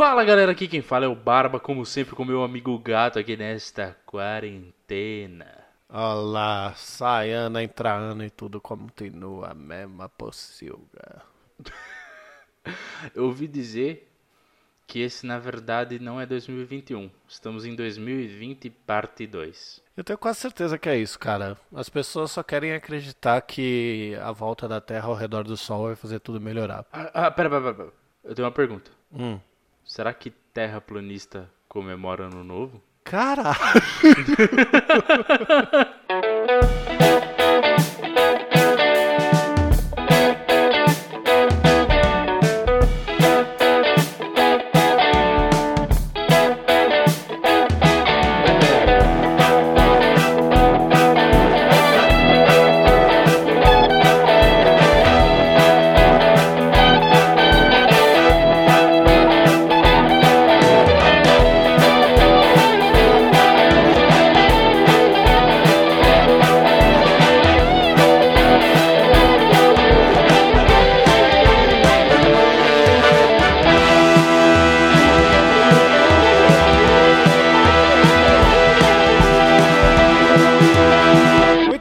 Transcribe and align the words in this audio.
Fala 0.00 0.24
galera, 0.24 0.52
aqui 0.52 0.66
quem 0.66 0.80
fala 0.80 1.04
é 1.04 1.08
o 1.08 1.14
Barba, 1.14 1.60
como 1.60 1.84
sempre 1.84 2.16
com 2.16 2.24
meu 2.24 2.42
amigo 2.42 2.78
Gato 2.78 3.18
aqui 3.18 3.36
nesta 3.36 3.94
quarentena. 4.06 5.46
Olá, 5.90 6.72
sai 6.74 7.32
ano, 7.32 7.60
entra 7.60 7.92
ano 7.92 8.24
e 8.24 8.30
tudo 8.30 8.62
continua 8.62 9.50
a 9.50 9.54
mesma 9.54 10.08
pocilga. 10.08 11.20
Eu 13.14 13.24
ouvi 13.24 13.46
dizer 13.46 14.10
que 14.86 15.00
esse 15.00 15.26
na 15.26 15.38
verdade 15.38 15.98
não 15.98 16.18
é 16.18 16.24
2021, 16.24 17.10
estamos 17.28 17.66
em 17.66 17.74
2020 17.74 18.70
parte 18.70 19.26
2. 19.26 19.82
Eu 19.98 20.02
tenho 20.02 20.18
quase 20.18 20.38
certeza 20.38 20.78
que 20.78 20.88
é 20.88 20.96
isso, 20.96 21.18
cara. 21.18 21.58
As 21.74 21.90
pessoas 21.90 22.30
só 22.30 22.42
querem 22.42 22.72
acreditar 22.72 23.38
que 23.42 24.16
a 24.22 24.32
volta 24.32 24.66
da 24.66 24.80
Terra 24.80 25.08
ao 25.08 25.14
redor 25.14 25.44
do 25.44 25.58
Sol 25.58 25.88
vai 25.88 25.94
fazer 25.94 26.20
tudo 26.20 26.40
melhorar. 26.40 26.86
Ah, 26.90 27.26
ah 27.26 27.30
pera, 27.30 27.50
pera, 27.50 27.74
pera, 27.74 27.92
eu 28.24 28.34
tenho 28.34 28.48
uma 28.48 28.54
pergunta. 28.54 28.90
Hum. 29.12 29.38
Será 29.90 30.14
que 30.14 30.30
terraplanista 30.30 31.50
comemora 31.68 32.26
ano 32.26 32.44
novo? 32.44 32.80
Caralho! 33.02 33.56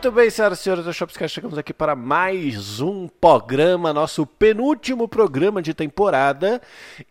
Muito 0.10 0.22
bem, 0.22 0.30
senhoras 0.32 0.60
e 0.60 0.64
senhores 0.64 0.86
do 0.86 0.92
Shopscast, 0.92 1.36
chegamos 1.36 1.56
aqui 1.56 1.72
para 1.72 1.96
mais 1.96 2.82
um 2.82 3.08
programa, 3.08 3.94
nosso 3.94 4.26
penúltimo 4.26 5.08
programa 5.08 5.62
de 5.62 5.72
temporada. 5.72 6.60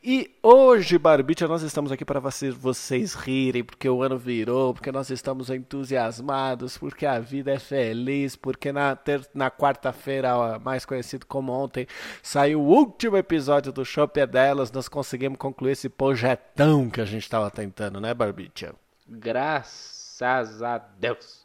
E 0.02 0.36
hoje, 0.42 0.98
Barbicha, 0.98 1.46
nós 1.46 1.62
estamos 1.62 1.92
aqui 1.92 2.04
para 2.04 2.18
vocês, 2.18 3.14
rirem, 3.14 3.62
porque 3.62 3.88
o 3.88 4.02
ano 4.02 4.18
virou, 4.18 4.74
porque 4.74 4.90
nós 4.90 5.10
estamos 5.10 5.48
entusiasmados, 5.48 6.76
porque 6.76 7.06
a 7.06 7.20
vida 7.20 7.52
é 7.52 7.60
feliz, 7.60 8.34
porque 8.34 8.72
na, 8.72 8.96
ter, 8.96 9.24
na 9.32 9.48
quarta-feira, 9.48 10.58
mais 10.58 10.84
conhecido 10.84 11.24
como 11.24 11.52
ontem, 11.52 11.86
saiu 12.20 12.60
o 12.60 12.66
último 12.66 13.16
episódio 13.16 13.70
do 13.70 13.84
Shop 13.84 14.18
é 14.18 14.26
Delas, 14.26 14.72
nós 14.72 14.88
conseguimos 14.88 15.38
concluir 15.38 15.70
esse 15.70 15.88
projetão 15.88 16.90
que 16.90 17.00
a 17.00 17.04
gente 17.04 17.22
estava 17.22 17.48
tentando, 17.48 18.00
né, 18.00 18.12
Barbicha? 18.12 18.74
Graças 19.08 20.60
a 20.60 20.78
Deus. 20.78 21.37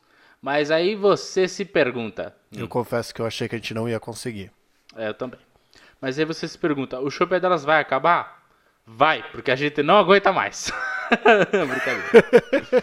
Mas 0.43 0.69
aí 0.69 0.93
você 0.93 1.47
se 1.47 1.63
pergunta. 1.63 2.35
Eu 2.51 2.67
confesso 2.67 3.15
que 3.15 3.21
eu 3.21 3.25
achei 3.25 3.47
que 3.47 3.55
a 3.55 3.57
gente 3.57 3.73
não 3.73 3.87
ia 3.87 3.97
conseguir. 3.97 4.51
É, 4.93 5.07
eu 5.07 5.13
também. 5.13 5.39
Mas 6.01 6.19
aí 6.19 6.25
você 6.25 6.45
se 6.49 6.57
pergunta, 6.57 6.99
o 6.99 7.09
show 7.09 7.25
delas 7.25 7.63
vai 7.63 7.79
acabar? 7.79 8.43
Vai, 8.85 9.23
porque 9.31 9.49
a 9.49 9.55
gente 9.55 9.81
não 9.81 9.95
aguenta 9.95 10.33
mais. 10.33 10.69
Brincadeira. 11.49 12.25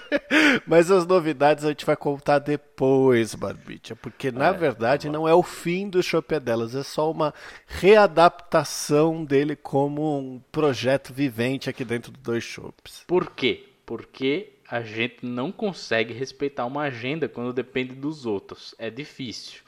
Mas 0.67 0.91
as 0.91 1.07
novidades 1.07 1.67
a 1.67 1.69
gente 1.69 1.85
vai 1.85 1.97
contar 1.97 2.39
depois, 2.39 3.35
Barbicha, 3.35 3.95
porque 3.95 4.31
na 4.31 4.47
É, 4.47 4.53
verdade 4.55 5.09
tá 5.09 5.13
não 5.13 5.29
é 5.29 5.35
o 5.35 5.43
fim 5.43 5.91
do 5.91 6.03
Chopé 6.03 6.41
delas, 6.41 6.75
é 6.75 6.83
só 6.83 7.11
uma 7.11 7.35
readaptação 7.67 9.23
dele 9.23 9.55
como 9.55 10.19
um 10.19 10.41
projeto 10.51 11.13
vivente 11.13 11.69
aqui 11.69 11.85
dentro 11.85 12.11
do 12.11 12.19
Dois 12.19 12.43
Shops. 12.45 13.05
Por 13.07 13.31
quê? 13.33 13.69
Porque 13.85 14.55
a 14.71 14.83
gente 14.83 15.25
não 15.27 15.51
consegue 15.51 16.13
respeitar 16.15 16.65
uma 16.67 16.83
agenda 16.83 17.29
quando 17.29 17.53
depende 17.53 17.95
dos 17.95 18.25
outros. 18.27 18.75
É 18.79 18.89
difícil. 18.91 19.61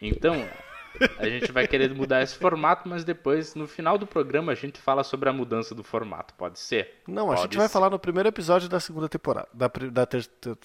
Então, 0.00 0.34
a 1.18 1.28
gente 1.28 1.52
vai 1.52 1.68
querer 1.68 1.94
mudar 1.94 2.22
esse 2.22 2.34
formato, 2.34 2.88
mas 2.88 3.04
depois, 3.04 3.54
no 3.54 3.66
final 3.68 3.96
do 3.96 4.06
programa, 4.06 4.50
a 4.52 4.54
gente 4.54 4.80
fala 4.80 5.04
sobre 5.04 5.28
a 5.28 5.32
mudança 5.32 5.74
do 5.74 5.84
formato. 5.84 6.34
Pode 6.34 6.58
ser? 6.58 7.02
Não, 7.06 7.26
a 7.30 7.34
Pode 7.36 7.42
gente 7.42 7.56
vai 7.56 7.68
ser. 7.68 7.72
falar 7.72 7.90
no 7.90 7.98
primeiro 7.98 8.28
episódio 8.28 8.68
da 8.68 8.80
segunda 8.80 9.08
temporada. 9.08 9.48
Da, 9.52 9.68
da 9.92 10.06
ter- 10.06 10.26
ter- 10.26 10.56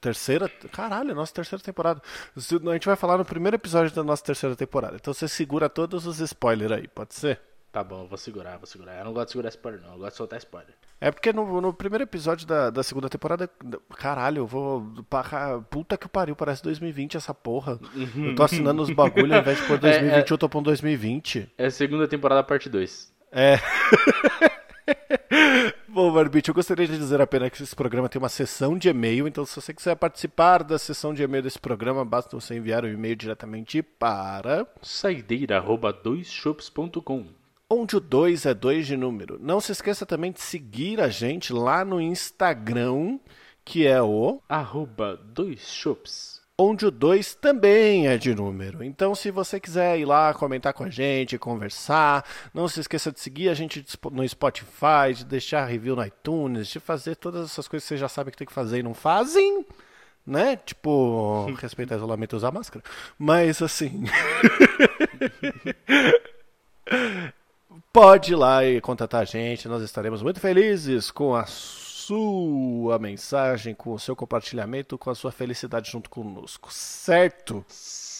terceira. 0.00 0.48
Caralho, 0.72 1.14
nossa 1.14 1.32
terceira 1.32 1.62
temporada. 1.62 2.02
A 2.36 2.72
gente 2.74 2.86
vai 2.86 2.96
falar 2.96 3.16
no 3.18 3.24
primeiro 3.24 3.54
episódio 3.56 3.94
da 3.94 4.02
nossa 4.04 4.22
terceira 4.24 4.54
temporada. 4.54 4.96
Então 4.96 5.14
você 5.14 5.26
segura 5.26 5.68
todos 5.70 6.06
os 6.06 6.20
spoilers 6.20 6.72
aí, 6.72 6.86
pode 6.88 7.14
ser? 7.14 7.40
Tá 7.72 7.82
bom, 7.84 8.02
eu 8.02 8.08
vou 8.08 8.18
segurar, 8.18 8.56
vou 8.58 8.66
segurar. 8.66 8.98
Eu 8.98 9.04
não 9.04 9.12
gosto 9.12 9.26
de 9.28 9.32
segurar 9.32 9.48
spoiler, 9.50 9.80
não. 9.82 9.92
Eu 9.92 9.98
gosto 9.98 10.10
de 10.12 10.16
soltar 10.16 10.38
spoiler. 10.38 10.74
É 11.00 11.12
porque 11.12 11.32
no, 11.32 11.60
no 11.60 11.72
primeiro 11.72 12.02
episódio 12.02 12.46
da, 12.46 12.70
da 12.70 12.82
segunda 12.82 13.08
temporada. 13.08 13.48
Caralho, 13.96 14.38
eu 14.40 14.46
vou. 14.46 14.84
pa- 15.08 15.62
Puta 15.70 15.96
que 15.96 16.08
pariu, 16.08 16.34
parece 16.34 16.62
2020 16.64 17.16
essa 17.16 17.32
porra. 17.32 17.78
Eu 18.16 18.34
tô 18.34 18.42
assinando 18.42 18.82
os 18.82 18.90
bagulho 18.90 19.32
ao 19.34 19.40
invés 19.40 19.58
de 19.60 19.66
pôr 19.66 19.78
2021, 19.78 20.34
eu 20.34 20.38
tô 20.38 20.48
pondo 20.48 20.64
2020. 20.66 21.50
É 21.56 21.66
a 21.66 21.70
segunda 21.70 22.08
temporada, 22.08 22.42
parte 22.42 22.68
2. 22.68 23.12
É. 23.30 23.58
Bom, 25.86 26.12
Barbite, 26.12 26.48
eu 26.48 26.54
gostaria 26.54 26.86
de 26.86 26.96
dizer 26.96 27.20
apenas 27.20 27.50
que 27.50 27.62
esse 27.62 27.74
programa 27.76 28.08
tem 28.08 28.20
uma 28.20 28.28
sessão 28.28 28.76
de 28.78 28.88
e-mail, 28.88 29.26
então 29.28 29.44
se 29.44 29.60
você 29.60 29.74
quiser 29.74 29.94
participar 29.96 30.62
da 30.62 30.78
sessão 30.78 31.12
de 31.12 31.22
e-mail 31.22 31.42
desse 31.42 31.58
programa, 31.58 32.04
basta 32.04 32.38
você 32.38 32.56
enviar 32.56 32.84
um 32.84 32.88
e-mail 32.88 33.16
diretamente 33.16 33.82
para 33.82 34.66
Saideira, 34.80 35.56
arroba 35.58 35.92
doisshops.com. 35.92 37.26
onde 37.70 37.96
o 37.96 38.00
2 38.00 38.46
é 38.46 38.54
2 38.54 38.86
de 38.86 38.96
número. 38.96 39.38
Não 39.40 39.60
se 39.60 39.72
esqueça 39.72 40.06
também 40.06 40.32
de 40.32 40.40
seguir 40.40 41.00
a 41.00 41.08
gente 41.08 41.52
lá 41.52 41.84
no 41.84 42.00
Instagram, 42.00 43.18
que 43.64 43.86
é 43.86 44.00
o 44.02 44.40
Arroba 44.48 45.16
doisshops. 45.16 46.38
onde 46.60 46.84
o 46.86 46.90
2 46.90 47.34
também 47.34 48.08
é 48.08 48.18
de 48.18 48.34
número. 48.34 48.82
Então, 48.82 49.14
se 49.14 49.30
você 49.30 49.60
quiser 49.60 49.96
ir 49.98 50.04
lá 50.06 50.34
comentar 50.34 50.72
com 50.72 50.82
a 50.82 50.90
gente, 50.90 51.38
conversar, 51.38 52.24
não 52.52 52.66
se 52.66 52.80
esqueça 52.80 53.12
de 53.12 53.20
seguir 53.20 53.48
a 53.48 53.54
gente 53.54 53.84
no 54.10 54.28
Spotify, 54.28 55.14
de 55.14 55.24
deixar 55.24 55.66
review 55.66 55.94
no 55.94 56.04
iTunes, 56.04 56.66
de 56.68 56.80
fazer 56.80 57.14
todas 57.16 57.44
essas 57.44 57.68
coisas 57.68 57.84
que 57.84 57.88
vocês 57.88 58.00
já 58.00 58.08
sabem 58.08 58.32
que 58.32 58.38
tem 58.38 58.46
que 58.46 58.52
fazer 58.52 58.78
e 58.78 58.82
não 58.82 58.94
fazem. 58.94 59.64
Né? 60.26 60.56
Tipo, 60.56 61.46
respeitar 61.60 61.96
isolamento 61.96 62.34
e 62.34 62.38
usar 62.38 62.50
máscara. 62.50 62.84
Mas 63.18 63.62
assim. 63.62 64.04
Pode 68.00 68.30
ir 68.30 68.36
lá 68.36 68.64
e 68.64 68.80
contatar 68.80 69.22
a 69.22 69.24
gente, 69.24 69.66
nós 69.66 69.82
estaremos 69.82 70.22
muito 70.22 70.38
felizes 70.38 71.10
com 71.10 71.34
a 71.34 71.44
sua 71.46 72.96
mensagem, 72.96 73.74
com 73.74 73.92
o 73.92 73.98
seu 73.98 74.14
compartilhamento, 74.14 74.96
com 74.96 75.10
a 75.10 75.16
sua 75.16 75.32
felicidade 75.32 75.90
junto 75.90 76.08
conosco, 76.08 76.72
certo? 76.72 77.64
Certo, 77.66 78.17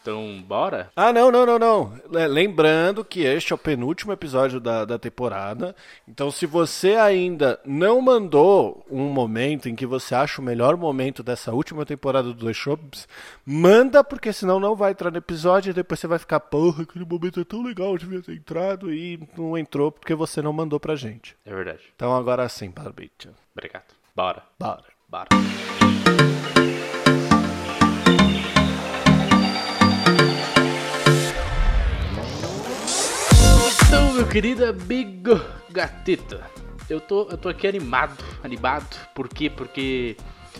então 0.00 0.42
bora? 0.46 0.90
Ah, 0.96 1.12
não, 1.12 1.30
não, 1.30 1.44
não, 1.44 1.58
não. 1.58 1.92
Le- 2.10 2.26
Lembrando 2.28 3.04
que 3.04 3.20
este 3.20 3.52
é 3.52 3.54
o 3.54 3.58
penúltimo 3.58 4.12
episódio 4.12 4.58
da, 4.60 4.84
da 4.84 4.98
temporada. 4.98 5.74
Então, 6.08 6.30
se 6.30 6.46
você 6.46 6.94
ainda 6.94 7.60
não 7.64 8.00
mandou 8.00 8.84
um 8.90 9.04
momento 9.08 9.68
em 9.68 9.74
que 9.74 9.84
você 9.84 10.14
acha 10.14 10.40
o 10.40 10.44
melhor 10.44 10.76
momento 10.76 11.22
dessa 11.22 11.52
última 11.52 11.84
temporada 11.84 12.28
do 12.28 12.34
Dois 12.34 12.56
Shops, 12.56 13.06
manda, 13.44 14.02
porque 14.04 14.32
senão 14.32 14.58
não 14.60 14.74
vai 14.74 14.92
entrar 14.92 15.10
no 15.10 15.18
episódio 15.18 15.70
e 15.70 15.74
depois 15.74 16.00
você 16.00 16.06
vai 16.06 16.18
ficar, 16.18 16.40
porra, 16.40 16.84
aquele 16.84 17.04
momento 17.04 17.40
é 17.40 17.44
tão 17.44 17.62
legal, 17.62 17.92
eu 17.92 17.98
devia 17.98 18.22
ter 18.22 18.34
entrado 18.34 18.92
e 18.94 19.20
não 19.36 19.58
entrou 19.58 19.90
porque 19.92 20.14
você 20.14 20.40
não 20.40 20.52
mandou 20.52 20.78
pra 20.80 20.96
gente. 20.96 21.36
É 21.44 21.54
verdade. 21.54 21.82
Então, 21.94 22.14
agora 22.16 22.48
sim, 22.48 22.70
Barbicha. 22.70 23.34
Obrigado. 23.54 23.84
Bora. 24.14 24.42
Bora. 24.58 24.84
Bora. 25.08 25.28
Então, 33.94 34.12
meu 34.12 34.26
querido 34.26 34.66
amigo 34.66 35.40
gatito, 35.70 36.42
eu 36.90 37.00
tô, 37.00 37.28
eu 37.30 37.38
tô 37.38 37.48
aqui 37.48 37.64
animado, 37.68 38.24
animado, 38.42 38.92
por 39.14 39.28
quê? 39.28 39.48
Porque 39.48 40.16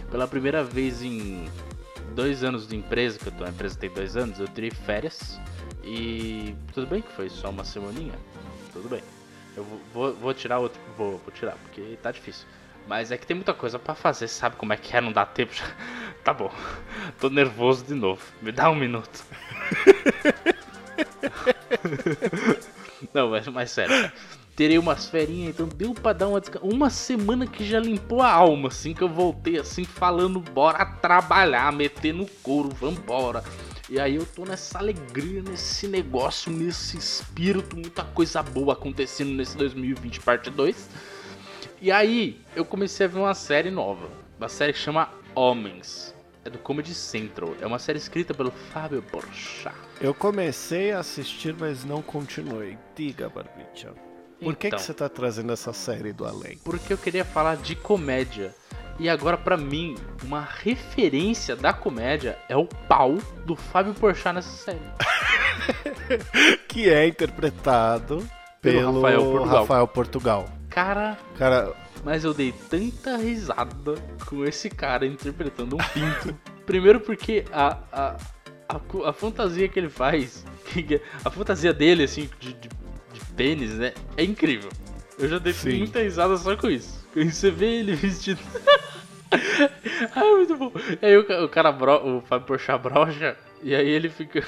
pela 0.08 0.28
primeira 0.28 0.62
vez 0.62 1.02
em 1.02 1.44
dois 2.14 2.44
anos 2.44 2.68
de 2.68 2.76
empresa, 2.76 3.18
que 3.18 3.26
eu 3.26 3.32
tô, 3.32 3.42
a 3.42 3.48
empresa 3.48 3.76
tem 3.76 3.90
dois 3.90 4.16
anos, 4.16 4.38
eu 4.38 4.46
tirei 4.46 4.70
férias 4.70 5.40
e 5.82 6.54
tudo 6.72 6.86
bem 6.86 7.02
que 7.02 7.10
foi 7.10 7.28
só 7.28 7.50
uma 7.50 7.64
semaninha, 7.64 8.14
tudo 8.72 8.88
bem. 8.88 9.02
Eu 9.56 9.64
vou, 9.64 9.80
vou, 9.92 10.14
vou 10.14 10.32
tirar 10.32 10.60
outro, 10.60 10.80
vou, 10.96 11.18
vou 11.18 11.32
tirar, 11.34 11.56
porque 11.64 11.98
tá 12.00 12.12
difícil. 12.12 12.46
Mas 12.86 13.10
é 13.10 13.18
que 13.18 13.26
tem 13.26 13.34
muita 13.34 13.52
coisa 13.52 13.80
pra 13.80 13.96
fazer, 13.96 14.28
sabe 14.28 14.54
como 14.54 14.72
é 14.72 14.76
que 14.76 14.96
é? 14.96 15.00
Não 15.00 15.10
dá 15.10 15.26
tempo. 15.26 15.52
já. 15.52 15.64
Tá 16.22 16.32
bom. 16.32 16.50
Tô 17.20 17.28
nervoso 17.28 17.84
de 17.84 17.94
novo. 17.94 18.22
Me 18.40 18.52
dá 18.52 18.70
um 18.70 18.76
minuto. 18.76 19.24
Não, 23.12 23.30
mas, 23.30 23.46
mas 23.48 23.70
sério. 23.70 24.12
terei 24.56 24.78
umas 24.78 25.06
ferinhas, 25.06 25.54
então 25.54 25.68
deu 25.68 25.92
pra 25.92 26.12
dar 26.12 26.28
uma 26.28 26.40
desca... 26.40 26.60
Uma 26.62 26.88
semana 26.88 27.46
que 27.46 27.64
já 27.64 27.80
limpou 27.80 28.22
a 28.22 28.30
alma, 28.30 28.68
assim, 28.68 28.94
que 28.94 29.02
eu 29.02 29.08
voltei 29.08 29.58
assim, 29.58 29.84
falando, 29.84 30.38
bora 30.38 30.84
trabalhar, 30.84 31.72
meter 31.72 32.14
no 32.14 32.26
couro, 32.42 32.68
vambora. 32.68 33.42
E 33.90 34.00
aí 34.00 34.14
eu 34.14 34.24
tô 34.24 34.44
nessa 34.44 34.78
alegria, 34.78 35.42
nesse 35.42 35.86
negócio, 35.86 36.50
nesse 36.50 36.96
espírito, 36.96 37.76
muita 37.76 38.04
coisa 38.04 38.42
boa 38.42 38.72
acontecendo 38.72 39.32
nesse 39.32 39.56
2020 39.56 40.20
parte 40.20 40.50
2. 40.50 40.88
E 41.82 41.90
aí 41.92 42.40
eu 42.56 42.64
comecei 42.64 43.06
a 43.06 43.08
ver 43.08 43.18
uma 43.18 43.34
série 43.34 43.70
nova, 43.70 44.08
uma 44.38 44.48
série 44.48 44.72
que 44.72 44.78
chama 44.78 45.10
Homens. 45.34 46.13
É 46.44 46.50
do 46.50 46.58
Comedy 46.58 46.94
Central. 46.94 47.54
É 47.60 47.66
uma 47.66 47.78
série 47.78 47.98
escrita 47.98 48.34
pelo 48.34 48.50
Fábio 48.50 49.02
Porchat. 49.02 49.74
Eu 50.00 50.12
comecei 50.12 50.92
a 50.92 50.98
assistir, 50.98 51.54
mas 51.58 51.84
não 51.84 52.02
continuei. 52.02 52.76
Diga, 52.94 53.28
Barbicha. 53.28 53.92
Por 54.40 54.54
que, 54.56 54.66
Então. 54.66 54.78
que 54.78 54.84
você 54.84 54.92
tá 54.92 55.08
trazendo 55.08 55.52
essa 55.52 55.72
série 55.72 56.12
do 56.12 56.26
além? 56.26 56.58
porque 56.62 56.92
eu 56.92 56.98
queria 56.98 57.24
falar 57.24 57.56
de 57.56 57.74
comédia. 57.74 58.54
E 58.98 59.08
agora, 59.08 59.36
pra 59.36 59.56
mim, 59.56 59.96
uma 60.22 60.40
referência 60.42 61.56
da 61.56 61.72
comédia 61.72 62.38
é 62.48 62.56
o 62.56 62.66
pau 62.66 63.14
do 63.44 63.56
Fábio 63.56 63.94
Porchat 63.94 64.34
nessa 64.34 64.50
série. 64.50 64.78
Que 66.68 66.90
é 66.90 67.06
interpretado 67.06 68.26
pelo, 68.60 69.00
Pelo 69.00 69.02
Rafael 69.02 69.22
Portugal. 69.22 69.60
Rafael 69.62 69.88
Portugal. 69.88 70.48
Cara, 70.68 71.18
Cara, 71.38 71.72
mas 72.04 72.24
eu 72.24 72.34
dei 72.34 72.52
tanta 72.68 73.16
risada 73.16 73.94
com 74.26 74.44
esse 74.44 74.68
cara 74.68 75.06
interpretando 75.06 75.76
um 75.76 75.78
pinto. 75.78 76.38
Primeiro 76.66 77.00
porque 77.00 77.44
a, 77.52 77.78
a, 77.92 78.16
a, 78.68 79.08
a 79.08 79.12
fantasia 79.12 79.68
que 79.68 79.78
ele 79.78 79.88
faz, 79.88 80.44
a 81.24 81.30
fantasia 81.30 81.72
dele, 81.72 82.04
assim, 82.04 82.28
de, 82.38 82.52
de, 82.52 82.68
de 83.12 83.20
pênis, 83.34 83.74
né, 83.74 83.94
é 84.16 84.24
incrível. 84.24 84.70
Eu 85.18 85.28
já 85.28 85.38
dei 85.38 85.52
Sim. 85.52 85.78
muita 85.78 86.00
risada 86.00 86.36
só 86.36 86.56
com 86.56 86.68
isso. 86.68 87.06
Quando 87.12 87.30
você 87.30 87.50
vê 87.50 87.80
ele 87.80 87.94
vestido... 87.96 88.40
Ai, 90.14 90.30
muito 90.30 90.56
bom. 90.56 90.72
E 91.00 91.06
aí 91.06 91.16
o, 91.16 91.44
o 91.44 91.48
cara, 91.48 91.72
bro, 91.72 92.18
o 92.18 92.20
Fábio 92.22 92.46
Porchat 92.46 92.80
brocha, 92.82 93.36
e 93.62 93.74
aí 93.74 93.88
ele 93.88 94.08
fica... 94.08 94.44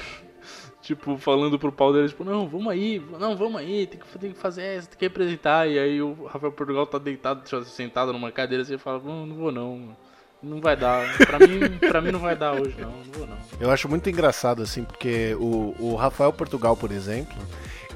Tipo, 0.87 1.17
falando 1.17 1.59
pro 1.59 1.69
pau 1.69 1.91
dele, 1.91 2.07
tipo, 2.07 2.23
não, 2.23 2.47
vamos 2.47 2.71
aí, 2.71 3.03
não, 3.19 3.35
vamos 3.35 3.59
aí, 3.59 3.85
tem 3.85 3.99
que, 3.99 4.17
tem 4.17 4.31
que 4.31 4.39
fazer 4.39 4.63
essa, 4.63 4.87
tem 4.87 4.97
que 4.97 5.03
representar. 5.03 5.67
E 5.67 5.77
aí 5.77 6.01
o 6.01 6.13
Rafael 6.23 6.53
Portugal 6.53 6.87
tá 6.87 6.97
deitado, 6.97 7.41
tipo, 7.43 7.61
sentado 7.65 8.13
numa 8.13 8.31
cadeira 8.31 8.61
assim, 8.61 8.75
e 8.75 8.77
fala, 8.77 9.01
não, 9.03 9.25
não 9.25 9.35
vou 9.35 9.51
não, 9.51 9.97
não 10.41 10.61
vai 10.61 10.77
dar. 10.77 11.05
Pra 11.17 11.39
mim, 11.39 11.77
pra 11.77 11.99
mim 11.99 12.11
não 12.11 12.21
vai 12.21 12.37
dar 12.37 12.53
hoje, 12.53 12.79
não, 12.79 12.89
não 12.89 13.03
vou 13.11 13.27
não. 13.27 13.37
eu 13.59 13.69
acho 13.69 13.89
muito 13.89 14.09
engraçado, 14.09 14.63
assim, 14.63 14.85
porque 14.85 15.35
o, 15.35 15.75
o 15.77 15.95
Rafael 15.95 16.31
Portugal, 16.31 16.77
por 16.77 16.89
exemplo, 16.89 17.35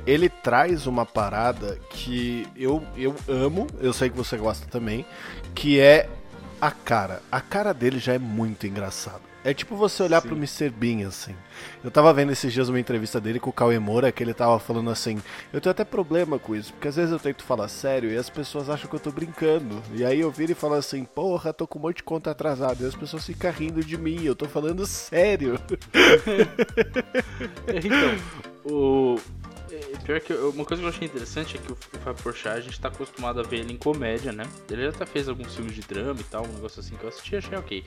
ele 0.06 0.28
traz 0.28 0.86
uma 0.86 1.06
parada 1.06 1.80
que 1.92 2.46
eu, 2.58 2.84
eu 2.98 3.16
amo, 3.26 3.68
eu 3.80 3.94
sei 3.94 4.10
que 4.10 4.18
você 4.18 4.36
gosta 4.36 4.68
também, 4.68 5.06
que 5.56 5.80
é 5.80 6.10
a 6.60 6.72
cara. 6.72 7.22
A 7.32 7.40
cara 7.40 7.74
dele 7.74 8.00
já 8.00 8.16
é 8.16 8.20
muito 8.20 8.68
engraçado. 8.68 9.31
É 9.44 9.54
tipo 9.54 9.76
você 9.76 10.04
olhar 10.04 10.22
Sim. 10.22 10.28
pro 10.28 10.38
Mr. 10.38 10.70
Bean, 10.70 11.08
assim. 11.08 11.36
Eu 11.84 11.90
tava 11.90 12.14
vendo 12.14 12.32
esses 12.32 12.54
dias 12.54 12.70
uma 12.70 12.80
entrevista 12.80 13.20
dele 13.20 13.40
com 13.40 13.50
o 13.50 13.54
Cauê 13.54 13.80
Moura, 13.80 14.12
que 14.12 14.24
ele 14.24 14.34
tava 14.34 14.60
falando 14.60 14.90
assim, 14.92 15.20
eu 15.52 15.60
tenho 15.60 15.72
até 15.72 15.84
problema 15.84 16.38
com 16.38 16.56
isso, 16.56 16.72
porque 16.74 16.88
às 16.88 16.96
vezes 16.96 17.12
eu 17.12 17.20
tento 17.20 17.44
falar 17.44 17.68
sério 17.68 18.12
e 18.12 18.18
as 18.18 18.30
pessoas 18.30 18.70
acham 18.70 18.88
que 18.88 18.96
eu 18.96 19.00
tô 19.00 19.12
brincando. 19.12 19.82
E 19.94 20.06
aí 20.06 20.20
eu 20.20 20.30
viro 20.30 20.52
e 20.52 20.56
falo 20.56 20.76
assim, 20.76 21.04
porra, 21.04 21.52
tô 21.52 21.66
com 21.66 21.80
um 21.80 21.82
monte 21.82 21.98
de 21.98 22.04
conta 22.04 22.30
atrasada. 22.32 22.84
E 22.84 22.88
as 22.88 22.96
pessoas 22.96 23.26
ficam 23.26 23.52
rindo 23.52 23.84
de 23.84 23.98
mim, 23.98 24.24
eu 24.24 24.36
tô 24.36 24.48
falando 24.48 24.86
sério. 24.86 25.60
Então, 27.68 28.72
o. 28.72 29.18
Pior 30.04 30.20
que 30.20 30.34
eu- 30.34 30.50
uma 30.50 30.66
coisa 30.66 30.82
que 30.82 30.86
eu 30.88 30.90
achei 30.90 31.08
interessante 31.08 31.58
é 31.58 31.60
que 31.60 31.72
o 31.72 31.76
Fábio 32.04 32.24
Porchat, 32.24 32.58
a 32.58 32.62
gente 32.62 32.80
tá 32.80 32.88
acostumado 32.88 33.40
a 33.40 33.44
ver 33.44 33.58
ele 33.60 33.74
em 33.74 33.78
comédia, 33.78 34.32
né? 34.32 34.48
Ele 34.70 34.84
já 34.84 34.90
até 34.90 35.06
fez 35.06 35.28
alguns 35.30 35.56
filmes 35.56 35.74
de 35.76 35.82
drama 35.82 36.20
e 36.20 36.24
tal, 36.24 36.46
um 36.46 36.54
negócio 36.54 36.80
assim 36.80 36.96
que 36.96 37.04
eu 37.04 37.10
assisti 37.10 37.36
achei 37.36 37.58
ok. 37.58 37.84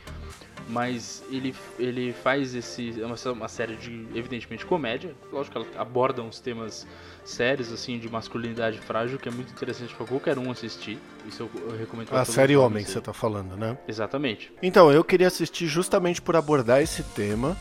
Mas 0.69 1.23
ele, 1.31 1.55
ele 1.79 2.13
faz 2.13 2.55
esse. 2.55 3.01
É 3.01 3.05
uma, 3.05 3.17
uma 3.33 3.49
série 3.49 3.77
de, 3.77 4.07
evidentemente, 4.15 4.65
comédia. 4.65 5.15
Lógico 5.31 5.59
que 5.61 5.67
ela 5.67 5.81
aborda 5.83 6.23
uns 6.23 6.41
temas 6.41 6.87
sérios, 7.23 7.71
assim, 7.71 7.99
de 7.99 8.09
masculinidade 8.09 8.79
frágil, 8.79 9.19
que 9.19 9.29
é 9.29 9.33
muito 9.33 9.51
interessante 9.53 9.95
pra 9.95 10.07
qualquer 10.07 10.39
um 10.39 10.51
assistir. 10.51 10.99
Isso 11.27 11.43
eu, 11.43 11.51
eu 11.71 11.77
recomendo 11.77 12.09
pra 12.09 12.23
A 12.23 12.25
série 12.25 12.57
Homem, 12.57 12.83
você 12.85 13.01
tá 13.01 13.13
falando, 13.13 13.57
né? 13.57 13.77
Exatamente. 13.87 14.51
Então, 14.63 14.91
eu 14.91 15.05
queria 15.05 15.27
assistir 15.27 15.67
justamente 15.67 16.23
por 16.23 16.35
abordar 16.35 16.81
esse 16.81 17.03
tema. 17.03 17.57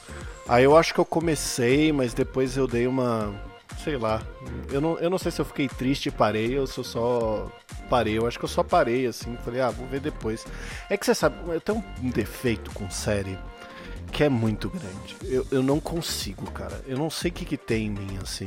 Aí 0.48 0.64
eu 0.64 0.78
acho 0.78 0.94
que 0.94 1.00
eu 1.00 1.06
comecei, 1.06 1.92
mas 1.92 2.14
depois 2.14 2.56
eu 2.56 2.68
dei 2.68 2.88
uma. 2.88 3.34
Sei 3.84 3.98
lá. 3.98 4.22
Eu 4.72 4.80
não, 4.80 4.98
eu 5.00 5.10
não 5.10 5.18
sei 5.18 5.32
se 5.32 5.42
eu 5.42 5.46
fiquei 5.46 5.68
triste 5.68 6.08
e 6.08 6.12
parei 6.12 6.58
ou 6.58 6.66
se 6.66 6.78
eu 6.78 6.84
só 6.84 7.52
parei. 7.90 8.18
Eu 8.18 8.26
acho 8.26 8.40
que 8.40 8.46
eu 8.46 8.50
só 8.50 8.64
parei, 8.64 9.06
assim. 9.06 9.36
Falei, 9.44 9.62
ah, 9.62 9.70
vou 9.70 9.86
ver 9.88 10.00
depois. 10.00 10.46
É 10.90 10.96
que 10.96 11.06
você 11.06 11.14
sabe, 11.14 11.36
eu 11.48 11.60
tenho 11.60 11.84
um 12.02 12.10
defeito 12.10 12.72
com 12.72 12.90
série 12.90 13.38
que 14.14 14.24
é 14.24 14.30
muito 14.30 14.70
grande. 14.70 15.18
Eu, 15.24 15.46
eu 15.52 15.64
não 15.64 15.80
consigo, 15.80 16.50
cara. 16.52 16.80
Eu 16.88 16.98
não 16.98 17.10
sei 17.10 17.32
o 17.32 17.34
que, 17.34 17.44
que 17.44 17.58
tem 17.58 17.88
em 17.88 17.90
mim, 17.90 18.20
assim. 18.22 18.46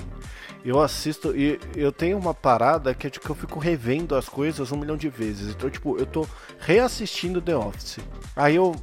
Eu 0.65 0.81
assisto 0.81 1.37
e 1.37 1.59
eu 1.75 1.91
tenho 1.91 2.17
uma 2.17 2.33
parada 2.33 2.95
que 2.95 3.07
é 3.07 3.11
tipo 3.11 3.27
que 3.27 3.31
eu 3.31 3.37
fico 3.37 3.59
revendo 3.59 4.15
as 4.15 4.29
coisas 4.29 4.71
um 4.71 4.77
milhão 4.77 4.97
de 4.97 5.09
vezes. 5.09 5.51
Então, 5.51 5.69
tipo, 5.69 5.99
eu 5.99 6.07
tô 6.07 6.27
reassistindo 6.61 7.43
The 7.43 7.57
Office. 7.57 7.99
Aí 8.35 8.57
eu. 8.57 8.75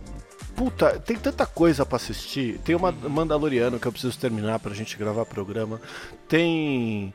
Puta, 0.56 1.00
tem 1.00 1.18
tanta 1.18 1.46
coisa 1.46 1.86
pra 1.86 1.96
assistir. 1.96 2.60
Tem 2.60 2.76
uma 2.76 2.92
Mandaloriano 2.92 3.80
que 3.80 3.88
eu 3.88 3.92
preciso 3.92 4.18
terminar 4.18 4.60
pra 4.60 4.74
gente 4.74 4.98
gravar 4.98 5.26
programa. 5.26 5.82
Tem 6.28 7.14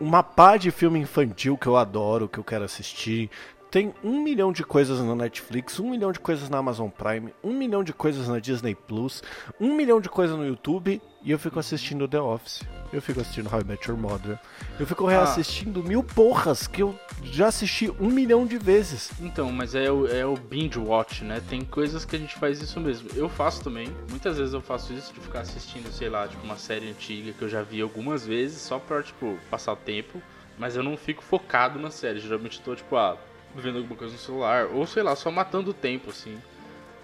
uma 0.00 0.22
pá 0.22 0.56
de 0.56 0.70
filme 0.70 0.98
infantil 0.98 1.56
que 1.56 1.66
eu 1.66 1.76
adoro, 1.76 2.28
que 2.28 2.38
eu 2.38 2.44
quero 2.44 2.64
assistir. 2.64 3.30
Tem 3.72 3.94
um 4.04 4.22
milhão 4.22 4.52
de 4.52 4.62
coisas 4.62 5.00
na 5.00 5.14
Netflix, 5.14 5.80
um 5.80 5.88
milhão 5.88 6.12
de 6.12 6.20
coisas 6.20 6.50
na 6.50 6.58
Amazon 6.58 6.90
Prime, 6.90 7.32
um 7.42 7.54
milhão 7.54 7.82
de 7.82 7.94
coisas 7.94 8.28
na 8.28 8.38
Disney 8.38 8.74
Plus, 8.74 9.22
um 9.58 9.74
milhão 9.74 9.98
de 9.98 10.10
coisas 10.10 10.36
no 10.36 10.46
YouTube 10.46 11.00
e 11.22 11.30
eu 11.30 11.38
fico 11.38 11.58
assistindo 11.58 12.06
The 12.06 12.20
Office. 12.20 12.60
Eu 12.92 13.00
fico 13.00 13.22
assistindo 13.22 13.50
How 13.50 13.62
I 13.62 13.64
Met 13.64 13.88
Your 13.88 13.98
Mother. 13.98 14.38
Eu 14.78 14.86
fico 14.86 15.06
reassistindo 15.06 15.82
mil 15.82 16.04
porras 16.04 16.66
que 16.66 16.82
eu 16.82 16.94
já 17.22 17.46
assisti 17.46 17.90
um 17.98 18.10
milhão 18.10 18.44
de 18.44 18.58
vezes. 18.58 19.10
Então, 19.18 19.50
mas 19.50 19.74
é 19.74 19.90
o, 19.90 20.06
é 20.06 20.26
o 20.26 20.36
binge 20.36 20.78
watch, 20.78 21.24
né? 21.24 21.40
Tem 21.48 21.64
coisas 21.64 22.04
que 22.04 22.14
a 22.14 22.18
gente 22.18 22.34
faz 22.34 22.60
isso 22.60 22.78
mesmo. 22.78 23.08
Eu 23.16 23.30
faço 23.30 23.64
também. 23.64 23.88
Muitas 24.10 24.36
vezes 24.36 24.52
eu 24.52 24.60
faço 24.60 24.92
isso 24.92 25.14
de 25.14 25.20
ficar 25.20 25.40
assistindo, 25.40 25.90
sei 25.90 26.10
lá, 26.10 26.28
tipo 26.28 26.44
uma 26.44 26.58
série 26.58 26.90
antiga 26.90 27.32
que 27.32 27.40
eu 27.40 27.48
já 27.48 27.62
vi 27.62 27.80
algumas 27.80 28.26
vezes, 28.26 28.60
só 28.60 28.78
pra, 28.78 29.02
tipo, 29.02 29.38
passar 29.50 29.72
o 29.72 29.76
tempo. 29.76 30.20
Mas 30.58 30.76
eu 30.76 30.82
não 30.82 30.94
fico 30.94 31.22
focado 31.22 31.78
na 31.78 31.90
série. 31.90 32.20
Geralmente 32.20 32.58
eu 32.58 32.64
tô, 32.66 32.76
tipo, 32.76 32.94
ah, 32.96 33.16
vendo 33.56 33.78
alguma 33.78 33.96
coisa 33.96 34.12
no 34.12 34.18
celular. 34.18 34.66
Ou 34.66 34.86
sei 34.86 35.02
lá, 35.02 35.14
só 35.16 35.30
matando 35.30 35.70
o 35.70 35.74
tempo, 35.74 36.10
assim. 36.10 36.38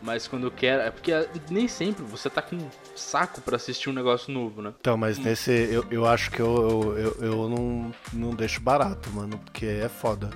Mas 0.00 0.28
quando 0.28 0.46
eu 0.46 0.50
quero. 0.50 0.82
É 0.82 0.90
porque 0.90 1.12
nem 1.50 1.66
sempre 1.66 2.04
você 2.04 2.30
tá 2.30 2.40
com 2.40 2.58
saco 2.94 3.40
pra 3.40 3.56
assistir 3.56 3.90
um 3.90 3.92
negócio 3.92 4.32
novo, 4.32 4.62
né? 4.62 4.72
Então, 4.80 4.96
mas 4.96 5.18
nesse. 5.18 5.50
Eu, 5.50 5.84
eu 5.90 6.06
acho 6.06 6.30
que 6.30 6.40
eu, 6.40 6.94
eu, 6.96 7.16
eu, 7.20 7.32
eu 7.32 7.48
não, 7.48 7.92
não 8.12 8.30
deixo 8.34 8.60
barato, 8.60 9.10
mano, 9.10 9.38
porque 9.38 9.66
é 9.66 9.88
foda. 9.88 10.30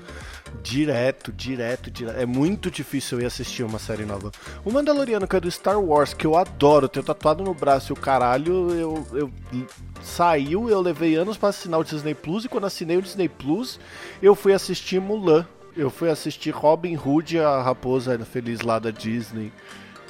Direto, 0.63 1.33
direto, 1.33 1.91
direto. 1.91 2.19
É 2.19 2.27
muito 2.27 2.71
difícil 2.71 3.19
eu 3.19 3.23
ir 3.23 3.27
assistir 3.27 3.63
uma 3.63 3.79
série 3.79 4.05
nova. 4.05 4.31
O 4.65 4.73
Mandaloriano, 4.73 5.27
que 5.27 5.37
é 5.37 5.41
do 5.41 5.51
Star 5.51 5.81
Wars, 5.81 6.13
que 6.13 6.27
eu 6.27 6.37
adoro, 6.37 6.89
tenho 6.89 7.05
tatuado 7.05 7.43
no 7.43 7.55
braço 7.55 7.93
e 7.93 7.95
o 7.95 7.97
caralho, 7.97 8.71
eu, 8.73 9.07
eu 9.13 9.33
saiu, 10.03 10.69
eu 10.69 10.81
levei 10.81 11.15
anos 11.15 11.39
pra 11.39 11.49
assinar 11.49 11.81
o 11.81 11.85
Disney 11.85 12.15
Plus, 12.15 12.45
e 12.45 12.49
quando 12.49 12.67
assinei 12.67 12.97
o 12.97 13.03
Disney 13.03 13.29
Plus, 13.29 13.81
eu 14.21 14.35
fui 14.35 14.53
assistir 14.53 15.01
Mulan. 15.01 15.47
Eu 15.77 15.89
fui 15.91 16.11
assistir 16.11 16.51
Robin 16.51 16.97
Hood, 16.97 17.39
a 17.39 17.63
raposa 17.63 18.19
feliz 18.25 18.61
lá 18.61 18.79
da 18.79 18.91
Disney. 18.91 19.53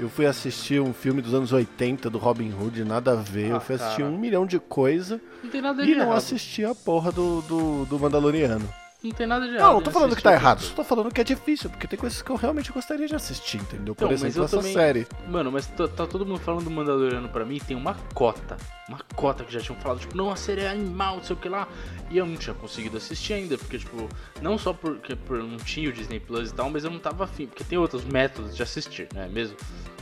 Eu 0.00 0.08
fui 0.08 0.26
assistir 0.26 0.80
um 0.80 0.92
filme 0.92 1.22
dos 1.22 1.34
anos 1.34 1.52
80 1.52 2.10
do 2.10 2.18
Robin 2.18 2.52
Hood, 2.52 2.82
nada 2.84 3.12
a 3.12 3.16
ver. 3.16 3.50
eu 3.50 3.56
Ah, 3.56 3.60
fui 3.60 3.76
assistir 3.76 3.98
cara. 4.02 4.10
um 4.10 4.18
milhão 4.18 4.44
de 4.46 4.58
coisa 4.58 5.20
Não 5.44 5.50
e 5.84 5.94
não 5.94 6.02
errado. 6.06 6.16
assisti 6.16 6.64
a 6.64 6.74
porra 6.74 7.12
do, 7.12 7.42
do, 7.42 7.84
do 7.84 7.98
Mandaloriano. 7.98 8.68
Não 9.02 9.10
tem 9.10 9.26
nada 9.26 9.48
de 9.48 9.54
errado. 9.54 9.66
Não, 9.66 9.74
não 9.74 9.82
tô 9.82 9.90
falando 9.90 10.14
que 10.14 10.22
tá 10.22 10.32
errado, 10.32 10.60
só 10.60 10.74
tô 10.74 10.84
falando 10.84 11.12
que 11.12 11.20
é 11.20 11.24
difícil, 11.24 11.68
porque 11.68 11.88
tem 11.88 11.98
coisas 11.98 12.22
que 12.22 12.30
eu 12.30 12.36
realmente 12.36 12.70
gostaria 12.70 13.08
de 13.08 13.14
assistir, 13.16 13.56
entendeu? 13.56 13.96
Por 13.96 14.04
Então, 14.04 14.14
exemplo, 14.14 14.44
essa 14.44 14.56
também- 14.58 14.72
série. 14.72 15.06
Mano, 15.26 15.50
mas 15.50 15.66
tá, 15.66 15.88
tá 15.88 16.06
todo 16.06 16.24
mundo 16.24 16.38
falando 16.38 16.64
do 16.64 16.70
Mandaloriano 16.70 17.28
pra 17.28 17.44
mim, 17.44 17.58
tem 17.58 17.76
uma 17.76 17.94
cota. 18.14 18.56
Uma 18.88 19.00
cota 19.16 19.42
que 19.42 19.52
já 19.52 19.60
tinham 19.60 19.78
falado, 19.80 19.98
tipo, 19.98 20.16
não, 20.16 20.30
a 20.30 20.36
série 20.36 20.60
é 20.60 20.68
animal, 20.70 21.16
não 21.16 21.24
sei 21.24 21.34
o 21.34 21.38
que 21.38 21.48
lá. 21.48 21.66
E 22.10 22.18
eu 22.18 22.24
não 22.26 22.36
tinha 22.36 22.54
conseguido 22.54 22.96
assistir 22.96 23.32
ainda, 23.32 23.58
porque, 23.58 23.78
tipo, 23.78 24.08
não 24.40 24.56
só 24.56 24.72
porque 24.72 25.16
por 25.16 25.38
não 25.42 25.56
tinha 25.56 25.88
o 25.88 25.92
Disney 25.92 26.20
Plus 26.20 26.50
e 26.50 26.54
tal, 26.54 26.70
mas 26.70 26.84
eu 26.84 26.90
não 26.90 27.00
tava 27.00 27.24
afim, 27.24 27.46
porque 27.46 27.64
tem 27.64 27.78
outros 27.78 28.04
métodos 28.04 28.54
de 28.54 28.62
assistir, 28.62 29.08
né, 29.12 29.28
mesmo? 29.28 29.56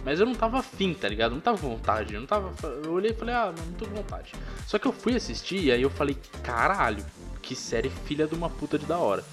Mas 0.04 0.20
eu 0.20 0.26
não 0.26 0.34
tava 0.34 0.58
afim, 0.58 0.92
tá 0.92 1.08
ligado? 1.08 1.32
Não 1.32 1.40
tava 1.40 1.56
com 1.58 1.68
vontade, 1.70 2.12
eu 2.14 2.20
não 2.20 2.26
tava. 2.26 2.52
Eu 2.84 2.92
olhei 2.92 3.12
e 3.12 3.14
falei, 3.14 3.34
ah, 3.34 3.52
não 3.56 3.72
tô 3.74 3.86
com 3.86 3.94
vontade. 3.94 4.32
Só 4.66 4.78
que 4.78 4.86
eu 4.86 4.92
fui 4.92 5.14
assistir 5.14 5.58
e 5.64 5.72
aí 5.72 5.80
eu 5.82 5.90
falei, 5.90 6.16
caralho, 6.42 7.04
que 7.42 7.54
série 7.54 7.90
filha 7.90 8.26
de 8.26 8.34
uma 8.34 8.48
puta 8.50 8.78
de 8.78 8.86
da 8.86 8.98
hora. 8.98 9.24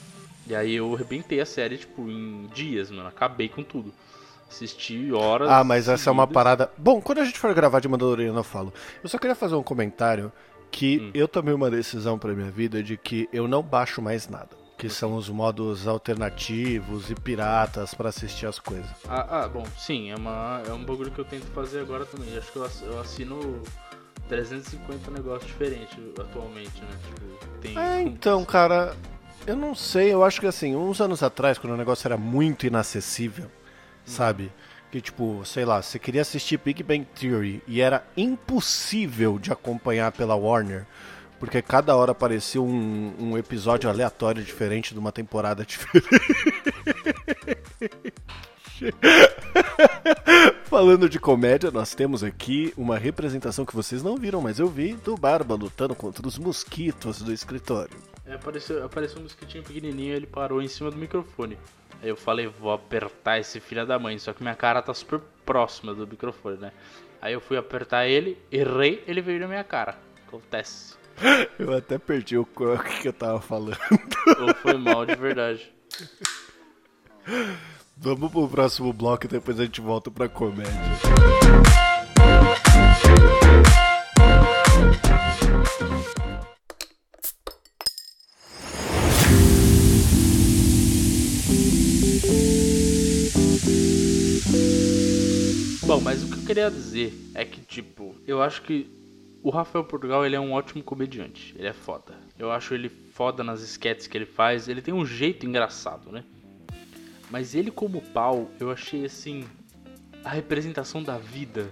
E 0.47 0.55
aí 0.55 0.75
eu 0.75 0.93
arrebentei 0.93 1.39
a 1.41 1.45
série, 1.45 1.77
tipo, 1.77 2.09
em 2.09 2.47
dias, 2.53 2.89
mano. 2.89 3.07
Acabei 3.09 3.49
com 3.49 3.63
tudo. 3.63 3.93
Assisti 4.49 5.11
horas. 5.11 5.49
Ah, 5.49 5.63
mas 5.63 5.89
essa 5.89 6.09
é 6.09 6.13
uma 6.13 6.25
parada. 6.25 6.71
Bom, 6.77 7.01
quando 7.01 7.19
a 7.19 7.25
gente 7.25 7.37
for 7.37 7.53
gravar 7.53 7.81
de 7.81 7.87
Mandaloriano, 7.89 8.39
eu 8.39 8.43
falo. 8.43 8.73
Eu 9.03 9.09
só 9.09 9.17
queria 9.17 9.35
fazer 9.35 9.55
um 9.55 9.63
comentário 9.63 10.31
que 10.71 10.99
Hum. 11.01 11.11
eu 11.13 11.27
tomei 11.27 11.53
uma 11.53 11.69
decisão 11.69 12.17
pra 12.17 12.33
minha 12.33 12.49
vida 12.49 12.81
de 12.81 12.95
que 12.95 13.27
eu 13.33 13.45
não 13.47 13.61
baixo 13.61 14.01
mais 14.01 14.27
nada. 14.29 14.49
Que 14.77 14.89
são 14.89 15.15
os 15.15 15.27
modos 15.27 15.85
alternativos 15.87 17.09
e 17.09 17.15
piratas 17.15 17.93
pra 17.93 18.09
assistir 18.09 18.45
as 18.45 18.59
coisas. 18.59 18.87
Ah, 19.09 19.43
ah, 19.43 19.47
bom, 19.47 19.65
sim, 19.77 20.11
é, 20.11 20.15
uma, 20.15 20.61
é 20.67 20.71
um 20.71 20.83
bagulho 20.85 21.11
que 21.11 21.19
eu 21.19 21.25
tento 21.25 21.45
fazer 21.47 21.79
agora 21.79 22.05
também. 22.05 22.37
Acho 22.37 22.51
que 22.51 22.57
eu 22.57 22.99
assino 23.01 23.61
350 24.27 25.11
negócios 25.11 25.47
diferentes 25.49 25.97
atualmente, 26.19 26.81
né? 26.81 26.97
Tipo, 27.03 27.45
tem. 27.61 27.77
É, 27.77 28.01
então, 28.01 28.43
cara, 28.45 28.95
eu 29.45 29.55
não 29.55 29.73
sei, 29.73 30.13
eu 30.13 30.23
acho 30.23 30.39
que 30.41 30.47
assim, 30.47 30.75
uns 30.75 30.99
anos 30.99 31.23
atrás, 31.23 31.57
quando 31.57 31.73
o 31.73 31.77
negócio 31.77 32.07
era 32.07 32.17
muito 32.17 32.67
inacessível, 32.67 33.49
sabe? 34.05 34.51
Que 34.91 35.01
tipo, 35.01 35.41
sei 35.45 35.65
lá, 35.65 35.81
você 35.81 35.97
queria 35.99 36.21
assistir 36.21 36.59
Big 36.63 36.83
Bang 36.83 37.05
Theory 37.05 37.61
e 37.67 37.81
era 37.81 38.05
impossível 38.15 39.37
de 39.39 39.51
acompanhar 39.51 40.11
pela 40.11 40.35
Warner, 40.35 40.85
porque 41.39 41.61
cada 41.61 41.95
hora 41.95 42.11
aparecia 42.11 42.61
um, 42.61 43.13
um 43.19 43.37
episódio 43.37 43.89
aleatório 43.89 44.43
diferente 44.43 44.93
de 44.93 44.99
uma 44.99 45.11
temporada 45.11 45.63
diferente. 45.67 46.07
Falando 50.65 51.09
de 51.09 51.19
comédia, 51.19 51.71
nós 51.71 51.95
temos 51.95 52.23
aqui 52.23 52.73
uma 52.77 52.97
representação 52.97 53.65
que 53.65 53.75
vocês 53.75 54.03
não 54.03 54.17
viram, 54.17 54.41
mas 54.41 54.59
eu 54.59 54.67
vi, 54.67 54.93
do 54.93 55.15
Barba 55.15 55.55
lutando 55.55 55.95
contra 55.95 56.27
os 56.27 56.37
mosquitos 56.37 57.21
do 57.21 57.31
escritório. 57.31 57.97
É, 58.25 58.33
apareceu, 58.33 58.83
apareceu 58.85 59.19
um 59.19 59.23
mosquitinho 59.23 59.63
pequenininho 59.63 60.13
ele 60.13 60.27
parou 60.27 60.61
em 60.61 60.67
cima 60.67 60.91
do 60.91 60.97
microfone. 60.97 61.57
Aí 62.01 62.09
eu 62.09 62.17
falei, 62.17 62.47
vou 62.47 62.71
apertar 62.71 63.39
esse 63.39 63.59
filho 63.59 63.85
da 63.85 63.97
mãe, 63.97 64.19
só 64.19 64.33
que 64.33 64.43
minha 64.43 64.55
cara 64.55 64.81
tá 64.81 64.93
super 64.93 65.19
próxima 65.45 65.93
do 65.93 66.05
microfone, 66.05 66.57
né? 66.57 66.71
Aí 67.21 67.33
eu 67.33 67.41
fui 67.41 67.57
apertar 67.57 68.05
ele, 68.07 68.37
errei, 68.51 69.03
ele 69.07 69.21
veio 69.21 69.39
na 69.39 69.47
minha 69.47 69.63
cara. 69.63 69.97
Acontece. 70.27 70.95
Eu 71.57 71.75
até 71.75 71.97
perdi 71.97 72.37
o 72.37 72.45
que 72.45 73.07
eu 73.07 73.13
tava 73.13 73.41
falando. 73.41 73.79
Ou 74.39 74.53
foi 74.53 74.77
mal 74.77 75.03
de 75.03 75.15
verdade. 75.15 75.73
Vamos 77.99 78.31
pro 78.31 78.47
próximo 78.47 78.93
bloco 78.93 79.25
e 79.25 79.27
depois 79.27 79.59
a 79.59 79.65
gente 79.65 79.81
volta 79.81 80.11
pra 80.11 80.29
comédia. 80.29 80.71
Bom, 95.87 95.99
mas 95.99 96.21
o 96.21 96.27
que 96.27 96.33
eu 96.33 96.45
queria 96.45 96.69
dizer 96.69 97.11
é 97.33 97.43
que, 97.43 97.61
tipo, 97.61 98.15
eu 98.27 98.43
acho 98.43 98.61
que 98.61 98.87
o 99.41 99.49
Rafael 99.49 99.83
Portugal 99.83 100.23
ele 100.23 100.35
é 100.35 100.39
um 100.39 100.53
ótimo 100.53 100.83
comediante. 100.83 101.55
Ele 101.57 101.67
é 101.67 101.73
foda. 101.73 102.13
Eu 102.37 102.51
acho 102.51 102.75
ele 102.75 102.89
foda 102.89 103.43
nas 103.43 103.61
sketches 103.61 104.05
que 104.05 104.15
ele 104.15 104.27
faz. 104.27 104.67
Ele 104.67 104.83
tem 104.83 104.93
um 104.93 105.05
jeito 105.05 105.47
engraçado, 105.47 106.11
né? 106.11 106.23
Mas 107.29 107.53
ele 107.55 107.71
como 107.71 108.01
pau, 108.01 108.49
eu 108.59 108.71
achei 108.71 109.05
assim 109.05 109.43
a 110.23 110.29
representação 110.29 111.03
da 111.03 111.17
vida. 111.17 111.69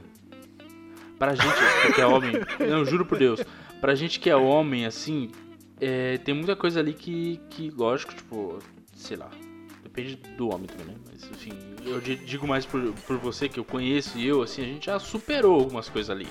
Pra 1.18 1.34
gente 1.34 1.94
que 1.96 2.02
é 2.02 2.06
homem, 2.06 2.34
não, 2.70 2.84
juro 2.84 3.06
por 3.06 3.18
Deus, 3.18 3.42
pra 3.80 3.96
gente 3.96 4.20
que 4.20 4.30
é 4.30 4.36
homem, 4.36 4.86
assim, 4.86 5.32
é, 5.80 6.18
tem 6.18 6.36
muita 6.36 6.56
coisa 6.56 6.80
ali 6.82 6.94
que, 6.94 7.40
que, 7.50 7.70
lógico, 7.70 8.14
tipo, 8.14 8.60
sei 8.94 9.16
lá, 9.16 9.30
depende 9.82 10.18
do 10.38 10.50
homem 10.50 10.68
também, 10.68 10.88
né? 10.88 11.02
Mas, 11.10 11.24
enfim, 11.32 11.54
eu 11.86 12.02
di- 12.02 12.18
digo 12.18 12.46
mais 12.46 12.66
por, 12.66 12.92
por 13.08 13.18
você 13.18 13.48
que 13.48 13.58
eu 13.58 13.64
conheço 13.64 14.18
e 14.18 14.28
eu, 14.28 14.42
assim, 14.42 14.62
a 14.62 14.66
gente 14.66 14.88
já 14.88 15.00
superou 15.00 15.58
algumas 15.62 15.88
coisas 15.88 16.10
ali. 16.10 16.28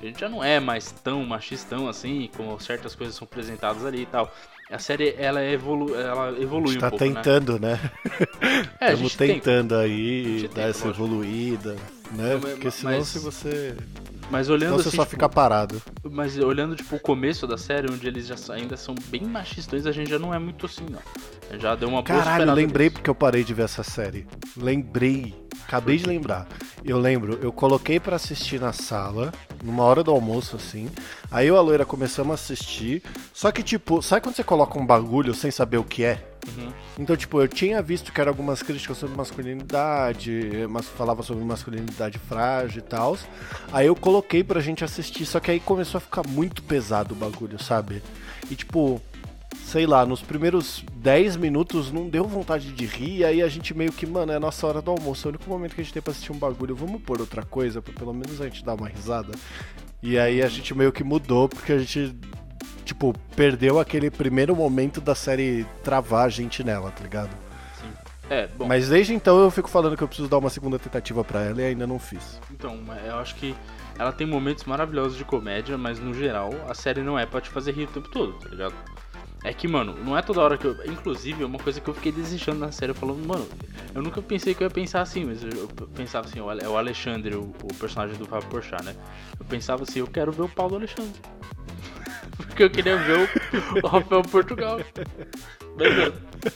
A 0.00 0.06
gente 0.06 0.20
já 0.20 0.28
não 0.28 0.42
é 0.42 0.58
mais 0.58 0.90
tão 0.90 1.24
machistão 1.24 1.88
assim, 1.88 2.28
como 2.36 2.58
certas 2.60 2.94
coisas 2.94 3.14
são 3.14 3.24
apresentadas 3.26 3.84
ali 3.84 4.02
e 4.02 4.06
tal. 4.06 4.34
A 4.74 4.78
série, 4.78 5.14
ela, 5.16 5.42
evolu 5.44 5.94
ela 5.94 6.30
A 6.30 6.40
evolui 6.40 6.68
gente 6.72 6.78
um 6.78 6.80
tá 6.80 6.90
pouco, 6.90 7.04
né? 7.04 7.12
tentando, 7.14 7.58
né? 7.60 7.78
É, 8.80 8.86
a 8.88 8.92
Estamos 8.92 9.00
gente 9.12 9.16
tenta. 9.16 9.34
tentando 9.34 9.74
A 9.76 9.80
aí 9.80 10.38
gente 10.40 10.54
dar 10.54 10.62
essa 10.62 10.86
lógico. 10.86 11.04
evoluída, 11.04 11.76
né? 12.12 12.38
Porque 12.40 12.70
senão 12.70 12.98
mas- 12.98 13.06
se 13.08 13.18
você. 13.18 13.74
Mas 14.30 14.48
olhando 14.48 14.70
Senão 14.70 14.82
você 14.82 14.88
assim, 14.88 14.96
só 14.96 15.02
tipo, 15.04 15.10
fica 15.10 15.28
parado. 15.28 15.80
Mas 16.02 16.38
olhando, 16.38 16.74
tipo, 16.74 16.96
o 16.96 16.98
começo 17.00 17.46
da 17.46 17.58
série, 17.58 17.92
onde 17.92 18.06
eles 18.08 18.26
já 18.26 18.34
ainda 18.54 18.74
são 18.74 18.94
bem 19.08 19.22
machistões, 19.22 19.84
a 19.86 19.92
gente 19.92 20.08
já 20.08 20.18
não 20.18 20.32
é 20.32 20.38
muito 20.38 20.64
assim, 20.64 20.86
não. 20.90 21.58
Já 21.60 21.74
deu 21.74 21.88
uma 21.88 22.00
boa 22.00 22.04
Caralho, 22.04 22.24
superada 22.40 22.54
lembrei 22.54 22.86
nisso. 22.86 22.94
porque 22.94 23.10
eu 23.10 23.14
parei 23.14 23.44
de 23.44 23.52
ver 23.52 23.64
essa 23.64 23.82
série. 23.82 24.26
Lembrei. 24.56 25.34
Acabei 25.66 25.96
de 25.96 26.06
lembrar. 26.06 26.46
Eu 26.84 26.98
lembro, 26.98 27.38
eu 27.42 27.50
coloquei 27.50 27.98
pra 27.98 28.16
assistir 28.16 28.60
na 28.60 28.72
sala, 28.72 29.32
numa 29.62 29.82
hora 29.82 30.04
do 30.04 30.10
almoço, 30.10 30.56
assim. 30.56 30.90
Aí 31.30 31.48
eu 31.48 31.54
e 31.54 31.58
a 31.58 31.60
loira 31.60 31.84
começamos 31.86 32.32
a 32.32 32.34
assistir. 32.34 33.02
Só 33.32 33.50
que, 33.50 33.62
tipo, 33.62 34.02
sabe 34.02 34.22
quando 34.22 34.36
você 34.36 34.44
coloca 34.44 34.78
um 34.78 34.84
bagulho 34.84 35.34
sem 35.34 35.50
saber 35.50 35.78
o 35.78 35.84
que 35.84 36.04
é? 36.04 36.22
Uhum. 36.46 36.70
Então, 36.98 37.16
tipo, 37.16 37.40
eu 37.40 37.48
tinha 37.48 37.80
visto 37.80 38.12
que 38.12 38.20
eram 38.20 38.30
algumas 38.30 38.62
críticas 38.62 38.98
sobre 38.98 39.16
masculinidade, 39.16 40.66
mas 40.68 40.86
falava 40.86 41.22
sobre 41.22 41.42
masculinidade 41.42 42.18
frágil 42.18 42.80
e 42.80 42.82
tal. 42.82 43.16
Aí 43.72 43.86
eu 43.86 43.96
coloquei 43.96 44.44
pra 44.44 44.60
gente 44.60 44.84
assistir, 44.84 45.24
só 45.24 45.40
que 45.40 45.50
aí 45.50 45.58
começou 45.58 45.98
a 45.98 46.02
ficar 46.02 46.26
muito 46.28 46.62
pesado 46.62 47.14
o 47.14 47.16
bagulho, 47.16 47.62
sabe? 47.62 48.02
E 48.50 48.54
tipo, 48.54 49.00
sei 49.54 49.86
lá, 49.86 50.04
nos 50.04 50.22
primeiros 50.22 50.84
10 50.96 51.36
minutos 51.36 51.90
não 51.90 52.08
deu 52.08 52.24
vontade 52.24 52.72
de 52.72 52.86
rir, 52.86 53.18
e 53.18 53.24
aí 53.24 53.42
a 53.42 53.48
gente 53.48 53.74
meio 53.74 53.92
que, 53.92 54.06
mano, 54.06 54.32
é 54.32 54.36
a 54.36 54.40
nossa 54.40 54.66
hora 54.66 54.82
do 54.82 54.90
almoço, 54.90 55.26
é 55.26 55.28
o 55.28 55.30
único 55.30 55.48
momento 55.48 55.74
que 55.74 55.80
a 55.80 55.84
gente 55.84 55.92
tem 55.92 56.02
pra 56.02 56.10
assistir 56.10 56.32
um 56.32 56.38
bagulho, 56.38 56.74
vamos 56.74 57.00
pôr 57.02 57.20
outra 57.20 57.42
coisa, 57.42 57.80
pra 57.80 57.92
pelo 57.92 58.12
menos 58.12 58.40
a 58.40 58.44
gente 58.44 58.64
dar 58.64 58.74
uma 58.74 58.88
risada. 58.88 59.32
E 60.02 60.18
aí 60.18 60.42
a 60.42 60.48
gente 60.48 60.74
meio 60.74 60.92
que 60.92 61.02
mudou, 61.02 61.48
porque 61.48 61.72
a 61.72 61.78
gente, 61.78 62.14
tipo, 62.84 63.14
perdeu 63.34 63.80
aquele 63.80 64.10
primeiro 64.10 64.54
momento 64.54 65.00
da 65.00 65.14
série 65.14 65.66
travar 65.82 66.26
a 66.26 66.28
gente 66.28 66.62
nela, 66.62 66.90
tá 66.90 67.02
ligado? 67.02 67.30
Sim. 67.80 67.88
É, 68.28 68.46
bom, 68.48 68.66
Mas 68.66 68.88
desde 68.88 69.14
então 69.14 69.38
eu 69.38 69.50
fico 69.50 69.68
falando 69.68 69.96
que 69.96 70.02
eu 70.02 70.08
preciso 70.08 70.28
dar 70.28 70.38
uma 70.38 70.50
segunda 70.50 70.78
tentativa 70.78 71.24
pra 71.24 71.42
ela 71.42 71.62
e 71.62 71.64
ainda 71.64 71.86
não 71.86 71.98
fiz. 71.98 72.38
então, 72.52 72.78
eu 73.06 73.16
acho 73.16 73.34
que 73.36 73.54
ela 73.98 74.12
tem 74.12 74.26
momentos 74.26 74.64
maravilhosos 74.64 75.16
de 75.16 75.24
comédia, 75.24 75.78
mas 75.78 75.98
no 75.98 76.12
geral, 76.12 76.50
a 76.68 76.74
série 76.74 77.00
não 77.00 77.18
é 77.18 77.24
pra 77.24 77.40
te 77.40 77.48
fazer 77.48 77.72
rir 77.72 77.84
o 77.84 77.88
tempo 77.88 78.08
todo, 78.08 78.32
tá 78.34 78.48
ligado? 78.48 78.74
É 79.44 79.52
que, 79.52 79.68
mano, 79.68 79.94
não 80.02 80.16
é 80.16 80.22
toda 80.22 80.40
hora 80.40 80.56
que 80.56 80.64
eu. 80.64 80.74
Inclusive, 80.86 81.42
é 81.42 81.46
uma 81.46 81.58
coisa 81.58 81.78
que 81.78 81.86
eu 81.86 81.92
fiquei 81.92 82.10
desejando 82.10 82.60
na 82.60 82.72
série. 82.72 82.94
Falando, 82.94 83.24
mano, 83.26 83.46
eu 83.94 84.00
nunca 84.00 84.22
pensei 84.22 84.54
que 84.54 84.62
eu 84.62 84.66
ia 84.66 84.70
pensar 84.70 85.02
assim, 85.02 85.26
mas 85.26 85.44
eu, 85.44 85.68
pensava 85.94 86.26
assim, 86.26 86.38
é 86.38 86.68
o 86.68 86.78
Alexandre, 86.78 87.34
o, 87.34 87.42
o 87.62 87.74
personagem 87.74 88.16
do 88.16 88.24
Fábio 88.24 88.48
Porchat, 88.48 88.82
né? 88.82 88.96
Eu 89.38 89.44
pensava 89.44 89.82
assim, 89.82 89.98
eu 89.98 90.06
quero 90.06 90.32
ver 90.32 90.42
o 90.42 90.48
pau 90.48 90.70
do 90.70 90.76
Alexandre. 90.76 91.20
Porque 92.38 92.62
eu 92.62 92.70
queria 92.70 92.96
ver 92.96 93.18
o, 93.18 93.84
o 93.84 93.86
Rafael 93.86 94.22
Portugal. 94.22 94.80
Mas, 95.76 96.14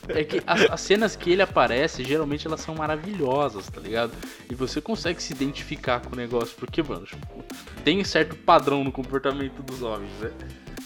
é 0.09 0.25
que 0.25 0.43
as, 0.47 0.63
as 0.71 0.81
cenas 0.81 1.15
que 1.15 1.31
ele 1.31 1.43
aparece, 1.43 2.03
geralmente 2.03 2.47
elas 2.47 2.61
são 2.61 2.75
maravilhosas, 2.75 3.69
tá 3.69 3.83
ligado? 3.83 4.13
E 4.51 4.55
você 4.55 4.81
consegue 4.81 5.23
se 5.23 5.35
identificar 5.35 6.01
com 6.01 6.15
o 6.15 6.17
negócio, 6.17 6.57
porque, 6.59 6.83
mano, 6.83 7.05
tipo, 7.05 7.45
tem 7.85 8.03
certo 8.03 8.35
padrão 8.35 8.83
no 8.83 8.91
comportamento 8.91 9.63
dos 9.63 9.83
homens, 9.83 10.11
né? 10.21 10.31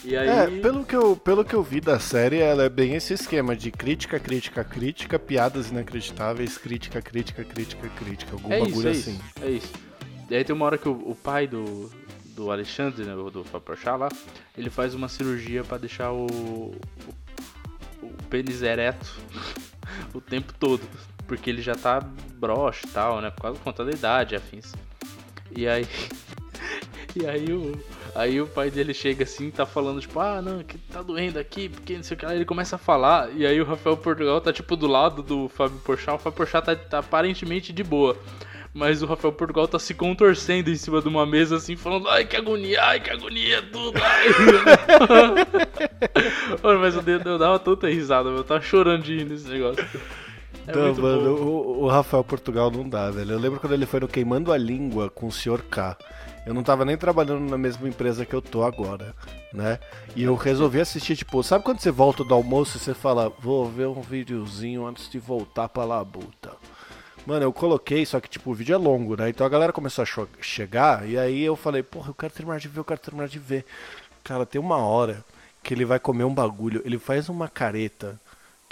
E 0.03 0.17
aí. 0.17 0.27
É, 0.27 0.61
pelo 0.61 0.83
que, 0.85 0.95
eu, 0.95 1.15
pelo 1.15 1.45
que 1.45 1.53
eu 1.53 1.63
vi 1.63 1.79
da 1.79 1.99
série, 1.99 2.39
ela 2.39 2.63
é 2.63 2.69
bem 2.69 2.95
esse 2.95 3.13
esquema 3.13 3.55
de 3.55 3.71
crítica, 3.71 4.19
crítica, 4.19 4.63
crítica, 4.63 5.17
piadas 5.17 5.69
inacreditáveis, 5.69 6.57
crítica, 6.57 7.01
crítica, 7.01 7.43
crítica, 7.43 7.89
crítica. 7.89 8.33
Algum 8.33 8.51
É 8.51 8.59
isso, 8.59 8.69
bagulho 8.69 8.87
é 8.87 8.91
assim. 8.91 9.11
isso, 9.11 9.45
é 9.45 9.49
isso. 9.49 9.73
E 10.29 10.35
aí 10.35 10.43
tem 10.43 10.55
uma 10.55 10.65
hora 10.65 10.77
que 10.77 10.89
o, 10.89 10.91
o 10.91 11.15
pai 11.15 11.47
do, 11.47 11.89
do 12.35 12.51
Alexandre, 12.51 13.05
né, 13.05 13.13
do 13.15 13.45
Paporchá 13.49 13.95
lá, 13.95 14.09
ele 14.57 14.69
faz 14.69 14.93
uma 14.93 15.07
cirurgia 15.07 15.63
pra 15.63 15.77
deixar 15.77 16.11
o, 16.11 16.25
o, 16.25 16.75
o 18.01 18.23
pênis 18.29 18.61
ereto 18.61 19.15
o 20.13 20.19
tempo 20.19 20.53
todo. 20.59 20.81
Porque 21.25 21.49
ele 21.49 21.61
já 21.61 21.75
tá 21.75 22.01
broxa 22.35 22.85
e 22.85 22.89
tal, 22.89 23.21
né? 23.21 23.31
Por 23.31 23.43
causa 23.43 23.57
por 23.57 23.63
conta 23.63 23.85
da 23.85 23.91
idade, 23.91 24.35
afins. 24.35 24.73
E 25.55 25.65
aí. 25.65 25.87
E 27.15 27.25
aí 27.27 27.51
o. 27.53 27.79
Aí 28.15 28.39
o 28.39 28.45
pai 28.45 28.69
dele 28.69 28.93
chega 28.93 29.23
assim, 29.23 29.49
tá 29.49 29.65
falando, 29.65 29.99
tipo, 29.99 30.19
ah, 30.19 30.39
não, 30.39 30.63
que 30.63 30.77
tá 30.77 31.01
doendo 31.01 31.39
aqui, 31.39 31.67
porque 31.67 31.95
não 31.95 32.03
sei 32.03 32.15
o 32.15 32.19
que 32.19 32.25
lá. 32.25 32.35
Ele 32.35 32.45
começa 32.45 32.75
a 32.75 32.79
falar, 32.79 33.31
e 33.35 33.45
aí 33.45 33.59
o 33.59 33.65
Rafael 33.65 33.97
Portugal 33.97 34.39
tá, 34.39 34.53
tipo, 34.53 34.75
do 34.75 34.85
lado 34.85 35.23
do 35.23 35.49
Fábio 35.49 35.79
Porchat. 35.79 36.15
O 36.15 36.19
Fábio 36.19 36.37
Porchat 36.37 36.63
tá, 36.63 36.75
tá 36.75 36.99
aparentemente 36.99 37.73
de 37.73 37.83
boa. 37.83 38.15
Mas 38.73 39.03
o 39.03 39.05
Rafael 39.05 39.31
Portugal 39.31 39.67
tá 39.67 39.77
se 39.77 39.93
contorcendo 39.93 40.69
em 40.69 40.75
cima 40.75 40.99
de 41.01 41.07
uma 41.07 41.25
mesa, 41.25 41.57
assim, 41.57 41.75
falando, 41.75 42.07
ai, 42.09 42.25
que 42.25 42.35
agonia, 42.35 42.83
ai, 42.83 42.99
que 42.99 43.09
agonia, 43.11 43.61
tudo, 43.71 43.99
ai. 44.03 44.27
Mano, 46.61 46.79
mas 46.79 46.95
eu, 46.95 47.03
eu 47.03 47.37
dava 47.37 47.59
tanta 47.59 47.87
risada, 47.87 48.29
eu 48.29 48.43
tava 48.43 48.61
chorando 48.61 49.03
de 49.03 49.17
rir 49.17 49.25
nesse 49.25 49.47
negócio. 49.47 49.85
É 50.67 50.75
Não, 50.75 50.95
mano, 50.95 51.35
o, 51.35 51.83
o 51.83 51.87
Rafael 51.87 52.23
Portugal 52.23 52.71
não 52.71 52.87
dá, 52.87 53.11
velho. 53.11 53.33
Eu 53.33 53.39
lembro 53.39 53.59
quando 53.59 53.73
ele 53.73 53.85
foi 53.85 53.99
no 53.99 54.07
Queimando 54.07 54.51
a 54.51 54.57
Língua 54.57 55.09
com 55.09 55.27
o 55.27 55.31
Sr. 55.31 55.61
K. 55.69 55.97
Eu 56.45 56.53
não 56.53 56.63
tava 56.63 56.83
nem 56.83 56.97
trabalhando 56.97 57.49
na 57.49 57.57
mesma 57.57 57.87
empresa 57.87 58.25
que 58.25 58.33
eu 58.33 58.41
tô 58.41 58.63
agora, 58.63 59.15
né? 59.53 59.79
E 60.15 60.23
eu 60.23 60.35
resolvi 60.35 60.81
assistir, 60.81 61.15
tipo, 61.15 61.41
sabe 61.41 61.63
quando 61.63 61.79
você 61.79 61.89
volta 61.89 62.23
do 62.23 62.33
almoço 62.33 62.77
e 62.77 62.79
você 62.79 62.93
fala, 62.93 63.29
vou 63.39 63.69
ver 63.69 63.87
um 63.87 64.01
videozinho 64.01 64.85
antes 64.85 65.09
de 65.09 65.19
voltar 65.19 65.69
pra 65.69 65.85
labuta? 65.85 66.51
Mano, 67.25 67.45
eu 67.45 67.53
coloquei, 67.53 68.05
só 68.05 68.19
que 68.19 68.29
tipo, 68.29 68.51
o 68.51 68.53
vídeo 68.53 68.73
é 68.73 68.77
longo, 68.77 69.15
né? 69.15 69.29
Então 69.29 69.47
a 69.47 69.49
galera 69.49 69.71
começou 69.71 70.03
a 70.03 70.27
chegar, 70.41 71.07
e 71.07 71.17
aí 71.17 71.41
eu 71.41 71.55
falei, 71.55 71.81
porra, 71.81 72.09
eu 72.09 72.13
quero 72.13 72.33
terminar 72.33 72.59
de 72.59 72.67
ver, 72.67 72.79
eu 72.81 72.85
quero 72.85 72.99
terminar 72.99 73.29
de 73.29 73.39
ver. 73.39 73.65
Cara, 74.23 74.45
tem 74.45 74.59
uma 74.59 74.77
hora 74.77 75.23
que 75.63 75.73
ele 75.73 75.85
vai 75.85 75.99
comer 75.99 76.25
um 76.25 76.33
bagulho, 76.33 76.81
ele 76.83 76.99
faz 76.99 77.29
uma 77.29 77.47
careta 77.47 78.19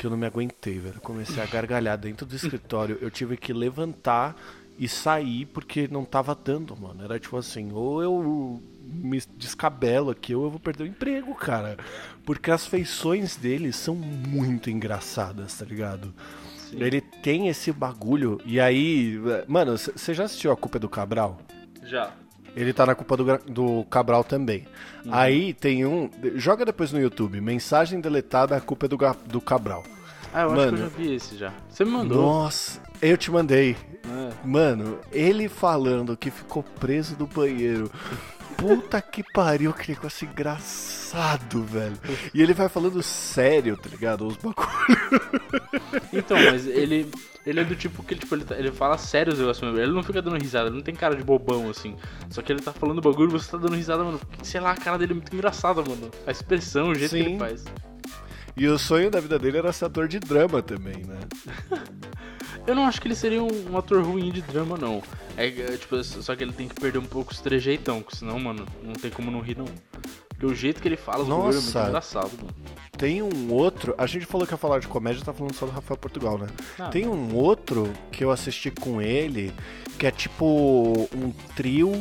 que 0.02 0.08
eu 0.08 0.12
não 0.12 0.18
me 0.18 0.26
aguentei, 0.26 0.80
velho. 0.80 1.00
Comecei 1.00 1.42
a 1.42 1.46
gargalhar 1.46 1.98
dentro 1.98 2.26
do 2.26 2.36
escritório. 2.36 2.98
Eu 3.00 3.12
tive 3.12 3.38
que 3.38 3.54
levantar 3.54 4.36
e 4.82 4.88
sair 4.88 5.46
porque 5.46 5.88
não 5.88 6.04
tava 6.04 6.34
dando, 6.34 6.76
mano. 6.76 7.04
Era 7.04 7.20
tipo 7.20 7.38
assim, 7.38 7.72
ou 7.72 8.02
eu 8.02 8.60
me 8.84 9.22
descabelo 9.38 10.10
aqui 10.10 10.34
ou 10.34 10.46
eu 10.46 10.50
vou 10.50 10.60
perder 10.60 10.86
o 10.86 10.88
emprego, 10.88 11.36
cara. 11.36 11.78
Porque 12.26 12.50
as 12.50 12.66
feições 12.66 13.36
dele 13.36 13.72
são 13.72 13.94
muito 13.94 14.72
engraçadas, 14.72 15.56
tá 15.56 15.64
ligado? 15.64 16.12
Sim. 16.58 16.82
Ele 16.82 17.00
tem 17.00 17.48
esse 17.48 17.72
bagulho. 17.72 18.42
E 18.44 18.60
aí, 18.60 19.20
mano, 19.48 19.78
você 19.78 20.16
já 20.16 20.24
assistiu 20.24 20.52
A 20.52 20.58
Culpa 20.58 20.78
é 20.78 20.80
do 20.80 20.90
Cabral? 20.90 21.40
Já. 21.84 22.12
Ele 22.56 22.74
tá 22.74 22.84
na 22.84 22.96
culpa 22.96 23.16
do, 23.16 23.38
do 23.52 23.86
Cabral 23.86 24.24
também. 24.24 24.66
Uhum. 25.06 25.14
Aí 25.14 25.54
tem 25.54 25.86
um. 25.86 26.10
Joga 26.36 26.66
depois 26.66 26.92
no 26.92 27.00
YouTube. 27.00 27.40
Mensagem 27.40 28.02
deletada, 28.02 28.58
a 28.58 28.60
culpa 28.60 28.88
é 28.88 28.90
do, 28.90 28.98
do 29.28 29.40
Cabral. 29.40 29.84
Ah, 30.34 30.42
eu 30.42 30.50
Mano, 30.50 30.62
acho 30.62 30.70
que 30.70 30.82
eu 30.82 30.90
já 30.90 30.98
vi 30.98 31.14
esse 31.14 31.38
já. 31.38 31.54
Você 31.70 31.86
me 31.86 31.92
mandou. 31.92 32.22
Nossa, 32.22 32.82
eu 33.02 33.18
te 33.18 33.32
mandei. 33.32 33.76
É. 34.06 34.48
Mano, 34.48 35.00
ele 35.12 35.50
falando 35.50 36.16
que 36.16 36.30
ficou 36.30 36.64
preso 36.64 37.16
no 37.18 37.28
banheiro. 37.28 37.92
Puta 38.58 39.02
que 39.02 39.24
pariu, 39.24 39.74
que 39.74 39.92
negócio 39.92 40.28
engraçado, 40.28 41.64
velho. 41.64 41.98
E 42.34 42.42
ele 42.42 42.54
vai 42.54 42.70
falando 42.70 43.02
sério, 43.02 43.76
tá 43.76 43.90
ligado? 43.90 44.28
Os 44.28 44.38
bagulhos. 44.38 44.70
Então, 46.14 46.38
mas 46.38 46.68
ele. 46.68 47.10
Ele 47.44 47.60
é 47.60 47.64
do 47.64 47.76
tipo 47.76 48.04
que 48.04 48.14
ele, 48.14 48.22
tipo, 48.22 48.36
ele, 48.36 48.44
tá, 48.44 48.56
ele 48.56 48.72
fala 48.72 49.00
sério 49.00 49.34
os 49.34 49.40
negócios 49.40 49.64
mesmo. 49.66 49.80
Ele 49.80 49.92
não 49.92 50.04
fica 50.04 50.22
dando 50.22 50.40
risada, 50.40 50.68
ele 50.68 50.76
não 50.76 50.84
tem 50.84 50.94
cara 50.94 51.16
de 51.16 51.24
bobão 51.24 51.72
assim. 51.72 51.96
Só 52.30 52.40
que 52.44 52.52
ele 52.52 52.62
tá 52.62 52.72
falando 52.72 53.02
bagulho 53.02 53.30
e 53.30 53.32
você 53.32 53.50
tá 53.50 53.58
dando 53.58 53.76
risada, 53.76 54.04
mano. 54.04 54.22
Sei 54.44 54.62
lá, 54.62 54.72
a 54.72 54.78
cara 54.78 55.00
dele 55.00 55.14
é 55.14 55.16
muito 55.16 55.34
engraçada, 55.34 55.82
mano. 55.82 56.12
A 56.28 56.32
expressão, 56.32 56.90
o 56.90 56.96
jeito 56.96 57.10
Sim. 57.10 57.24
que 57.24 57.30
ele 57.30 57.40
faz. 57.40 57.66
E 58.56 58.68
o 58.68 58.78
sonho 58.78 59.10
da 59.10 59.20
vida 59.20 59.40
dele 59.40 59.58
era 59.58 59.74
ser 59.74 59.86
ator 59.86 60.08
de 60.08 60.20
drama 60.20 60.62
também, 60.62 61.04
né? 61.04 61.18
Eu 62.68 62.76
não 62.76 62.86
acho 62.86 63.02
que 63.02 63.08
ele 63.08 63.16
seria 63.16 63.42
um, 63.42 63.72
um 63.72 63.78
ator 63.78 64.04
ruim 64.04 64.32
de 64.32 64.42
drama, 64.42 64.78
não. 64.78 65.02
É, 65.36 65.48
é, 65.48 65.78
tipo, 65.78 66.04
só 66.04 66.36
que 66.36 66.44
ele 66.44 66.54
tem 66.54 66.68
que 66.68 66.76
perder 66.76 67.00
um 67.00 67.06
pouco 67.06 67.32
os 67.32 67.40
trejeitão, 67.40 68.04
senão, 68.14 68.40
mano, 68.40 68.66
não 68.84 68.94
tem 68.94 69.10
como 69.10 69.32
não 69.32 69.40
rir, 69.42 69.58
não. 69.58 69.66
Porque 70.30 70.46
o 70.46 70.56
jeito 70.56 70.82
que 70.82 70.88
ele 70.88 70.98
fala, 70.98 71.24
os 71.24 71.28
Nossa, 71.28 71.58
é 71.58 71.62
muito 71.62 71.90
engraçado, 71.90 72.32
mano. 72.38 72.54
Tem 72.98 73.22
um 73.22 73.52
outro. 73.52 73.96
A 73.98 74.06
gente 74.06 74.26
falou 74.26 74.46
que 74.46 74.54
ia 74.54 74.58
falar 74.58 74.80
de 74.80 74.88
comédia, 74.88 75.24
tá 75.24 75.34
falando 75.34 75.56
só 75.56 75.66
do 75.66 75.72
Rafael 75.72 75.98
Portugal, 75.98 76.38
né? 76.38 76.48
Ah. 76.78 76.90
Tem 76.90 77.08
um 77.08 77.36
outro 77.36 77.92
que 78.12 78.24
eu 78.24 78.30
assisti 78.30 78.70
com 78.70 79.02
ele, 79.02 79.52
que 79.98 80.06
é 80.06 80.12
tipo 80.12 81.08
um 81.16 81.32
trio 81.56 82.00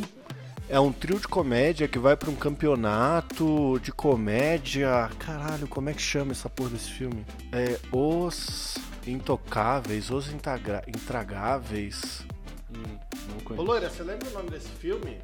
é 0.70 0.78
um 0.78 0.92
trio 0.92 1.18
de 1.18 1.26
comédia 1.26 1.88
que 1.88 1.98
vai 1.98 2.16
para 2.16 2.30
um 2.30 2.36
campeonato 2.36 3.78
de 3.80 3.90
comédia. 3.90 5.10
Caralho, 5.18 5.66
como 5.66 5.90
é 5.90 5.92
que 5.92 6.00
chama 6.00 6.30
essa 6.30 6.48
porra 6.48 6.70
desse 6.70 6.92
filme? 6.92 7.26
É 7.52 7.76
Os 7.90 8.78
Intocáveis, 9.04 10.10
Os 10.10 10.32
Intagra... 10.32 10.84
Intragáveis. 10.86 12.24
Hum, 12.72 13.56
Ô 13.56 13.62
Loira, 13.62 13.90
você 13.90 14.04
lembra 14.04 14.28
o 14.28 14.32
nome 14.32 14.50
desse 14.50 14.68
filme? 14.68 15.18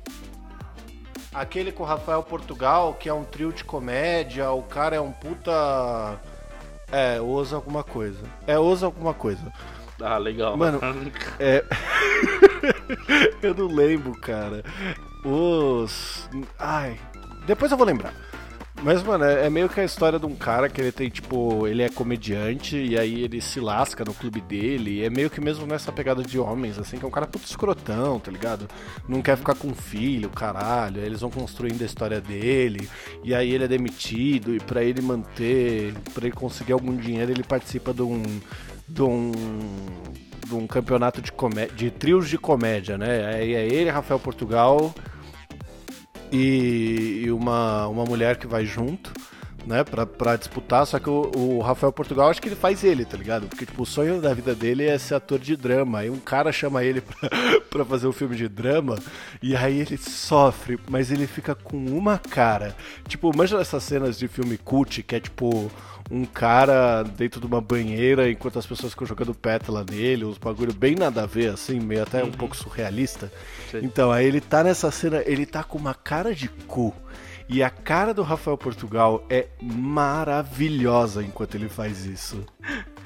Aquele 1.33 1.71
com 1.71 1.85
o 1.85 1.87
Rafael 1.87 2.25
Portugal, 2.25 2.95
que 2.95 3.09
é 3.09 3.15
um 3.15 3.23
trio 3.23 3.53
de 3.53 3.63
comédia, 3.63 4.51
o 4.51 4.65
cara 4.65 4.97
é 4.97 5.01
um 5.01 5.13
puta. 5.13 6.21
É, 6.91 7.21
Os 7.21 7.53
alguma 7.53 7.85
coisa. 7.85 8.25
É 8.49 8.59
Os 8.59 8.83
alguma 8.83 9.15
coisa. 9.15 9.53
Ah, 10.01 10.19
legal. 10.19 10.57
Mano, 10.57 10.81
é. 11.39 11.65
eu 13.41 13.55
não 13.55 13.67
lembro, 13.69 14.13
cara 14.13 14.65
os. 15.27 16.29
Ai. 16.59 16.99
Depois 17.47 17.71
eu 17.71 17.77
vou 17.77 17.87
lembrar. 17.87 18.15
Mas, 18.83 19.03
mano, 19.03 19.25
é, 19.25 19.47
é 19.47 19.51
meio 19.51 19.69
que 19.69 19.81
a 19.81 19.85
história 19.85 20.19
de 20.19 20.27
um 20.27 20.35
cara 20.35 20.69
que 20.69 20.81
ele 20.81 20.93
tem, 20.93 21.09
tipo, 21.09 21.67
ele 21.67 21.83
é 21.83 21.89
comediante 21.89 22.77
e 22.77 22.99
aí 22.99 23.23
ele 23.23 23.41
se 23.41 23.59
lasca 23.59 24.05
no 24.05 24.13
clube 24.13 24.41
dele. 24.41 25.03
é 25.03 25.09
meio 25.09 25.31
que 25.31 25.41
mesmo 25.41 25.67
nessa 25.67 25.91
pegada 25.91 26.23
de 26.23 26.39
homens, 26.39 26.79
assim, 26.79 26.99
que 26.99 27.05
é 27.05 27.09
um 27.09 27.11
cara 27.11 27.27
puto 27.27 27.47
escrotão, 27.47 28.21
tá 28.21 28.31
ligado? 28.31 28.69
Não 29.09 29.23
quer 29.23 29.37
ficar 29.37 29.55
com 29.55 29.75
filho, 29.75 30.29
caralho. 30.29 31.01
Aí 31.01 31.07
eles 31.07 31.21
vão 31.21 31.31
construindo 31.31 31.83
a 31.83 31.87
história 31.87 32.21
dele. 32.21 32.89
E 33.25 33.35
aí 33.35 33.51
ele 33.51 33.65
é 33.65 33.69
demitido. 33.69 34.55
E 34.55 34.61
para 34.61 34.85
ele 34.85 35.01
manter, 35.01 35.95
para 36.13 36.27
ele 36.27 36.37
conseguir 36.37 36.73
algum 36.75 36.95
dinheiro, 36.95 37.33
ele 37.33 37.43
participa 37.43 37.95
de 37.95 38.03
um. 38.03 38.23
de 38.87 39.03
um 39.03 39.33
de 40.47 40.55
um 40.55 40.65
campeonato 40.65 41.21
de, 41.21 41.33
comé 41.33 41.67
de 41.67 41.91
trios 41.91 42.29
de 42.29 42.39
comédia, 42.39 42.97
né? 42.97 43.35
Aí 43.35 43.55
é 43.55 43.67
ele, 43.67 43.91
Rafael 43.91 44.21
Portugal, 44.21 44.95
e, 46.33 47.23
e 47.25 47.31
uma, 47.31 47.87
uma 47.89 48.05
mulher 48.05 48.37
que 48.37 48.47
vai 48.47 48.65
junto 48.65 49.13
né, 49.67 49.83
pra, 49.83 50.07
pra 50.07 50.37
disputar, 50.37 50.87
só 50.87 50.99
que 50.99 51.11
o, 51.11 51.33
o, 51.35 51.61
Rafael 51.61 51.93
Portugal, 51.93 52.31
acho 52.31 52.41
que 52.41 52.49
ele 52.49 52.55
faz 52.55 52.85
ele, 52.85 53.05
tá 53.05 53.17
ligado? 53.17 53.49
Porque, 53.49 53.67
tipo, 53.67 53.83
o 53.83 53.87
sonho 53.87 54.21
da 54.21 54.33
vida 54.33 54.55
dele 54.55 54.85
é 54.85 54.97
ser 54.97 55.17
ator 55.17 55.41
de 55.41 55.57
drama, 55.57 55.99
aí 55.99 56.11
um 56.11 56.21
cara 56.21 56.53
chama 56.53 56.85
ele 56.85 57.01
pra, 57.01 57.29
pra 57.69 57.85
fazer 57.85 58.07
um 58.07 58.13
filme 58.13 58.37
de 58.37 58.49
drama, 58.49 58.97
e 59.43 59.57
aí 59.57 59.81
ele 59.81 59.97
sofre, 59.97 60.79
mas 60.89 61.11
ele 61.11 61.27
fica 61.27 61.55
com 61.55 61.77
uma 61.77 62.17
cara. 62.17 62.77
Tipo, 63.09 63.37
manja 63.37 63.59
essas 63.61 63.83
cenas 63.83 64.17
de 64.17 64.29
filme 64.29 64.57
cult, 64.57 65.03
que 65.03 65.17
é, 65.17 65.21
tipo, 65.21 65.71
um 66.11 66.25
cara 66.25 67.03
dentro 67.03 67.41
de 67.41 67.47
uma 67.47 67.61
banheira 67.61 68.31
enquanto 68.31 68.59
as 68.59 68.67
pessoas 68.67 68.93
ficam 68.93 69.07
jogando 69.07 69.35
pétala 69.35 69.85
nele, 69.89 70.25
uns 70.25 70.39
bagulho 70.39 70.73
bem 70.73 70.95
nada 70.95 71.23
a 71.23 71.27
ver, 71.27 71.51
assim, 71.51 71.81
meio 71.81 72.03
até 72.03 72.23
um 72.23 72.27
uhum. 72.27 72.33
pouco 72.33 72.57
surrealista. 72.57 73.31
Sim. 73.71 73.81
Então, 73.83 74.13
aí 74.13 74.27
ele 74.27 74.41
tá 74.41 74.63
nessa 74.63 74.91
cena, 74.91 75.23
ele 75.27 75.45
tá 75.47 75.65
com 75.65 75.79
uma 75.79 75.95
cara 75.95 76.35
de 76.35 76.49
cu. 76.49 76.95
E 77.49 77.63
a 77.63 77.71
cara 77.71 78.13
do 78.13 78.23
Rafael 78.23 78.59
Portugal 78.59 79.25
é 79.31 79.47
maravilhosa 79.61 81.23
enquanto 81.23 81.55
ele 81.55 81.69
faz 81.69 82.05
isso. 82.05 82.45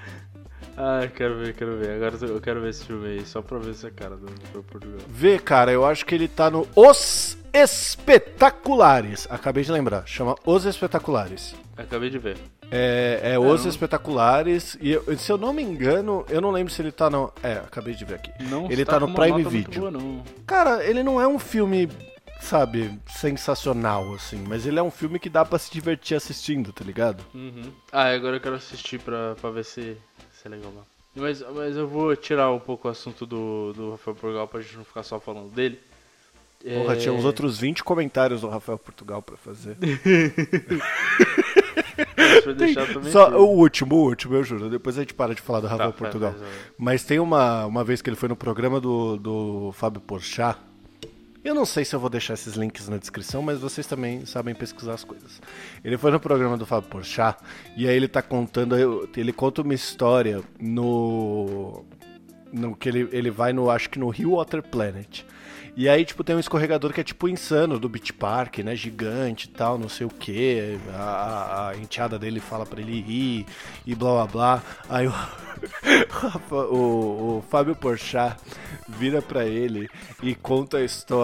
Ah, 0.83 1.07
quero 1.15 1.37
ver, 1.37 1.53
quero 1.53 1.77
ver. 1.77 1.91
Agora 1.91 2.17
eu 2.23 2.41
quero 2.41 2.63
ver 2.63 2.71
esse 2.71 2.87
filme 2.87 3.07
aí, 3.07 3.27
só 3.27 3.43
pra 3.43 3.59
ver 3.59 3.73
essa 3.73 3.91
cara 3.91 4.17
do 4.17 4.25
Rafael 4.25 4.65
Portugal. 4.65 4.99
Vê, 5.11 5.39
cara, 5.39 5.71
eu 5.71 5.85
acho 5.85 6.07
que 6.07 6.15
ele 6.15 6.27
tá 6.27 6.51
no 6.51 6.67
Os 6.75 7.37
Espetaculares. 7.53 9.27
Acabei 9.29 9.63
de 9.63 9.71
lembrar, 9.71 10.07
chama 10.07 10.37
Os 10.43 10.65
Espetaculares. 10.65 11.55
Acabei 11.77 12.09
de 12.09 12.19
ver. 12.19 12.39
É, 12.71 13.21
é, 13.23 13.33
é 13.33 13.39
Os 13.39 13.65
Espetaculares. 13.65 14.77
E 14.81 14.93
eu, 14.93 15.19
se 15.19 15.31
eu 15.31 15.39
não 15.39 15.53
me 15.53 15.63
engano, 15.63 16.25
eu 16.29 16.41
não 16.41 16.51
lembro 16.51 16.73
se 16.73 16.81
ele 16.81 16.93
tá 16.93 17.11
no. 17.11 17.33
É, 17.43 17.55
acabei 17.55 17.95
de 17.95 18.05
ver 18.05 18.15
aqui. 18.15 18.33
Não 18.45 18.71
ele 18.71 18.85
tá 18.85 19.01
no 19.01 19.13
Prime 19.13 19.43
Video. 19.45 19.91
Boa, 19.91 20.25
Cara, 20.47 20.85
ele 20.85 21.03
não 21.03 21.21
é 21.21 21.27
um 21.27 21.39
filme 21.39 21.89
sabe, 22.41 22.99
sensacional, 23.07 24.15
assim. 24.15 24.43
Mas 24.49 24.67
ele 24.67 24.79
é 24.79 24.83
um 24.83 24.91
filme 24.91 25.19
que 25.19 25.29
dá 25.29 25.45
para 25.45 25.59
se 25.59 25.71
divertir 25.71 26.17
assistindo, 26.17 26.73
tá 26.73 26.85
ligado? 26.85 27.23
Uhum. 27.35 27.71
Ah, 27.93 28.09
agora 28.11 28.37
eu 28.37 28.41
quero 28.41 28.55
assistir 28.55 28.99
pra, 28.99 29.35
pra 29.41 29.51
ver 29.51 29.65
se, 29.65 29.97
se 30.33 30.47
é 30.47 30.49
legal. 30.49 30.73
Mas, 31.15 31.43
mas 31.55 31.77
eu 31.77 31.87
vou 31.87 32.17
tirar 32.17 32.51
um 32.51 32.59
pouco 32.59 32.89
o 32.89 32.91
assunto 32.91 33.27
do, 33.27 33.73
do 33.75 33.91
Rafael 33.93 34.17
Portugal 34.17 34.49
pra 34.49 34.61
gente 34.61 34.77
não 34.77 34.85
ficar 34.85 35.03
só 35.03 35.21
falando 35.21 35.51
dele. 35.51 35.79
Porra, 36.63 36.95
é... 36.95 36.97
tinha 36.97 37.13
uns 37.13 37.25
outros 37.25 37.59
20 37.59 37.83
comentários 37.83 38.43
do 38.43 38.49
Rafael 38.49 38.79
Portugal 38.79 39.23
pra 39.23 39.37
fazer. 39.37 39.77
Só 43.11 43.31
o 43.39 43.57
último, 43.57 43.95
o 43.95 44.09
último, 44.09 44.35
eu 44.35 44.45
juro. 44.45 44.69
Depois 44.69 44.97
a 44.97 45.01
gente 45.01 45.15
para 45.15 45.35
de 45.35 45.41
falar 45.41 45.61
do 45.61 45.67
Rafael 45.67 45.93
tá, 45.93 45.99
Portugal. 45.99 46.35
Mas 46.79 47.05
tem 47.05 47.19
uma, 47.19 47.67
uma 47.67 47.85
vez 47.85 48.01
que 48.03 48.09
ele 48.11 48.17
foi 48.17 48.29
no 48.29 48.37
programa 48.37 48.81
do, 48.81 49.17
do 49.17 49.73
Fábio 49.73 50.01
Porchat, 50.01 50.59
eu 51.43 51.55
não 51.55 51.65
sei 51.65 51.87
se 51.87 51.97
eu 51.97 52.01
vou 52.01 52.11
deixar 52.11 52.35
esses 52.35 52.55
links 52.55 52.87
na 52.89 52.99
descrição, 52.99 53.41
mas 53.41 53.61
vocês 53.61 53.87
também 53.87 54.27
sabem 54.27 54.55
pesquisar 54.55 54.93
as 54.93 55.05
coisas. 55.05 55.41
Ele 55.83 55.97
foi 55.97 56.11
no 56.11 56.21
programa 56.21 56.57
do 56.57 56.67
Fábio 56.67 56.91
Porchat 56.91 57.39
e 57.77 57.89
aí 57.89 57.97
ele 57.97 58.09
tá 58.09 58.21
contando, 58.21 58.77
ele 59.17 59.33
conta 59.33 59.63
uma 59.63 59.75
história 59.75 60.43
no 60.61 61.83
no 62.53 62.77
que 62.77 62.89
ele, 62.89 63.09
ele 63.13 63.31
vai 63.31 63.53
no 63.53 63.71
acho 63.71 63.89
que 63.89 63.99
no 63.99 64.11
Rio 64.11 64.33
Water 64.33 64.63
Planet. 64.63 65.23
E 65.77 65.89
aí, 65.89 66.05
tipo, 66.05 66.25
tem 66.25 66.37
um 66.37 66.41
escorregador 66.41 66.93
que 66.93 67.01
é 67.01 67.05
tipo 67.05 67.29
insano 67.29 67.79
do 67.79 67.89
Beach 67.89 68.13
Park, 68.13 68.59
né? 68.59 68.75
Gigante 68.75 69.47
e 69.47 69.51
tal, 69.51 69.79
não 69.79 69.89
sei 69.89 70.07
o 70.07 70.11
que. 70.11 70.79
A, 70.95 71.69
a, 71.69 71.77
enteada 71.77 72.19
dele 72.19 72.41
fala 72.41 72.67
para 72.67 72.81
ele 72.81 73.05
ir 73.07 73.47
e 73.87 73.95
blá 73.95 74.13
blá 74.13 74.27
blá. 74.27 74.63
Aí 74.89 75.07
o, 75.07 75.13
o, 76.75 77.39
o 77.39 77.45
Fábio 77.49 77.75
Porchat 77.75 78.37
vira 78.89 79.23
para 79.23 79.45
ele 79.45 79.89
e 80.23 80.35
conta 80.35 80.79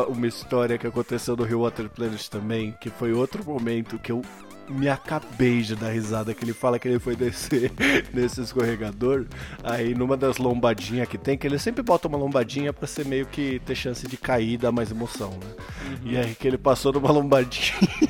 uma 0.08 0.26
história 0.26 0.78
que 0.78 0.86
aconteceu 0.86 1.36
no 1.36 1.44
Rio 1.44 1.60
Water 1.60 1.88
Planet 1.88 2.28
também, 2.28 2.72
que 2.80 2.90
foi 2.90 3.12
outro 3.12 3.44
momento 3.44 3.98
que 3.98 4.12
eu 4.12 4.22
me 4.68 4.88
acabei 4.88 5.62
de 5.62 5.76
dar 5.76 5.90
risada 5.90 6.34
que 6.34 6.44
ele 6.44 6.52
fala 6.52 6.78
que 6.78 6.88
ele 6.88 6.98
foi 6.98 7.16
descer 7.16 7.72
nesse 8.12 8.40
escorregador. 8.40 9.26
Aí 9.62 9.94
numa 9.94 10.16
das 10.16 10.38
lombadinhas 10.38 11.08
que 11.08 11.18
tem, 11.18 11.36
que 11.36 11.46
ele 11.46 11.58
sempre 11.58 11.82
bota 11.82 12.08
uma 12.08 12.18
lombadinha 12.18 12.72
para 12.72 12.86
ser 12.86 13.06
meio 13.06 13.26
que 13.26 13.60
ter 13.64 13.74
chance 13.74 14.06
de 14.06 14.16
cair 14.16 14.54
e 14.54 14.58
dar 14.58 14.72
mais 14.72 14.90
emoção, 14.90 15.30
né? 15.30 15.64
Uhum. 16.04 16.12
E 16.12 16.16
aí 16.16 16.34
que 16.34 16.46
ele 16.46 16.58
passou 16.58 16.92
numa 16.92 17.10
lombadinha. 17.10 17.74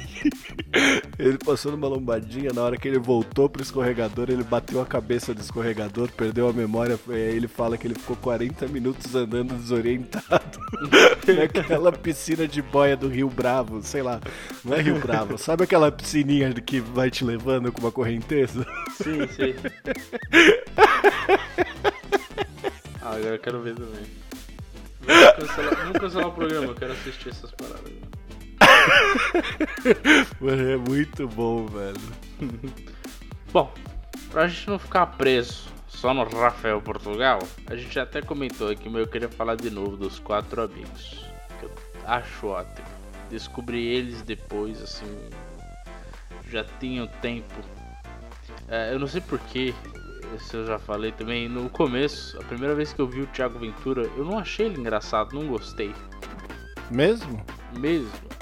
Ele 1.19 1.39
passou 1.39 1.73
numa 1.73 1.89
lombadinha, 1.89 2.53
na 2.53 2.63
hora 2.63 2.77
que 2.77 2.87
ele 2.87 2.99
voltou 2.99 3.49
pro 3.49 3.63
escorregador, 3.63 4.29
ele 4.29 4.45
bateu 4.45 4.81
a 4.81 4.87
cabeça 4.87 5.33
do 5.33 5.41
escorregador, 5.41 6.11
perdeu 6.13 6.49
a 6.49 6.53
memória, 6.53 6.99
e 7.09 7.13
aí 7.13 7.37
ele 7.37 7.49
fala 7.49 7.79
que 7.79 7.87
ele 7.87 7.95
ficou 7.95 8.17
40 8.17 8.69
minutos 8.69 9.15
andando 9.15 9.55
desorientado 9.55 10.59
naquela 11.27 11.91
piscina 11.91 12.47
de 12.47 12.61
boia 12.61 12.97
do 12.97 13.09
Rio 13.09 13.31
Bravo, 13.31 13.83
sei 13.83 14.03
lá, 14.03 14.21
não 14.63 14.75
é 14.75 14.83
Rio 14.83 14.99
Bravo, 14.99 15.39
sabe 15.39 15.65
aquela 15.65 15.91
piscininha 15.91 16.53
que 16.53 16.81
vai 16.81 17.11
te 17.11 17.25
levando 17.25 17.73
com 17.73 17.81
uma 17.81 17.93
correnteza? 17.93 18.67
Sim, 18.97 19.27
sim. 19.29 19.55
ah, 23.01 23.15
agora 23.15 23.35
eu 23.35 23.39
quero 23.39 23.63
ver 23.63 23.75
também. 23.75 24.05
Vamos 25.07 25.33
cancelar, 25.33 25.77
vamos 25.77 25.99
cancelar 25.99 26.29
o 26.29 26.33
programa, 26.33 26.67
eu 26.67 26.75
quero 26.75 26.93
assistir 26.93 27.31
essas 27.31 27.53
paradas. 27.53 27.93
Mano, 30.41 30.71
é 30.71 30.77
muito 30.77 31.29
bom, 31.29 31.67
velho. 31.67 32.01
Bom, 33.53 33.73
pra 34.31 34.49
gente 34.49 34.69
não 34.69 34.79
ficar 34.79 35.07
preso 35.07 35.69
só 35.89 36.13
no 36.13 36.25
Rafael 36.25 36.81
Portugal, 36.83 37.39
a 37.67 37.75
gente 37.75 37.99
até 37.99 38.21
comentou 38.21 38.69
aqui, 38.71 38.89
mas 38.89 39.01
eu 39.01 39.07
queria 39.07 39.29
falar 39.29 39.57
de 39.57 39.71
novo 39.71 39.97
dos 39.97 40.19
quatro 40.19 40.63
amigos. 40.63 41.25
Que 41.59 41.65
eu 41.65 41.73
acho 42.05 42.49
ótimo. 42.49 42.87
Descobri 43.31 43.87
eles 43.87 44.23
depois, 44.23 44.83
assim. 44.83 45.07
Já 46.51 46.65
tinha 46.79 47.07
tempo. 47.07 47.55
É, 48.69 48.93
eu 48.93 48.99
não 48.99 49.07
sei 49.07 49.21
porquê, 49.21 49.75
se 50.39 50.57
eu 50.57 50.67
já 50.67 50.79
falei 50.79 51.13
também. 51.13 51.49
No 51.49 51.71
começo, 51.71 52.39
a 52.39 52.45
primeira 52.45 52.75
vez 52.75 52.93
que 52.93 53.01
eu 53.01 53.09
vi 53.09 53.23
o 53.23 53.27
Thiago 53.29 53.59
Ventura, 53.59 54.03
eu 54.17 54.25
não 54.25 54.39
achei 54.39 54.67
ele 54.67 54.79
engraçado, 54.79 55.35
não 55.35 55.47
gostei. 55.47 55.95
Mesmo? 56.91 57.45
Mesmo. 57.79 58.36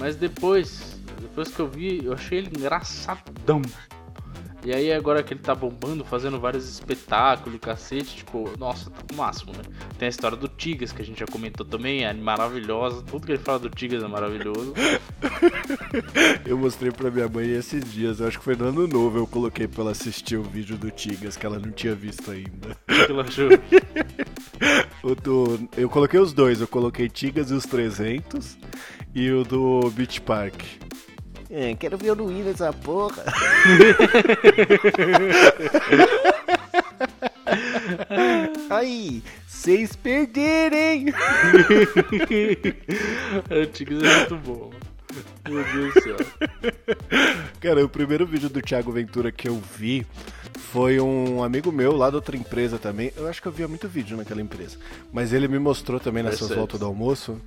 Mas 0.00 0.16
depois, 0.16 0.98
depois 1.20 1.48
que 1.48 1.60
eu 1.60 1.68
vi, 1.68 2.02
eu 2.02 2.14
achei 2.14 2.38
ele 2.38 2.48
engraçadão. 2.48 3.60
E 4.64 4.74
aí 4.74 4.92
agora 4.92 5.22
que 5.22 5.32
ele 5.32 5.40
tá 5.40 5.54
bombando, 5.54 6.04
fazendo 6.04 6.38
vários 6.38 6.68
espetáculos, 6.68 7.58
cacete, 7.60 8.16
tipo, 8.16 8.50
nossa, 8.58 8.90
tá 8.90 9.02
o 9.12 9.16
máximo, 9.16 9.52
né? 9.52 9.62
Tem 9.98 10.06
a 10.06 10.08
história 10.10 10.36
do 10.36 10.48
Tigas, 10.48 10.92
que 10.92 11.00
a 11.00 11.04
gente 11.04 11.20
já 11.20 11.26
comentou 11.26 11.64
também, 11.64 12.04
é 12.04 12.12
maravilhosa. 12.12 13.02
Tudo 13.02 13.26
que 13.26 13.32
ele 13.32 13.38
fala 13.38 13.58
do 13.58 13.70
Tigas 13.70 14.02
é 14.02 14.08
maravilhoso. 14.08 14.74
eu 16.44 16.58
mostrei 16.58 16.90
pra 16.90 17.10
minha 17.10 17.28
mãe 17.28 17.50
esses 17.50 17.82
dias, 17.90 18.20
eu 18.20 18.28
acho 18.28 18.38
que 18.38 18.44
foi 18.44 18.54
no 18.56 18.66
ano 18.66 18.86
novo, 18.86 19.18
eu 19.18 19.26
coloquei 19.26 19.66
pra 19.66 19.82
ela 19.82 19.92
assistir 19.92 20.36
o 20.36 20.42
vídeo 20.42 20.76
do 20.76 20.90
Tigas, 20.90 21.36
que 21.38 21.46
ela 21.46 21.58
não 21.58 21.70
tinha 21.72 21.94
visto 21.94 22.30
ainda. 22.30 22.76
O 23.00 23.06
que 23.06 23.12
ela 23.12 23.22
achou? 23.22 23.48
do, 25.22 25.68
eu 25.74 25.88
coloquei 25.88 26.20
os 26.20 26.34
dois, 26.34 26.60
eu 26.60 26.68
coloquei 26.68 27.08
Tigas 27.08 27.50
e 27.50 27.54
os 27.54 27.64
300 27.64 28.58
e 29.14 29.30
o 29.30 29.44
do 29.44 29.90
Beach 29.90 30.20
Park. 30.20 30.62
É, 31.50 31.74
quero 31.74 31.98
ver 31.98 32.12
o 32.12 32.14
Luiz 32.14 32.46
nessa 32.46 32.72
porra. 32.72 33.24
Aí, 38.70 39.22
vocês 39.46 39.94
perderem! 39.96 41.06
Antigos 43.50 44.02
é 44.02 44.18
muito 44.18 44.36
bom. 44.36 44.70
Meu 45.48 45.64
Deus 45.64 45.94
do 45.94 46.02
céu. 46.02 46.16
Cara, 47.60 47.84
o 47.84 47.88
primeiro 47.88 48.24
vídeo 48.24 48.48
do 48.48 48.62
Thiago 48.62 48.92
Ventura 48.92 49.32
que 49.32 49.48
eu 49.48 49.60
vi 49.76 50.06
foi 50.60 51.00
um 51.00 51.42
amigo 51.42 51.72
meu 51.72 51.96
lá 51.96 52.10
da 52.10 52.16
outra 52.16 52.36
empresa 52.36 52.78
também. 52.78 53.12
Eu 53.16 53.26
acho 53.26 53.40
que 53.40 53.48
eu 53.48 53.52
via 53.52 53.66
muito 53.66 53.88
vídeo 53.88 54.16
naquela 54.16 54.40
empresa. 54.40 54.76
Mas 55.12 55.32
ele 55.32 55.48
me 55.48 55.58
mostrou 55.58 55.98
também 55.98 56.22
nessas 56.22 56.50
voltas 56.50 56.78
do 56.78 56.86
almoço 56.86 57.40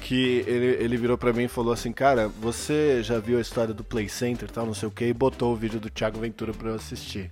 que 0.00 0.44
ele, 0.46 0.84
ele 0.84 0.96
virou 0.96 1.16
para 1.16 1.32
mim 1.32 1.44
e 1.44 1.48
falou 1.48 1.72
assim, 1.72 1.92
cara, 1.92 2.28
você 2.28 3.02
já 3.02 3.18
viu 3.18 3.38
a 3.38 3.40
história 3.40 3.72
do 3.72 3.82
Play 3.82 4.08
Center 4.08 4.50
tal, 4.50 4.66
não 4.66 4.74
sei 4.74 4.88
o 4.88 4.90
que, 4.90 5.06
e 5.06 5.12
botou 5.12 5.52
o 5.52 5.56
vídeo 5.56 5.80
do 5.80 5.88
Thiago 5.88 6.18
Ventura 6.18 6.52
pra 6.52 6.70
eu 6.70 6.74
assistir. 6.74 7.30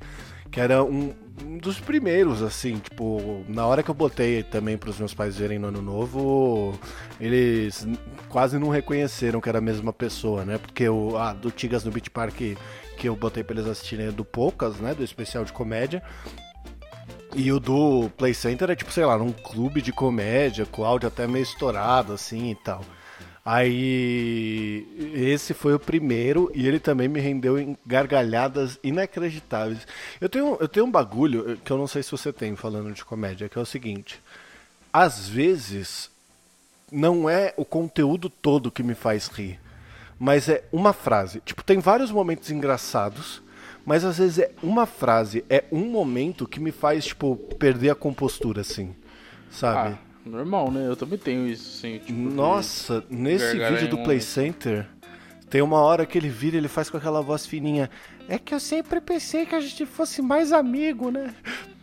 Que 0.54 0.60
era 0.60 0.84
um, 0.84 1.12
um 1.44 1.58
dos 1.58 1.80
primeiros, 1.80 2.40
assim, 2.40 2.78
tipo, 2.78 3.44
na 3.48 3.66
hora 3.66 3.82
que 3.82 3.90
eu 3.90 3.94
botei 3.94 4.44
também 4.44 4.78
para 4.78 4.88
os 4.88 5.00
meus 5.00 5.12
pais 5.12 5.36
verem 5.36 5.58
no 5.58 5.66
ano 5.66 5.82
novo, 5.82 6.78
eles 7.20 7.84
quase 8.28 8.56
não 8.56 8.68
reconheceram 8.68 9.40
que 9.40 9.48
era 9.48 9.58
a 9.58 9.60
mesma 9.60 9.92
pessoa, 9.92 10.44
né? 10.44 10.56
Porque 10.58 10.88
o 10.88 11.18
ah, 11.18 11.32
do 11.32 11.50
Tigas 11.50 11.82
no 11.82 11.90
Beach 11.90 12.08
Park 12.08 12.36
que 12.96 13.08
eu 13.08 13.16
botei 13.16 13.42
para 13.42 13.56
eles 13.56 13.68
assistirem 13.68 14.06
é 14.06 14.12
do 14.12 14.24
Poucas, 14.24 14.76
né? 14.76 14.94
Do 14.94 15.02
especial 15.02 15.44
de 15.44 15.52
comédia. 15.52 16.00
E 17.34 17.50
o 17.50 17.58
do 17.58 18.08
Play 18.16 18.32
Center 18.32 18.70
é 18.70 18.76
tipo, 18.76 18.92
sei 18.92 19.04
lá, 19.04 19.18
num 19.18 19.32
clube 19.32 19.82
de 19.82 19.90
comédia, 19.90 20.64
com 20.64 20.84
áudio 20.84 21.08
até 21.08 21.26
meio 21.26 21.42
estourado, 21.42 22.12
assim 22.12 22.52
e 22.52 22.54
tal. 22.54 22.80
Aí 23.44 24.86
esse 25.14 25.52
foi 25.52 25.74
o 25.74 25.78
primeiro 25.78 26.50
e 26.54 26.66
ele 26.66 26.80
também 26.80 27.08
me 27.08 27.20
rendeu 27.20 27.58
em 27.58 27.76
gargalhadas 27.84 28.78
inacreditáveis. 28.82 29.86
Eu 30.20 30.28
tenho, 30.28 30.56
eu 30.58 30.66
tenho 30.66 30.86
um 30.86 30.90
bagulho 30.90 31.58
que 31.62 31.70
eu 31.70 31.76
não 31.76 31.86
sei 31.86 32.02
se 32.02 32.10
você 32.10 32.32
tem 32.32 32.56
falando 32.56 32.92
de 32.92 33.04
comédia, 33.04 33.48
que 33.48 33.58
é 33.58 33.60
o 33.60 33.66
seguinte: 33.66 34.18
às 34.90 35.28
vezes 35.28 36.10
não 36.90 37.28
é 37.28 37.52
o 37.56 37.64
conteúdo 37.64 38.30
todo 38.30 38.70
que 38.70 38.82
me 38.82 38.94
faz 38.94 39.28
rir, 39.28 39.60
mas 40.18 40.48
é 40.48 40.64
uma 40.72 40.94
frase. 40.94 41.42
Tipo, 41.44 41.62
tem 41.62 41.78
vários 41.80 42.10
momentos 42.10 42.50
engraçados 42.50 43.42
mas 43.84 44.04
às 44.04 44.18
vezes 44.18 44.38
é 44.38 44.50
uma 44.62 44.86
frase, 44.86 45.44
é 45.50 45.64
um 45.70 45.84
momento 45.90 46.48
que 46.48 46.58
me 46.58 46.72
faz, 46.72 47.04
tipo, 47.04 47.36
perder 47.58 47.90
a 47.90 47.94
compostura, 47.94 48.62
assim. 48.62 48.94
Sabe? 49.50 49.94
Ah, 49.94 49.98
normal, 50.24 50.70
né? 50.70 50.86
Eu 50.88 50.96
também 50.96 51.18
tenho 51.18 51.46
isso, 51.46 51.80
sim. 51.80 51.98
Tipo, 51.98 52.12
Nossa, 52.12 53.04
nesse 53.08 53.58
vídeo 53.58 53.88
do 53.88 53.98
Play 54.02 54.20
Center, 54.20 54.86
tem 55.50 55.62
uma 55.62 55.80
hora 55.80 56.06
que 56.06 56.18
ele 56.18 56.28
vira 56.28 56.56
ele 56.56 56.68
faz 56.68 56.90
com 56.90 56.96
aquela 56.96 57.22
voz 57.22 57.46
fininha. 57.46 57.90
É 58.28 58.38
que 58.38 58.54
eu 58.54 58.60
sempre 58.60 59.00
pensei 59.00 59.46
que 59.46 59.54
a 59.54 59.60
gente 59.60 59.86
fosse 59.86 60.22
mais 60.22 60.52
amigo, 60.52 61.10
né? 61.10 61.34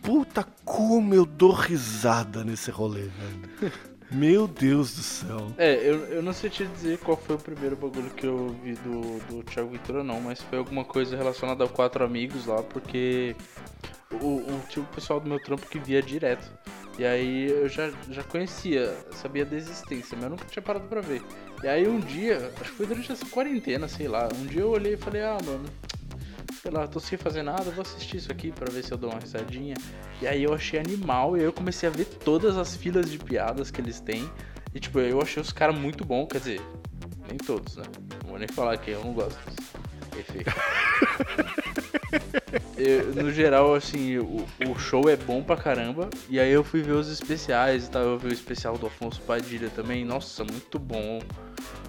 Puta, 0.02 0.46
como 0.64 1.14
eu 1.14 1.24
dou 1.24 1.52
risada 1.52 2.44
nesse 2.44 2.70
rolê, 2.70 3.02
velho. 3.02 3.72
Meu 4.12 4.46
Deus 4.46 4.94
do 4.94 5.02
céu. 5.02 5.52
É, 5.56 5.74
eu, 5.76 6.04
eu 6.06 6.22
não 6.22 6.34
sei 6.34 6.50
te 6.50 6.66
dizer 6.66 6.98
qual 6.98 7.16
foi 7.16 7.36
o 7.36 7.38
primeiro 7.38 7.76
bagulho 7.76 8.10
que 8.10 8.26
eu 8.26 8.54
vi 8.62 8.74
do, 8.74 9.18
do 9.26 9.42
Thiago 9.42 9.70
Ventura, 9.70 10.04
não, 10.04 10.20
mas 10.20 10.42
foi 10.42 10.58
alguma 10.58 10.84
coisa 10.84 11.16
relacionada 11.16 11.64
a 11.64 11.68
quatro 11.68 12.04
amigos 12.04 12.44
lá, 12.44 12.62
porque 12.62 13.34
o, 14.20 14.38
o 14.38 14.62
tipo 14.68 14.86
pessoal 14.94 15.20
do 15.20 15.28
meu 15.28 15.40
trampo 15.40 15.66
que 15.66 15.78
via 15.78 16.02
direto. 16.02 16.50
E 16.98 17.04
aí 17.04 17.50
eu 17.50 17.68
já, 17.68 17.90
já 18.10 18.22
conhecia, 18.22 18.94
sabia 19.12 19.46
da 19.46 19.56
existência, 19.56 20.14
mas 20.14 20.24
eu 20.24 20.30
nunca 20.30 20.44
tinha 20.44 20.62
parado 20.62 20.86
pra 20.86 21.00
ver. 21.00 21.22
E 21.62 21.68
aí 21.68 21.88
um 21.88 21.98
dia, 22.00 22.52
acho 22.60 22.70
que 22.70 22.76
foi 22.76 22.86
durante 22.86 23.10
essa 23.10 23.24
quarentena, 23.26 23.88
sei 23.88 24.08
lá, 24.08 24.28
um 24.36 24.46
dia 24.46 24.60
eu 24.60 24.70
olhei 24.70 24.94
e 24.94 24.96
falei, 24.96 25.22
ah, 25.22 25.38
mano, 25.44 25.64
sei 26.60 26.70
lá, 26.70 26.86
tô 26.86 27.00
sem 27.00 27.16
fazer 27.16 27.42
nada, 27.42 27.70
vou 27.70 27.82
assistir 27.82 28.18
isso 28.18 28.30
aqui 28.30 28.52
para 28.52 28.70
ver 28.70 28.84
se 28.84 28.92
eu 28.92 28.98
dou 28.98 29.10
uma 29.10 29.18
risadinha. 29.18 29.74
E 30.20 30.26
aí 30.26 30.42
eu 30.42 30.52
achei 30.52 30.78
animal 30.78 31.36
e 31.36 31.40
aí 31.40 31.46
eu 31.46 31.52
comecei 31.52 31.88
a 31.88 31.92
ver 31.92 32.04
todas 32.04 32.58
as 32.58 32.76
filas 32.76 33.10
de 33.10 33.18
piadas 33.18 33.70
que 33.70 33.80
eles 33.80 34.00
têm. 34.00 34.30
E 34.74 34.80
tipo, 34.80 35.00
eu 35.00 35.20
achei 35.20 35.40
os 35.40 35.52
caras 35.52 35.78
muito 35.78 36.04
bons, 36.04 36.26
quer 36.26 36.38
dizer, 36.38 36.60
nem 37.26 37.38
todos, 37.38 37.76
né? 37.76 37.84
Não 38.22 38.30
vou 38.30 38.38
nem 38.38 38.48
falar 38.48 38.76
que 38.76 38.90
eu 38.90 39.02
não 39.02 39.12
gosto 39.12 39.38
disso. 39.46 39.62
eu, 42.76 43.14
no 43.14 43.32
geral, 43.32 43.74
assim, 43.74 44.18
o, 44.18 44.46
o, 44.68 44.78
show 44.78 45.08
é 45.08 45.16
bom 45.16 45.42
pra 45.42 45.56
caramba. 45.56 46.08
E 46.28 46.38
aí 46.38 46.50
eu 46.50 46.64
fui 46.64 46.82
ver 46.82 46.92
os 46.92 47.08
especiais 47.08 47.86
e 47.86 47.90
tal. 47.90 48.02
Eu 48.02 48.18
vi 48.18 48.28
o 48.28 48.32
especial 48.32 48.76
do 48.78 48.86
Afonso 48.86 49.20
Padilha 49.22 49.70
também. 49.70 50.04
Nossa, 50.04 50.44
muito 50.44 50.78
bom. 50.78 51.20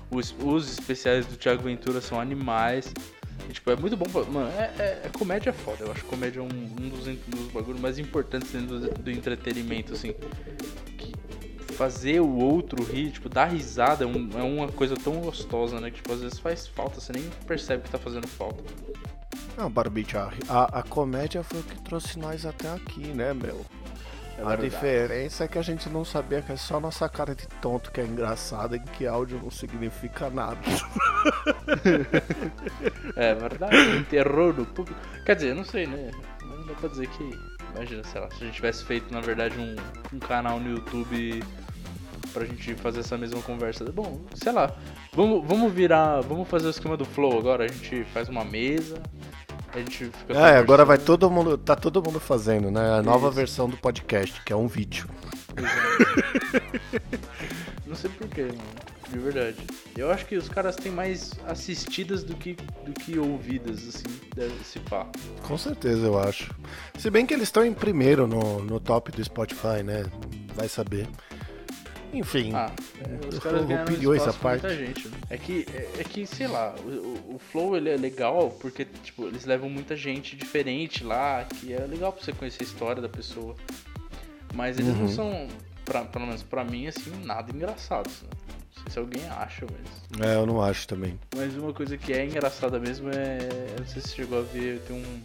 Os, 0.10 0.36
os 0.44 0.72
especiais 0.72 1.26
do 1.26 1.36
Thiago 1.36 1.64
Ventura 1.64 2.02
são 2.02 2.20
animais. 2.20 2.94
E, 3.50 3.54
tipo, 3.54 3.72
é 3.72 3.76
muito 3.76 3.98
bom. 3.98 4.06
Pra... 4.06 4.24
Mano, 4.24 4.50
é, 4.58 4.72
é, 4.80 5.02
é, 5.06 5.10
comédia 5.10 5.52
foda. 5.52 5.84
Eu 5.84 5.92
acho 5.92 6.04
que 6.04 6.10
comédia 6.10 6.40
é 6.40 6.44
um, 6.44 6.48
um 6.48 6.90
dos, 6.90 7.06
dos 7.06 7.52
bagulhos 7.52 7.82
mais 7.82 8.00
importantes 8.00 8.52
dentro 8.52 8.80
do, 8.80 8.90
do 8.90 9.12
entretenimento, 9.12 9.94
assim. 9.94 10.14
Que 10.98 11.14
fazer 11.74 12.22
o 12.22 12.38
outro 12.38 12.84
rir, 12.84 13.12
tipo, 13.12 13.28
dar 13.28 13.46
risada 13.46 14.04
é, 14.04 14.08
um, 14.08 14.30
é, 14.38 14.44
uma 14.44 14.68
coisa 14.68 14.96
tão 14.96 15.20
gostosa, 15.20 15.80
né? 15.80 15.90
Que, 15.90 15.98
tipo, 15.98 16.14
às 16.14 16.22
vezes 16.22 16.40
faz 16.40 16.68
falta, 16.68 17.02
você 17.02 17.12
nem 17.12 17.24
percebe 17.46 17.84
que 17.84 17.90
tá 17.90 17.98
fazendo 17.98 18.28
falta. 18.28 18.64
Não, 19.58 19.70
Barbite, 19.70 20.18
a, 20.18 20.32
a, 20.50 20.80
a 20.80 20.84
comédia 20.84 21.44
foi 21.44 21.60
o 21.60 21.64
que 21.64 21.82
trouxe 21.84 22.18
nós 22.18 22.46
até 22.46 22.72
aqui, 22.74 23.08
né, 23.08 23.34
meu? 23.34 23.66
É 24.38 24.44
a 24.44 24.56
diferença 24.56 25.44
é 25.44 25.48
que 25.48 25.60
a 25.60 25.62
gente 25.62 25.88
não 25.90 26.04
sabia 26.04 26.42
que 26.42 26.52
é 26.52 26.56
só 26.56 26.80
nossa 26.80 27.08
cara 27.08 27.36
de 27.36 27.48
tonto 27.62 27.92
que 27.92 28.02
é 28.02 28.04
engraçada 28.04 28.76
e 28.76 28.80
que 28.80 29.06
áudio 29.06 29.40
não 29.42 29.52
significa 29.52 30.30
nada. 30.30 30.58
é 33.16 33.36
verdade, 33.36 34.04
terror 34.10 34.54
do 34.54 34.66
público. 34.66 35.00
Quer 35.24 35.36
dizer, 35.36 35.54
não 35.54 35.64
sei, 35.64 35.86
né? 35.86 36.10
Não 36.42 36.66
dá 36.66 36.74
pra 36.74 36.90
dizer 36.90 37.08
que. 37.10 37.54
Imagina, 37.76 38.04
sei 38.04 38.22
lá, 38.22 38.30
se 38.30 38.44
a 38.44 38.46
gente 38.46 38.56
tivesse 38.56 38.84
feito, 38.84 39.14
na 39.14 39.22
verdade, 39.22 39.58
um, 39.60 39.76
um 40.16 40.20
canal 40.20 40.60
no 40.60 40.70
YouTube 40.70 41.44
pra 42.34 42.46
gente 42.46 42.74
fazer 42.76 43.02
essa 43.02 43.18
mesma 43.18 43.42
conversa. 43.42 43.86
Bom, 43.86 44.20
sei 44.34 44.52
lá. 44.52 44.76
Vamos, 45.14 45.48
vamos 45.48 45.72
virar. 45.72 46.22
Vamos 46.22 46.48
fazer 46.48 46.68
o 46.68 46.70
esquema 46.72 46.98
do 46.98 47.06
Flow 47.06 47.38
agora. 47.38 47.66
A 47.66 47.68
gente 47.68 48.04
faz 48.06 48.30
uma 48.30 48.44
mesa, 48.44 49.02
a 49.74 49.80
gente 49.80 50.06
fica 50.06 50.34
É, 50.34 50.58
agora 50.58 50.86
vai 50.86 50.98
todo 50.98 51.30
mundo. 51.30 51.58
Tá 51.58 51.76
todo 51.76 52.04
mundo 52.04 52.20
fazendo, 52.20 52.70
né? 52.70 53.00
A 53.00 53.02
nova 53.02 53.28
Isso. 53.28 53.36
versão 53.36 53.70
do 53.70 53.78
podcast, 53.78 54.42
que 54.44 54.54
é 54.54 54.56
um 54.56 54.68
vídeo. 54.68 55.08
Não 57.86 57.96
sei 57.96 58.10
porquê, 58.12 58.44
mano. 58.44 58.58
De 59.10 59.20
verdade. 59.20 59.58
Eu 59.96 60.12
acho 60.12 60.26
que 60.26 60.36
os 60.36 60.50
caras 60.50 60.76
têm 60.76 60.92
mais 60.92 61.32
assistidas 61.46 62.24
do 62.24 62.36
que, 62.36 62.54
do 62.84 62.94
que 62.94 63.20
ouvidas, 63.20 63.88
assim, 63.88 64.06
desse 64.36 64.80
pá. 64.80 65.06
Com 65.44 65.58
certeza, 65.58 66.08
eu 66.08 66.18
acho. 66.18 66.52
Se 66.98 67.12
bem 67.12 67.26
que 67.26 67.34
eles 67.34 67.50
estão 67.50 67.64
em 67.64 67.74
primeiro 67.74 68.26
no, 68.26 68.64
no 68.64 68.80
top 68.80 69.12
do 69.12 69.24
Spotify, 69.24 69.84
né? 69.84 70.06
Vai 70.56 70.68
saber. 70.68 71.08
Enfim, 72.14 72.52
Ah, 72.54 72.72
é, 73.00 73.28
os 73.28 73.40
caras 73.40 73.66
ganharam 73.68 73.92
essa 73.92 74.34
com 74.34 74.48
muita 74.48 74.60
parte. 74.62 74.76
gente. 74.78 75.08
né? 75.08 75.18
É 75.30 75.38
que, 75.38 75.66
é, 75.74 76.02
é 76.02 76.04
que 76.04 76.26
sei 76.28 76.48
lá, 76.48 76.76
o, 76.84 77.36
o- 77.36 77.40
Flow 77.52 77.76
ele 77.76 77.90
é 77.90 77.98
legal 77.98 78.56
porque, 78.62 78.86
tipo, 79.04 79.26
eles 79.28 79.46
levam 79.46 79.70
muita 79.70 79.96
gente 79.96 80.36
diferente 80.36 81.04
lá, 81.04 81.44
que 81.46 81.74
é 81.74 81.80
legal 81.86 82.12
pra 82.14 82.24
você 82.24 82.32
conhecer 82.32 82.64
a 82.64 82.66
história 82.66 83.02
da 83.02 83.10
pessoa. 83.10 83.56
Mas 84.54 84.78
eles 84.78 84.94
não 84.96 85.04
Uhum. 85.06 85.08
são, 85.10 85.48
pra, 85.84 86.06
pelo 86.06 86.28
menos 86.28 86.44
pra 86.44 86.64
mim, 86.64 86.86
assim, 86.88 87.12
nada 87.26 87.52
engraçados, 87.52 88.22
né? 88.22 88.30
Não 88.76 88.84
sei 88.84 88.92
se 88.94 89.00
alguém 89.00 89.26
acha, 89.30 89.66
mas... 89.72 90.28
é, 90.30 90.36
eu 90.36 90.46
não 90.46 90.62
acho 90.62 90.88
também. 90.88 91.18
Mas 91.36 91.56
uma 91.56 91.74
coisa 91.74 91.98
que 91.98 92.12
é 92.14 92.26
engraçada 92.26 92.80
mesmo 92.80 93.10
é. 93.10 93.40
Não 93.80 93.88
sei 93.88 94.02
se 94.02 94.10
você 94.10 94.16
chegou 94.16 94.40
a 94.40 94.42
ver, 94.44 94.80
tem 94.88 94.96
um. 94.96 95.22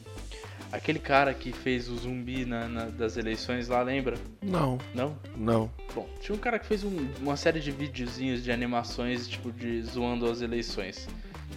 Aquele 0.70 0.98
cara 0.98 1.32
que 1.32 1.50
fez 1.52 1.88
o 1.88 1.96
zumbi 1.96 2.44
na, 2.44 2.68
na- 2.68 2.84
das 2.86 3.16
eleições 3.16 3.68
lá, 3.68 3.80
lembra? 3.82 4.16
Não, 4.42 4.78
Não? 4.94 5.16
não. 5.34 5.70
Bom, 5.94 6.06
tinha 6.20 6.36
um 6.36 6.38
cara 6.38 6.58
que 6.58 6.66
fez 6.66 6.84
um- 6.84 7.08
uma 7.20 7.36
série 7.38 7.58
de 7.58 7.70
videozinhos 7.70 8.44
de 8.44 8.52
animações, 8.52 9.26
tipo, 9.26 9.50
de 9.50 9.82
zoando 9.82 10.28
as 10.30 10.42
eleições. 10.42 11.08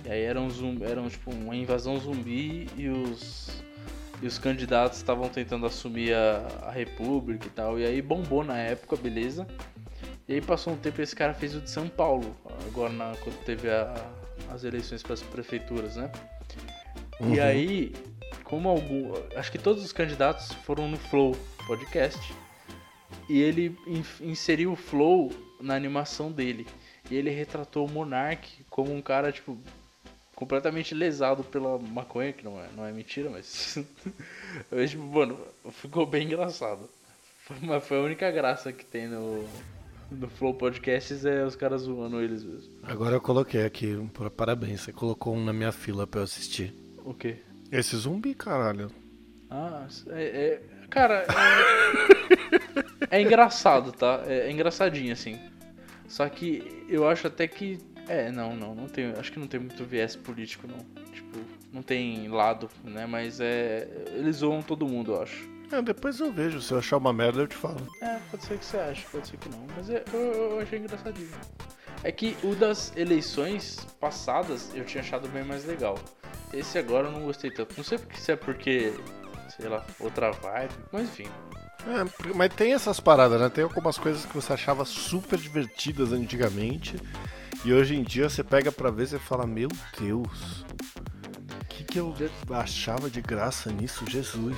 E 0.06 0.10
aí 0.10 0.22
era 0.22 0.40
um 0.40 0.50
zumbi, 0.50 0.86
era 0.86 1.02
um, 1.02 1.10
tipo 1.10 1.30
uma 1.32 1.56
invasão 1.56 1.98
zumbi 2.00 2.68
e 2.78 2.88
os. 2.88 3.62
E 4.22 4.28
os 4.28 4.38
candidatos 4.38 5.00
estavam 5.00 5.28
tentando 5.28 5.66
assumir 5.66 6.14
a, 6.14 6.68
a 6.68 6.72
república 6.72 7.48
e 7.48 7.50
tal. 7.50 7.80
E 7.80 7.86
aí 7.86 8.02
bombou 8.02 8.44
na 8.44 8.58
época, 8.58 8.96
beleza. 8.96 9.46
E 10.28 10.36
aí 10.36 10.42
passou 10.42 10.74
um 10.74 10.78
tempo 10.78 11.02
e 11.02 11.04
esse 11.04 11.16
cara 11.16 11.34
fez 11.34 11.56
o 11.56 11.60
de 11.60 11.70
São 11.70 11.88
Paulo, 11.90 12.36
agora 12.68 12.94
na- 12.94 13.14
quando 13.24 13.44
teve 13.44 13.68
a- 13.70 13.94
as 14.54 14.64
eleições 14.64 15.02
para 15.04 15.14
as 15.16 15.22
prefeituras, 15.24 15.96
né? 15.98 16.10
Uhum. 17.20 17.34
E 17.34 17.40
aí, 17.40 17.94
como 18.52 18.68
algum. 18.70 19.14
Acho 19.36 19.52
que 19.52 19.58
todos 19.58 19.84
os 19.84 19.92
candidatos 19.94 20.52
foram 20.66 20.88
no 20.88 20.98
Flow 20.98 21.36
podcast. 21.66 22.20
E 23.30 23.40
ele 23.40 23.76
in- 23.88 24.04
inseriu 24.30 24.74
o 24.74 24.76
Flow 24.76 25.32
na 25.60 25.74
animação 25.74 26.30
dele. 26.32 26.68
E 27.10 27.16
ele 27.16 27.30
retratou 27.30 27.86
o 27.88 27.90
Monark 27.90 28.48
como 28.70 28.94
um 28.94 29.02
cara, 29.02 29.32
tipo, 29.32 29.58
completamente 30.36 30.94
lesado 30.94 31.44
pela 31.44 31.80
maconha, 31.80 32.34
que 32.34 32.44
não 32.44 32.60
é, 32.60 32.68
não 32.76 32.86
é 32.86 32.92
mentira, 32.92 33.30
mas. 33.30 33.78
mas, 34.70 34.92
tipo, 34.92 35.04
mano, 35.04 35.38
ficou 35.72 36.06
bem 36.06 36.26
engraçado. 36.28 36.90
Foi, 37.46 37.56
mas 37.62 37.84
foi 37.88 37.98
a 38.00 38.02
única 38.02 38.30
graça 38.32 38.72
que 38.74 38.84
tem 38.86 39.08
no, 39.08 39.48
no 40.12 40.28
Flow 40.30 40.54
Podcasts 40.54 41.24
é 41.26 41.46
os 41.46 41.56
caras 41.56 41.84
zoando 41.84 42.22
eles 42.22 42.44
mesmo. 42.44 42.70
Agora 42.84 43.16
eu 43.16 43.22
coloquei 43.22 43.66
aqui, 43.66 43.96
par- 44.14 44.30
parabéns, 44.30 44.82
você 44.82 44.92
colocou 44.92 45.34
um 45.36 45.44
na 45.44 45.54
minha 45.54 45.72
fila 45.72 46.06
pra 46.06 46.20
eu 46.20 46.24
assistir. 46.26 46.74
O 47.06 47.14
quê? 47.14 47.38
Esse 47.72 47.96
zumbi, 47.96 48.34
caralho. 48.34 48.92
Ah, 49.50 49.88
é. 50.10 50.24
é- 50.24 50.62
cara, 50.90 51.26
é, 53.10 53.18
é 53.18 53.22
engraçado, 53.22 53.92
tá? 53.92 54.24
É, 54.26 54.48
é 54.48 54.52
engraçadinho, 54.52 55.14
assim. 55.14 55.40
Só 56.08 56.28
que 56.28 56.86
eu 56.90 57.08
acho 57.08 57.28
até 57.28 57.48
que. 57.48 57.80
É, 58.08 58.30
não, 58.32 58.56
não, 58.56 58.76
não 58.76 58.88
tem. 58.88 59.12
Acho 59.12 59.32
que 59.32 59.40
não 59.40 59.48
tem 59.48 59.60
muito 59.60 59.86
viés 59.86 60.16
político, 60.16 60.68
não. 60.68 60.80
Tipo, 61.14 61.40
não 61.72 61.82
tem 61.82 62.28
lado, 62.28 62.70
né? 62.84 63.06
Mas 63.06 63.40
é. 63.40 63.88
Eles 64.14 64.38
zoam 64.38 64.62
todo 64.62 64.86
mundo, 64.88 65.14
eu 65.14 65.22
acho. 65.22 65.50
É, 65.72 65.82
depois 65.82 66.20
eu 66.20 66.30
vejo, 66.34 66.62
se 66.62 66.74
eu 66.74 66.80
achar 66.80 66.98
uma 66.98 67.14
merda 67.14 67.40
eu 67.40 67.48
te 67.48 67.56
falo. 67.56 67.88
É, 68.02 68.20
pode 68.30 68.44
ser 68.44 68.58
que 68.58 68.66
você 68.66 68.78
ache, 68.78 69.06
pode 69.10 69.28
ser 69.30 69.38
que 69.38 69.48
não. 69.48 69.66
Mas 69.78 69.90
é, 69.90 70.04
eu, 70.14 70.20
eu 70.20 70.60
achei 70.60 70.80
engraçadinho. 70.80 71.30
É 72.04 72.12
que 72.12 72.36
o 72.44 72.56
das 72.56 72.92
eleições 72.96 73.78
passadas 74.00 74.72
eu 74.74 74.84
tinha 74.86 75.04
achado 75.04 75.28
bem 75.30 75.44
mais 75.44 75.66
legal. 75.66 75.98
Esse 76.54 76.78
agora 76.78 77.08
eu 77.08 77.12
não 77.12 77.22
gostei 77.22 77.52
tanto. 77.52 77.76
Não 77.78 77.84
sei 77.84 78.00
se 78.16 78.32
é 78.32 78.36
porque, 78.36 78.94
sei 79.56 79.70
lá, 79.70 79.86
outra 80.00 80.32
vibe. 80.32 80.74
Mas 80.92 81.04
enfim. 81.04 81.30
É, 81.88 82.34
mas 82.36 82.54
tem 82.54 82.74
essas 82.74 83.00
paradas, 83.00 83.40
né? 83.40 83.50
Tem 83.50 83.64
algumas 83.64 83.98
coisas 83.98 84.26
que 84.26 84.34
você 84.34 84.54
achava 84.54 84.86
super 84.86 85.40
divertidas 85.40 86.12
antigamente. 86.12 86.96
E 87.64 87.74
hoje 87.74 87.96
em 87.96 88.04
dia 88.04 88.30
você 88.30 88.44
pega 88.44 88.72
pra 88.72 88.90
ver 88.90 89.14
e 89.14 89.20
fala, 89.20 89.46
meu 89.46 89.70
Deus. 90.00 90.66
O 91.62 91.66
que, 91.70 91.84
que 91.84 92.00
eu 92.00 92.14
achava 92.50 93.10
de 93.10 93.22
graça 93.22 93.72
nisso, 93.72 94.06
Jesus? 94.10 94.58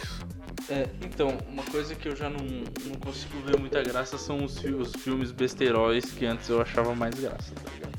É, 0.69 0.87
então, 1.03 1.37
uma 1.49 1.63
coisa 1.63 1.93
que 1.93 2.07
eu 2.07 2.15
já 2.15 2.29
não, 2.29 2.39
não 2.39 2.95
consigo 2.99 3.37
ver 3.45 3.59
muita 3.59 3.81
graça 3.83 4.17
são 4.17 4.43
os, 4.43 4.63
os 4.63 4.93
filmes 5.01 5.31
besteiróis 5.31 6.05
que 6.05 6.25
antes 6.25 6.47
eu 6.49 6.61
achava 6.61 6.95
mais 6.95 7.13
graça, 7.15 7.53
tá 7.55 7.69
ligado? 7.73 7.93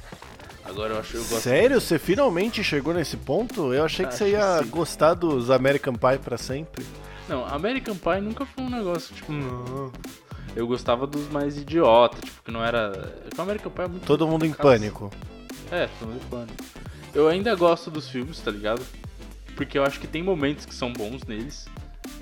Agora 0.64 0.94
eu 0.94 1.00
acho 1.00 1.16
eu 1.18 1.24
gosto. 1.24 1.40
Sério? 1.42 1.80
Você 1.80 1.98
finalmente 1.98 2.64
chegou 2.64 2.94
nesse 2.94 3.18
ponto? 3.18 3.74
Eu 3.74 3.84
achei 3.84 4.06
que 4.06 4.14
você 4.14 4.24
Acho 4.24 4.32
ia 4.32 4.58
que 4.60 4.64
sim. 4.64 4.70
gostar 4.70 5.12
dos 5.14 5.50
American 5.50 5.92
Pie 5.94 6.18
pra 6.24 6.38
sempre. 6.38 6.84
Não, 7.28 7.44
American 7.46 7.94
Pie 7.96 8.20
nunca 8.22 8.46
foi 8.46 8.64
um 8.64 8.70
negócio, 8.70 9.14
tipo, 9.14 9.30
não. 9.30 9.92
Eu 10.56 10.66
gostava 10.66 11.06
dos 11.06 11.28
mais 11.28 11.58
idiotas, 11.58 12.20
tipo, 12.20 12.42
que 12.44 12.50
não 12.50 12.64
era. 12.64 13.12
o 13.36 13.42
American 13.42 13.70
Pie 13.70 13.82
é 13.82 13.88
muito. 13.88 14.06
Todo 14.06 14.26
mundo 14.26 14.46
em 14.46 14.52
Cara, 14.52 14.62
pânico. 14.62 15.10
É, 15.70 15.86
todo 15.98 16.08
mundo 16.08 16.22
em 16.24 16.28
pânico. 16.30 16.64
Eu 17.14 17.28
ainda 17.28 17.54
gosto 17.54 17.90
dos 17.90 18.08
filmes, 18.08 18.40
tá 18.40 18.50
ligado? 18.50 18.82
Porque 19.56 19.76
eu 19.78 19.84
acho 19.84 20.00
que 20.00 20.06
tem 20.06 20.22
momentos 20.22 20.64
que 20.64 20.74
são 20.74 20.92
bons 20.92 21.24
neles. 21.24 21.66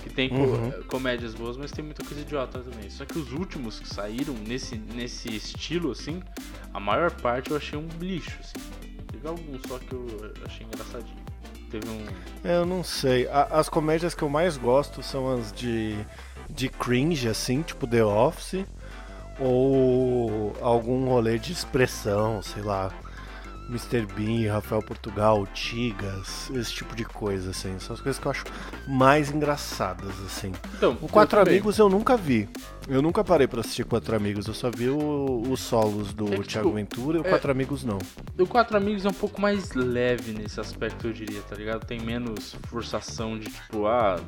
Que 0.02 0.10
tem 0.10 0.30
Uhum. 0.32 0.70
comédias 0.88 1.34
boas, 1.34 1.56
mas 1.56 1.70
tem 1.70 1.84
muita 1.84 2.04
coisa 2.04 2.20
idiota 2.22 2.58
também. 2.58 2.90
Só 2.90 3.04
que 3.04 3.18
os 3.18 3.32
últimos 3.32 3.78
que 3.80 3.88
saíram 3.88 4.34
nesse, 4.34 4.76
nesse 4.76 5.28
estilo, 5.34 5.92
assim, 5.92 6.22
a 6.74 6.80
maior 6.80 7.10
parte 7.10 7.50
eu 7.50 7.56
achei 7.56 7.78
um 7.78 7.86
lixo, 8.00 8.36
assim. 8.40 8.66
Teve 9.10 9.28
alguns 9.28 9.60
só 9.68 9.78
que 9.78 9.92
eu 9.92 10.32
achei 10.44 10.66
engraçadinho. 10.66 11.22
Teve 11.70 11.88
um. 11.88 12.04
É, 12.44 12.56
Eu 12.56 12.66
não 12.66 12.82
sei. 12.84 13.26
A- 13.28 13.48
as 13.52 13.68
comédias 13.68 14.14
que 14.14 14.22
eu 14.22 14.28
mais 14.28 14.56
gosto 14.56 15.02
são 15.02 15.32
as 15.32 15.52
de, 15.52 15.96
de 16.50 16.68
cringe, 16.68 17.28
assim, 17.28 17.62
tipo 17.62 17.86
The 17.86 18.04
Office. 18.04 18.64
Ou 19.40 20.54
algum 20.60 21.06
rolê 21.08 21.38
de 21.38 21.52
expressão, 21.52 22.42
sei 22.42 22.62
lá. 22.62 22.92
Mr. 23.72 24.06
Bean, 24.14 24.52
Rafael 24.52 24.82
Portugal, 24.82 25.46
Tigas, 25.46 26.50
esse 26.54 26.72
tipo 26.74 26.94
de 26.94 27.04
coisa, 27.04 27.50
assim. 27.50 27.78
São 27.78 27.94
as 27.94 28.00
coisas 28.00 28.20
que 28.20 28.26
eu 28.26 28.30
acho 28.30 28.44
mais 28.86 29.30
engraçadas, 29.30 30.10
assim. 30.26 30.52
Então, 30.76 30.96
O 31.00 31.08
Quatro 31.08 31.38
eu. 31.38 31.42
Amigos 31.42 31.78
eu 31.78 31.88
nunca 31.88 32.16
vi. 32.16 32.48
Eu 32.88 33.00
nunca 33.00 33.22
parei 33.24 33.46
pra 33.46 33.60
assistir 33.60 33.84
Quatro 33.84 34.14
Amigos. 34.14 34.46
Eu 34.46 34.54
só 34.54 34.70
vi 34.70 34.88
os 34.90 35.60
solos 35.60 36.12
do 36.12 36.26
É 36.26 36.36
que, 36.38 36.42
Thiago 36.48 36.68
tipo, 36.68 36.72
Ventura 36.74 37.18
e 37.18 37.20
o 37.20 37.26
é- 37.26 37.30
Quatro 37.30 37.50
Amigos 37.50 37.84
não. 37.84 37.98
O 38.38 38.46
Quatro 38.46 38.76
Amigos 38.76 39.06
é 39.06 39.08
um 39.08 39.12
pouco 39.14 39.40
mais 39.40 39.72
leve 39.72 40.32
nesse 40.32 40.60
aspecto, 40.60 41.06
eu 41.06 41.12
diria, 41.12 41.40
tá 41.42 41.54
ligado? 41.56 41.86
Tem 41.86 42.00
menos 42.00 42.54
forçação 42.68 43.38
de, 43.38 43.46
tipo, 43.50 43.86
ah, 43.86 44.20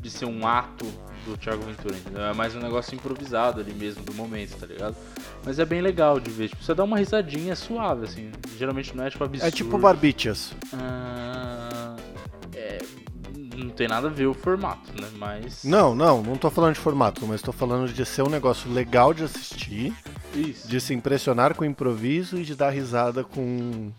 de 0.00 0.10
ser 0.10 0.24
um 0.26 0.46
ato 0.46 0.86
do 1.28 1.36
Thiago 1.36 1.62
Ventura, 1.62 1.94
entendeu? 1.94 2.22
É 2.22 2.32
mais 2.32 2.54
um 2.54 2.60
negócio 2.60 2.94
improvisado 2.94 3.60
ali 3.60 3.72
mesmo, 3.72 4.02
do 4.02 4.14
momento, 4.14 4.56
tá 4.56 4.66
ligado? 4.66 4.96
Mas 5.44 5.58
é 5.58 5.64
bem 5.64 5.80
legal 5.80 6.18
de 6.18 6.30
ver, 6.30 6.48
tipo, 6.48 6.62
você 6.62 6.74
dá 6.74 6.84
uma 6.84 6.98
risadinha 6.98 7.54
suave, 7.54 8.06
assim. 8.06 8.32
Geralmente 8.56 8.96
não 8.96 9.04
é, 9.04 9.10
tipo, 9.10 9.24
absurdo. 9.24 9.46
É 9.46 9.50
tipo 9.50 9.78
Barbichas. 9.78 10.52
Ah, 10.72 11.96
é, 12.54 12.78
não 13.56 13.68
tem 13.70 13.88
nada 13.88 14.08
a 14.08 14.10
ver 14.10 14.26
o 14.26 14.34
formato, 14.34 14.90
né? 15.00 15.08
Mas... 15.16 15.64
Não, 15.64 15.94
não, 15.94 16.22
não 16.22 16.36
tô 16.36 16.50
falando 16.50 16.74
de 16.74 16.80
formato, 16.80 17.26
mas 17.26 17.42
tô 17.42 17.52
falando 17.52 17.92
de 17.92 18.06
ser 18.06 18.22
um 18.22 18.30
negócio 18.30 18.70
legal 18.72 19.12
de 19.12 19.24
assistir, 19.24 19.92
Isso. 20.34 20.66
de 20.66 20.80
se 20.80 20.94
impressionar 20.94 21.54
com 21.54 21.62
o 21.62 21.66
improviso 21.66 22.38
e 22.38 22.44
de 22.44 22.54
dar 22.54 22.70
risada 22.70 23.22
com, 23.22 23.92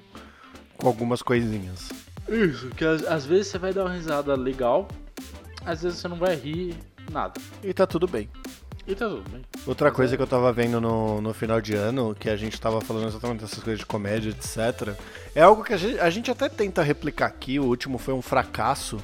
com 0.78 0.88
algumas 0.88 1.22
coisinhas. 1.22 1.90
Isso, 2.28 2.70
que 2.70 2.86
às, 2.86 3.04
às 3.04 3.26
vezes 3.26 3.48
você 3.48 3.58
vai 3.58 3.74
dar 3.74 3.86
uma 3.86 3.94
risada 3.94 4.36
legal, 4.36 4.88
às 5.66 5.82
vezes 5.82 6.00
você 6.00 6.08
não 6.08 6.18
vai 6.18 6.36
rir 6.36 6.76
nada. 7.10 7.40
E 7.64 7.74
tá 7.74 7.86
tudo 7.86 8.08
bem. 8.08 8.30
E 8.88 8.96
tá 8.96 9.08
tudo 9.08 9.30
bem. 9.30 9.42
Outra 9.68 9.92
coisa 9.92 10.18
que 10.18 10.24
eu 10.24 10.28
tava 10.28 10.52
vendo 10.52 10.82
no, 10.82 11.22
no 11.22 11.34
final 11.34 11.62
de 11.62 11.76
ano, 11.76 12.16
que 12.16 12.30
a 12.30 12.36
gente 12.36 12.60
tava 12.60 12.82
falando 12.82 13.08
exatamente 13.08 13.42
dessas 13.42 13.64
coisas 13.64 13.80
de 13.80 13.86
comédia, 13.86 14.30
etc. 14.30 14.96
É 15.36 15.42
algo 15.42 15.64
que 15.64 15.74
a 15.74 15.78
gente, 15.78 16.00
a 16.00 16.10
gente 16.10 16.32
até 16.32 16.50
tenta 16.50 16.82
replicar 16.82 17.28
aqui, 17.28 17.60
o 17.60 17.66
último 17.66 17.98
foi 17.98 18.14
um 18.14 18.22
fracasso, 18.22 18.98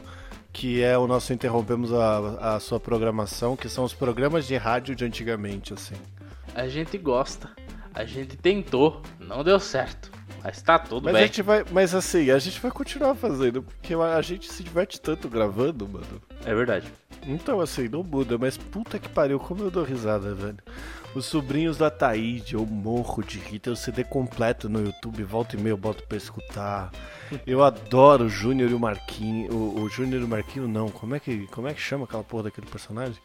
que 0.52 0.82
é 0.82 0.98
o 0.98 1.06
nosso 1.06 1.34
Interrompemos 1.34 1.94
a, 1.94 2.56
a 2.56 2.60
Sua 2.60 2.80
Programação, 2.80 3.56
que 3.56 3.70
são 3.70 3.84
os 3.84 3.94
programas 3.94 4.48
de 4.48 4.56
rádio 4.56 4.96
de 4.96 5.06
antigamente, 5.06 5.74
assim. 5.74 5.96
A 6.56 6.68
gente 6.68 6.98
gosta. 6.98 7.52
A 7.94 8.04
gente 8.06 8.36
tentou, 8.36 9.02
não 9.20 9.44
deu 9.44 9.60
certo. 9.60 10.12
Mas 10.46 10.62
tá 10.62 10.78
tudo 10.78 11.06
Mas 11.06 11.16
a 11.16 11.18
bem. 11.18 11.28
gente 11.28 11.42
vai. 11.42 11.66
Mas 11.72 11.96
assim, 11.96 12.30
a 12.30 12.38
gente 12.38 12.60
vai 12.60 12.70
continuar 12.70 13.16
fazendo, 13.16 13.64
porque 13.64 13.96
a 13.96 14.22
gente 14.22 14.52
se 14.52 14.64
diverte 14.64 15.02
tanto 15.02 15.28
gravando, 15.28 15.88
mano. 15.88 16.22
É 16.46 16.54
verdade. 16.54 16.86
Então, 17.26 17.60
assim, 17.60 17.90
não 17.90 18.04
muda, 18.04 18.38
mas 18.38 18.56
puta 18.56 19.00
que 19.00 19.10
pariu, 19.10 19.40
como 19.40 19.64
eu 19.64 19.72
dou 19.72 19.84
risada, 19.84 20.36
velho. 20.36 20.60
Os 21.16 21.26
sobrinhos 21.26 21.78
da 21.78 21.90
Taíde, 21.90 22.54
eu 22.54 22.64
morro 22.66 23.24
de 23.24 23.40
rir, 23.40 23.58
tem 23.58 23.74
o 23.74 23.76
CD 23.76 24.04
completo 24.04 24.70
no 24.70 24.84
YouTube, 24.84 25.24
volta 25.24 25.56
e 25.56 25.60
meia 25.60 25.72
eu 25.74 25.78
boto 25.78 26.04
pra 26.04 26.18
escutar. 26.18 26.92
Eu 27.48 27.64
adoro 27.64 28.26
o 28.26 28.30
Júnior 28.30 28.70
e 28.70 28.74
o 28.76 28.80
Marquinho. 28.80 29.52
O, 29.52 29.82
o 29.82 29.90
Júnior 29.90 30.22
e 30.22 30.26
o 30.26 30.28
Marquinho 30.28 30.68
não, 30.68 30.90
como 30.90 31.16
é, 31.16 31.20
que, 31.20 31.48
como 31.48 31.68
é 31.68 31.74
que 31.74 31.82
chama 31.82 32.04
aquela 32.06 32.24
porra 32.24 32.44
daquele 32.44 32.68
personagem? 32.68 33.20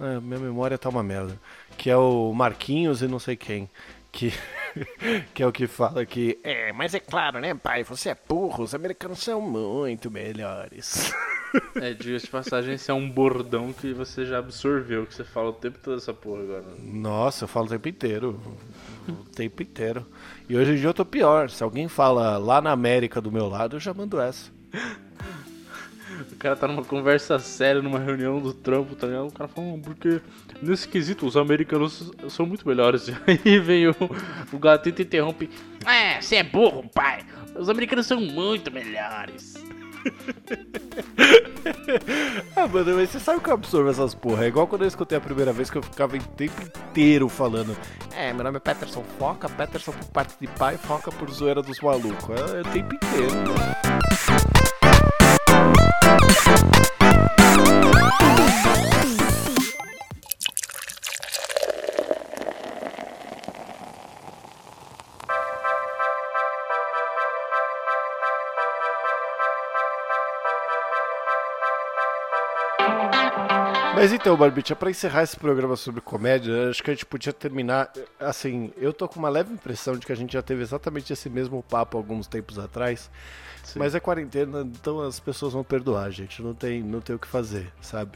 Ah, 0.00 0.20
minha 0.20 0.40
memória 0.40 0.76
tá 0.76 0.88
uma 0.88 1.02
merda. 1.04 1.38
Que 1.78 1.88
é 1.90 1.96
o 1.96 2.32
Marquinhos 2.32 3.02
e 3.02 3.06
não 3.06 3.20
sei 3.20 3.36
quem. 3.36 3.70
que, 4.10 4.32
que 5.34 5.42
é 5.42 5.46
o 5.46 5.52
que 5.52 5.66
fala 5.66 6.04
que 6.04 6.38
é, 6.42 6.72
mas 6.72 6.94
é 6.94 7.00
claro, 7.00 7.40
né, 7.40 7.54
pai? 7.54 7.84
Você 7.84 8.10
é 8.10 8.16
burro, 8.28 8.64
os 8.64 8.74
americanos 8.74 9.20
são 9.20 9.40
muito 9.40 10.10
melhores. 10.10 11.12
É, 11.76 11.92
diga 11.92 12.18
de 12.18 12.26
passagem, 12.28 12.74
esse 12.74 12.90
é 12.90 12.94
um 12.94 13.10
bordão 13.10 13.72
que 13.72 13.92
você 13.92 14.24
já 14.24 14.38
absorveu, 14.38 15.06
que 15.06 15.14
você 15.14 15.24
fala 15.24 15.50
o 15.50 15.52
tempo 15.52 15.78
todo 15.82 15.96
essa 15.96 16.14
porra 16.14 16.42
agora. 16.42 16.64
Nossa, 16.78 17.44
eu 17.44 17.48
falo 17.48 17.66
o 17.66 17.70
tempo 17.70 17.88
inteiro. 17.88 18.40
O 19.08 19.24
tempo 19.30 19.62
inteiro. 19.62 20.06
E 20.48 20.56
hoje 20.56 20.72
em 20.72 20.76
dia 20.76 20.88
eu 20.88 20.94
tô 20.94 21.04
pior. 21.04 21.50
Se 21.50 21.62
alguém 21.62 21.88
fala 21.88 22.38
lá 22.38 22.60
na 22.60 22.70
América 22.70 23.20
do 23.20 23.32
meu 23.32 23.48
lado, 23.48 23.76
eu 23.76 23.80
já 23.80 23.92
mando 23.92 24.20
essa. 24.20 24.50
O 26.20 26.36
cara 26.36 26.56
tá 26.56 26.66
numa 26.68 26.84
conversa 26.84 27.38
séria, 27.38 27.80
numa 27.82 27.98
reunião 27.98 28.40
do 28.40 28.52
trampo, 28.52 28.94
tá 28.94 29.06
ligado? 29.06 29.28
O 29.28 29.32
cara 29.32 29.48
fala, 29.48 29.66
"Não, 29.66 29.80
porque 29.80 30.20
nesse 30.62 30.86
quesito 30.88 31.26
os 31.26 31.36
americanos 31.36 32.12
são 32.28 32.46
muito 32.46 32.66
melhores. 32.66 33.10
Aí 33.26 33.58
vem 33.58 33.88
o, 33.88 33.94
o 34.52 34.58
gatito 34.58 35.02
e 35.02 35.04
interrompe. 35.04 35.50
É, 35.86 36.20
você 36.20 36.36
é 36.36 36.42
burro, 36.42 36.88
pai. 36.94 37.24
Os 37.58 37.68
americanos 37.68 38.06
são 38.06 38.20
muito 38.20 38.70
melhores. 38.70 39.54
Ah, 42.56 42.66
mano, 42.66 42.96
mas 42.96 43.10
você 43.10 43.20
sabe 43.20 43.40
que 43.40 43.48
eu 43.50 43.54
absorvo 43.54 43.90
essas 43.90 44.14
porra? 44.14 44.44
É 44.44 44.48
igual 44.48 44.66
quando 44.66 44.82
eu 44.82 44.88
escutei 44.88 45.18
a 45.18 45.20
primeira 45.20 45.52
vez 45.52 45.70
que 45.70 45.76
eu 45.78 45.82
ficava 45.82 46.16
o 46.16 46.20
tempo 46.20 46.54
inteiro 46.62 47.28
falando. 47.28 47.76
É, 48.14 48.32
meu 48.32 48.42
nome 48.42 48.56
é 48.56 48.60
Peterson 48.60 49.04
Foca, 49.18 49.48
Peterson 49.48 49.92
por 49.92 50.06
parte 50.06 50.34
de 50.40 50.46
pai, 50.46 50.76
Foca 50.78 51.12
por 51.12 51.30
zoeira 51.30 51.62
dos 51.62 51.80
malucos. 51.80 52.28
É, 52.30 52.60
o 52.60 52.72
tempo 52.72 52.94
inteiro. 52.94 54.79
Mas 74.00 74.14
então, 74.14 74.34
Barbicha, 74.34 74.74
pra 74.74 74.88
encerrar 74.90 75.24
esse 75.24 75.36
programa 75.36 75.76
sobre 75.76 76.00
comédia, 76.00 76.70
acho 76.70 76.82
que 76.82 76.90
a 76.90 76.94
gente 76.94 77.04
podia 77.04 77.34
terminar. 77.34 77.92
Assim, 78.18 78.72
eu 78.78 78.94
tô 78.94 79.06
com 79.06 79.18
uma 79.18 79.28
leve 79.28 79.52
impressão 79.52 79.94
de 79.94 80.06
que 80.06 80.12
a 80.12 80.14
gente 80.14 80.32
já 80.32 80.40
teve 80.40 80.62
exatamente 80.62 81.12
esse 81.12 81.28
mesmo 81.28 81.62
papo 81.62 81.98
alguns 81.98 82.26
tempos 82.26 82.58
atrás. 82.58 83.10
Mas 83.76 83.94
é 83.94 84.00
quarentena, 84.00 84.62
então 84.62 85.02
as 85.02 85.20
pessoas 85.20 85.52
vão 85.52 85.62
perdoar, 85.62 86.04
a 86.06 86.10
gente. 86.10 86.42
Não 86.42 86.54
tem, 86.54 86.82
não 86.82 87.02
tem 87.02 87.14
o 87.14 87.18
que 87.18 87.26
fazer, 87.28 87.70
sabe? 87.82 88.12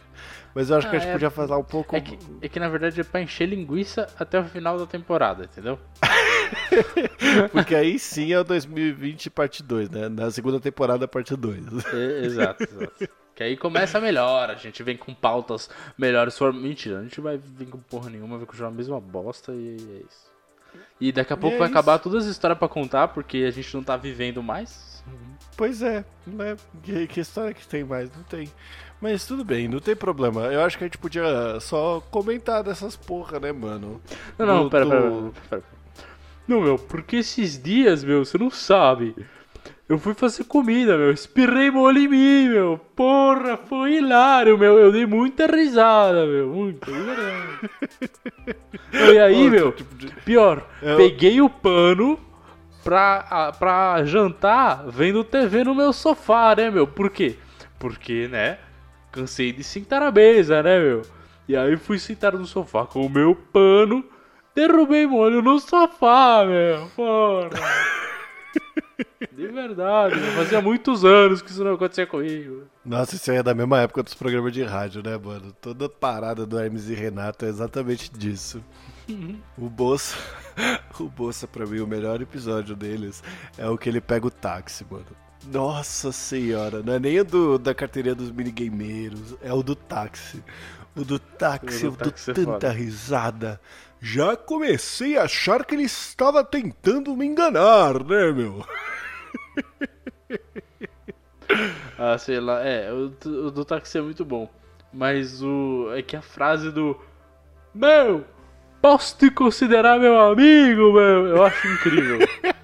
Mas 0.55 0.71
eu 0.71 0.79
acho 0.79 0.89
que 0.89 0.97
a 0.97 0.99
Ah, 0.99 1.01
gente 1.03 1.11
é- 1.11 1.13
podia 1.13 1.31
falar 1.31 1.59
um 1.59 1.63
pouco. 1.65 1.95
É 1.95 2.01
que, 2.01 2.19
é 2.41 2.49
que 2.49 2.59
na 2.59 2.71
verdade 2.71 2.99
é 2.99 3.05
pra 3.05 3.21
encher 3.21 3.47
linguiça 3.47 4.09
até 4.19 4.41
o 4.41 4.45
final 4.45 4.79
da 4.79 4.87
temporada, 4.87 5.45
entendeu? 5.45 5.79
Porque 7.53 7.75
aí 7.75 7.99
sim 7.99 8.33
é 8.33 8.41
o 8.41 8.45
2020 8.45 9.29
parte 9.29 9.63
2, 9.63 9.91
né? 9.91 10.09
Na 10.09 10.31
segunda 10.31 10.59
temporada, 10.59 11.07
parte 11.07 11.37
2. 11.37 11.63
É, 11.93 12.25
exato, 12.25 12.63
exato. 12.65 13.09
Que 13.35 13.43
aí 13.43 13.57
começa 13.57 14.01
melhor, 14.01 14.49
a 14.51 14.55
gente 14.55 14.83
vem 14.83 14.97
com 14.97 15.13
pautas 15.13 15.69
melhores. 15.99 16.39
For... 16.39 16.53
Mentira, 16.53 17.01
a 17.01 17.03
gente 17.03 17.21
vai 17.21 17.37
vir 17.37 17.67
com 17.67 17.79
porra 17.79 18.09
nenhuma, 18.11 18.37
vai 18.39 18.47
continuar 18.47 18.69
a 18.69 18.73
mesma 18.73 19.01
bosta 19.01 19.53
e 19.53 19.77
é 19.77 20.05
isso. 20.07 20.33
E 21.01 21.11
daqui 21.13 21.33
a 21.33 21.37
pouco 21.37 21.57
é 21.57 21.59
vai 21.59 21.69
isso. 21.69 21.77
acabar 21.77 21.99
todas 21.99 22.25
as 22.25 22.31
histórias 22.31 22.59
pra 22.59 22.69
contar, 22.69 23.09
porque 23.09 23.39
a 23.39 23.51
gente 23.51 23.75
não 23.75 23.83
tá 23.83 23.97
vivendo 23.97 24.43
mais. 24.43 25.03
Pois 25.57 25.83
é, 25.83 26.05
né? 26.27 26.57
Que, 26.83 27.07
que 27.07 27.21
história 27.21 27.53
que 27.53 27.67
tem 27.67 27.85
mais? 27.85 28.11
Não 28.17 28.23
tem. 28.25 28.51
Mas 29.01 29.27
tudo 29.27 29.45
bem, 29.45 29.69
não 29.69 29.81
tem 29.81 29.95
problema. 29.95 30.43
Eu 30.47 30.63
acho 30.63 30.79
que 30.79 30.85
a 30.85 30.87
gente 30.87 30.99
podia 30.99 31.59
só 31.61 32.01
comentar 32.11 32.63
dessas 32.63 32.97
porra, 32.97 33.39
né, 33.39 33.53
mano? 33.53 34.01
Não, 34.39 34.47
não, 34.47 34.65
Do- 34.65 34.71
pera, 34.71 34.87
pera, 34.87 35.01
do- 35.11 35.33
pera, 35.33 35.47
pera. 35.51 35.63
Não, 36.49 36.61
meu, 36.61 36.79
porque 36.79 37.17
esses 37.17 37.61
dias, 37.63 38.03
meu, 38.05 38.25
você 38.25 38.39
não 38.39 38.51
sabe. 38.51 39.15
Eu 39.87 39.99
fui 39.99 40.15
fazer 40.15 40.45
comida, 40.45 40.97
meu, 40.97 41.13
espirrei 41.13 41.71
molho 41.71 41.99
em 41.99 42.09
mim, 42.09 42.49
meu. 42.49 42.81
Porra, 42.97 43.57
foi 43.59 43.97
hilário, 43.97 44.57
meu. 44.57 44.79
Eu 44.79 44.91
dei 44.91 45.05
muita 45.05 45.47
risada, 45.47 46.25
meu. 46.27 46.49
Muito, 46.49 46.91
E 48.93 49.19
aí, 49.19 49.51
meu, 49.51 49.73
tipo 49.73 49.95
pior, 50.25 50.67
Eu- 50.81 50.97
peguei 50.97 51.41
o 51.41 51.51
pano 51.51 52.19
pra, 52.83 53.53
pra 53.59 54.03
jantar 54.05 54.85
vendo 54.89 55.23
TV 55.23 55.65
no 55.65 55.75
meu 55.75 55.93
sofá, 55.93 56.55
né, 56.57 56.71
meu? 56.71 56.87
Por 56.87 57.11
quê? 57.11 57.37
Porque, 57.79 58.27
né, 58.29 58.59
cansei 59.13 59.53
de 59.53 59.63
sentar 59.63 60.01
na 60.01 60.11
mesa, 60.11 60.63
né, 60.63 60.79
meu? 60.81 61.03
E 61.47 61.55
aí 61.55 61.77
fui 61.77 61.99
sentar 61.99 62.33
no 62.33 62.47
sofá 62.47 62.87
com 62.87 63.05
o 63.05 63.11
meu 63.11 63.35
pano, 63.53 64.03
derrubei 64.55 65.07
molho 65.07 65.43
no 65.43 65.59
sofá, 65.61 66.43
meu. 66.47 66.89
Porra. 66.97 67.51
De 69.33 69.47
verdade, 69.49 70.15
fazia 70.37 70.61
muitos 70.61 71.05
anos 71.05 71.43
que 71.43 71.51
isso 71.51 71.65
não 71.65 71.75
acontecia 71.75 72.07
comigo. 72.07 72.63
Nossa, 72.85 73.17
isso 73.17 73.31
aí 73.31 73.39
é 73.39 73.43
da 73.43 73.55
mesma 73.55 73.81
época 73.81 74.03
dos 74.03 74.15
programas 74.15 74.53
de 74.53 74.63
rádio, 74.63 75.03
né, 75.03 75.17
mano? 75.19 75.53
Toda 75.61 75.89
parada 75.89 76.47
do 76.47 76.59
Hermes 76.59 76.89
e 76.89 76.95
Renato 76.95 77.45
é 77.45 77.49
exatamente 77.49 78.11
disso. 78.13 78.63
O 79.59 79.69
Bolsa, 79.69 80.17
o 81.01 81.05
Bolsa, 81.09 81.47
pra 81.47 81.67
mim, 81.67 81.81
o 81.81 81.87
melhor 81.87 82.21
episódio 82.23 82.75
deles 82.77 83.23
é 83.59 83.69
o 83.69 83.77
que 83.77 83.89
ele 83.89 84.01
pega 84.01 84.27
o 84.27 84.31
táxi, 84.31 84.87
mano. 84.91 85.05
Nossa 85.53 86.11
senhora, 86.11 86.83
não 86.83 86.95
é 86.95 86.99
nem 86.99 87.21
o 87.21 87.25
do, 87.25 87.59
da 87.59 87.75
carteirinha 87.75 88.15
dos 88.15 88.31
minigameiros, 88.31 89.35
é 89.43 89.53
o 89.53 89.63
do 89.63 89.75
táxi. 89.75 90.43
O 90.97 91.05
do 91.05 91.19
táxi, 91.19 91.85
O 91.85 91.89
eu 91.89 91.91
do 91.91 91.97
dou 91.99 92.13
táxi 92.13 92.31
é 92.31 92.35
tanta 92.35 92.53
foda. 92.53 92.71
risada. 92.71 93.61
Já 94.07 94.37
comecei 94.37 95.17
a 95.17 95.23
achar 95.25 95.65
que 95.65 95.75
ele 95.75 95.85
estava 95.85 96.45
tentando 96.45 97.17
me 97.17 97.25
enganar, 97.27 98.05
né, 98.05 98.31
meu? 98.33 98.63
Ah, 101.99 102.19
sei 102.19 102.41
lá, 102.41 102.61
é, 102.65 102.93
o, 102.93 103.09
do- 103.09 103.47
o 103.47 103.51
do 103.51 103.65
táxi 103.65 103.99
é 103.99 104.01
muito 104.03 104.25
bom. 104.25 104.49
Mas 104.93 105.43
o. 105.43 105.91
É 105.95 106.03
que 106.03 106.17
a 106.17 106.23
frase 106.23 106.71
do. 106.71 106.97
Meu! 107.75 108.25
Posso 108.83 109.17
te 109.19 109.31
considerar 109.31 109.99
meu 109.99 110.21
amigo, 110.21 110.93
meu? 110.93 111.27
Eu 111.29 111.45
acho 111.45 111.67
incrível. 111.69 112.19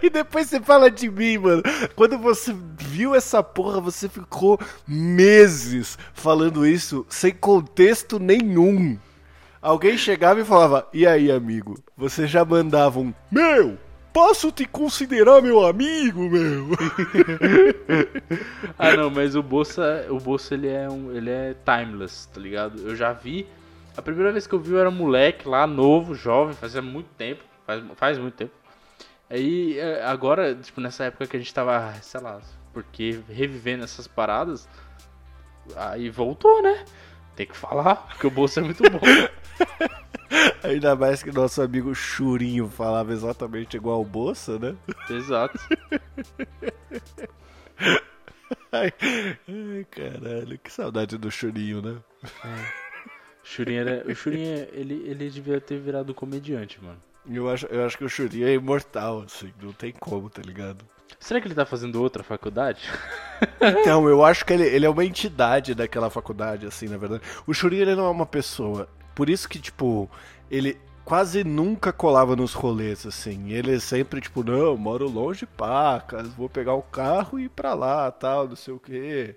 E 0.00 0.08
depois 0.08 0.48
você 0.48 0.60
fala 0.60 0.88
de 0.90 1.10
mim, 1.10 1.38
mano. 1.38 1.62
Quando 1.96 2.16
você 2.18 2.54
viu 2.78 3.16
essa 3.16 3.42
porra, 3.42 3.80
você 3.80 4.08
ficou 4.08 4.58
meses 4.86 5.98
falando 6.14 6.64
isso 6.64 7.04
sem 7.08 7.32
contexto 7.34 8.18
nenhum. 8.20 8.96
Alguém 9.60 9.98
chegava 9.98 10.40
e 10.40 10.44
falava: 10.44 10.88
E 10.92 11.06
aí, 11.06 11.30
amigo? 11.30 11.82
Você 11.96 12.26
já 12.26 12.44
mandava 12.44 13.00
um: 13.00 13.12
Meu, 13.30 13.76
posso 14.12 14.50
te 14.52 14.64
considerar 14.64 15.42
meu 15.42 15.64
amigo, 15.66 16.28
meu? 16.28 16.68
ah, 18.78 18.96
não, 18.96 19.10
mas 19.10 19.34
o 19.34 19.42
Bolsa, 19.42 20.06
o 20.10 20.18
Bolsa 20.18 20.54
ele 20.54 20.68
é 20.68 20.88
um, 20.88 21.12
ele 21.12 21.30
é 21.30 21.54
timeless, 21.64 22.26
tá 22.26 22.40
ligado? 22.40 22.80
Eu 22.82 22.94
já 22.94 23.12
vi. 23.12 23.46
A 23.96 24.02
primeira 24.02 24.30
vez 24.30 24.46
que 24.46 24.54
eu 24.54 24.60
vi 24.60 24.72
eu 24.72 24.78
era 24.78 24.90
moleque 24.90 25.48
lá, 25.48 25.66
novo, 25.66 26.14
jovem, 26.14 26.54
fazia 26.54 26.80
muito 26.80 27.08
tempo, 27.16 27.42
faz, 27.66 27.84
faz 27.96 28.18
muito 28.18 28.34
tempo. 28.34 28.52
Aí 29.28 29.78
é, 29.78 30.04
agora, 30.04 30.54
tipo, 30.54 30.80
nessa 30.80 31.04
época 31.04 31.26
que 31.26 31.36
a 31.36 31.40
gente 31.40 31.52
tava, 31.52 31.92
sei 32.00 32.20
lá, 32.20 32.40
porque 32.72 33.20
revivendo 33.28 33.82
essas 33.82 34.06
paradas, 34.06 34.68
aí 35.76 36.08
voltou, 36.08 36.62
né? 36.62 36.84
Tem 37.38 37.46
que 37.46 37.56
falar, 37.56 37.94
porque 38.08 38.26
o 38.26 38.30
Bolsa 38.32 38.58
é 38.58 38.64
muito 38.64 38.82
bom. 38.90 38.98
Ainda 40.64 40.96
mais 40.96 41.22
que 41.22 41.30
nosso 41.30 41.62
amigo 41.62 41.94
Churinho 41.94 42.68
falava 42.68 43.12
exatamente 43.12 43.76
igual 43.76 44.02
o 44.02 44.04
Bolsa, 44.04 44.58
né? 44.58 44.74
Exato. 45.08 45.56
Ai, 48.72 48.92
ai, 49.00 49.86
caralho, 49.90 50.58
que 50.58 50.72
saudade 50.72 51.16
do 51.16 51.30
Churinho, 51.30 51.80
né? 51.80 51.96
Churinha 53.44 53.80
era, 53.82 54.10
o 54.10 54.14
Churinha, 54.14 54.68
ele, 54.72 54.94
ele 55.06 55.30
devia 55.30 55.60
ter 55.60 55.78
virado 55.78 56.12
comediante, 56.12 56.82
mano. 56.82 57.00
Eu 57.30 57.48
acho, 57.48 57.66
eu 57.66 57.86
acho 57.86 57.96
que 57.96 58.04
o 58.04 58.08
Churinho 58.08 58.48
é 58.48 58.54
imortal, 58.54 59.22
assim, 59.22 59.52
não 59.62 59.72
tem 59.72 59.92
como, 59.92 60.28
tá 60.28 60.42
ligado? 60.42 60.84
Será 61.18 61.40
que 61.40 61.46
ele 61.48 61.54
tá 61.54 61.66
fazendo 61.66 62.02
outra 62.02 62.22
faculdade? 62.22 62.80
Então, 63.60 64.08
eu 64.08 64.24
acho 64.24 64.44
que 64.44 64.52
ele, 64.52 64.64
ele 64.64 64.84
é 64.84 64.90
uma 64.90 65.04
entidade 65.04 65.72
daquela 65.72 66.10
faculdade, 66.10 66.66
assim, 66.66 66.88
na 66.88 66.96
verdade. 66.96 67.22
O 67.46 67.54
Churinho, 67.54 67.82
ele 67.82 67.94
não 67.94 68.06
é 68.06 68.10
uma 68.10 68.26
pessoa. 68.26 68.88
Por 69.14 69.30
isso 69.30 69.48
que, 69.48 69.60
tipo, 69.60 70.10
ele 70.50 70.76
quase 71.04 71.44
nunca 71.44 71.92
colava 71.92 72.34
nos 72.34 72.52
rolês, 72.52 73.06
assim. 73.06 73.52
Ele 73.52 73.78
sempre, 73.78 74.20
tipo, 74.20 74.42
não, 74.42 74.76
moro 74.76 75.08
longe, 75.08 75.46
pacas, 75.46 76.28
vou 76.34 76.48
pegar 76.48 76.74
o 76.74 76.82
carro 76.82 77.38
e 77.38 77.44
ir 77.44 77.48
pra 77.48 77.74
lá, 77.74 78.10
tal, 78.10 78.48
não 78.48 78.56
sei 78.56 78.74
o 78.74 78.78
quê. 78.80 79.36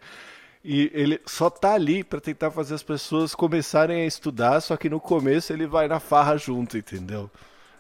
E 0.64 0.92
ele 0.94 1.22
só 1.26 1.50
tá 1.50 1.74
ali 1.74 2.04
pra 2.04 2.20
tentar 2.20 2.52
fazer 2.52 2.76
as 2.76 2.84
pessoas 2.84 3.34
começarem 3.34 4.02
a 4.02 4.06
estudar, 4.06 4.60
só 4.62 4.76
que 4.78 4.90
no 4.90 5.00
começo 5.00 5.54
ele 5.54 5.66
vai 5.66 5.88
na 5.88 6.00
farra 6.00 6.38
junto, 6.38 6.78
entendeu? 6.78 7.32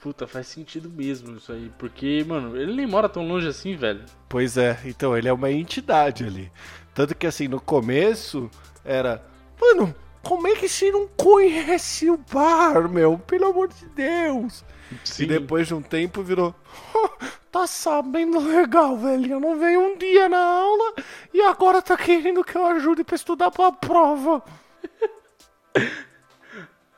Puta, 0.02 0.26
faz 0.26 0.48
sentido 0.48 0.90
mesmo 0.90 1.38
isso 1.38 1.52
aí. 1.52 1.72
Porque, 1.78 2.26
mano, 2.28 2.58
ele 2.58 2.76
nem 2.76 2.88
mora 2.88 3.08
tão 3.08 3.28
longe 3.28 3.48
assim, 3.48 3.76
velho. 3.76 4.04
Pois 4.28 4.58
é, 4.58 4.80
então 4.84 5.16
ele 5.16 5.28
é 5.28 5.34
uma 5.34 5.52
entidade 5.52 6.24
ali. 6.24 6.52
Tanto 6.92 7.16
que 7.16 7.28
assim, 7.28 7.48
no 7.48 7.62
começo 7.62 8.50
era, 8.84 9.24
mano, 9.62 9.94
como 10.24 10.48
é 10.48 10.56
que 10.56 10.68
você 10.68 10.92
não 10.92 11.08
conhece 11.08 12.10
o 12.10 12.18
bar, 12.18 12.90
meu? 12.90 13.20
Pelo 13.20 13.46
amor 13.46 13.68
de 13.68 13.86
Deus. 13.90 14.66
Sim. 15.04 15.24
E 15.24 15.26
depois 15.28 15.68
de 15.68 15.76
um 15.76 15.84
tempo 15.84 16.24
virou. 16.24 16.54
Tá 17.52 17.68
sabendo 17.68 18.40
legal, 18.40 18.98
velho. 18.98 19.34
Eu 19.34 19.40
não 19.40 19.60
veio 19.60 19.82
um 19.82 19.98
dia 19.98 20.28
na 20.30 20.40
aula 20.42 20.96
e 21.34 21.42
agora 21.42 21.82
tá 21.82 21.98
querendo 21.98 22.44
que 22.44 22.56
eu 22.56 22.66
ajude 22.66 23.04
pra 23.04 23.16
estudar 23.16 23.52
pra 23.52 23.72
prova. 23.72 24.42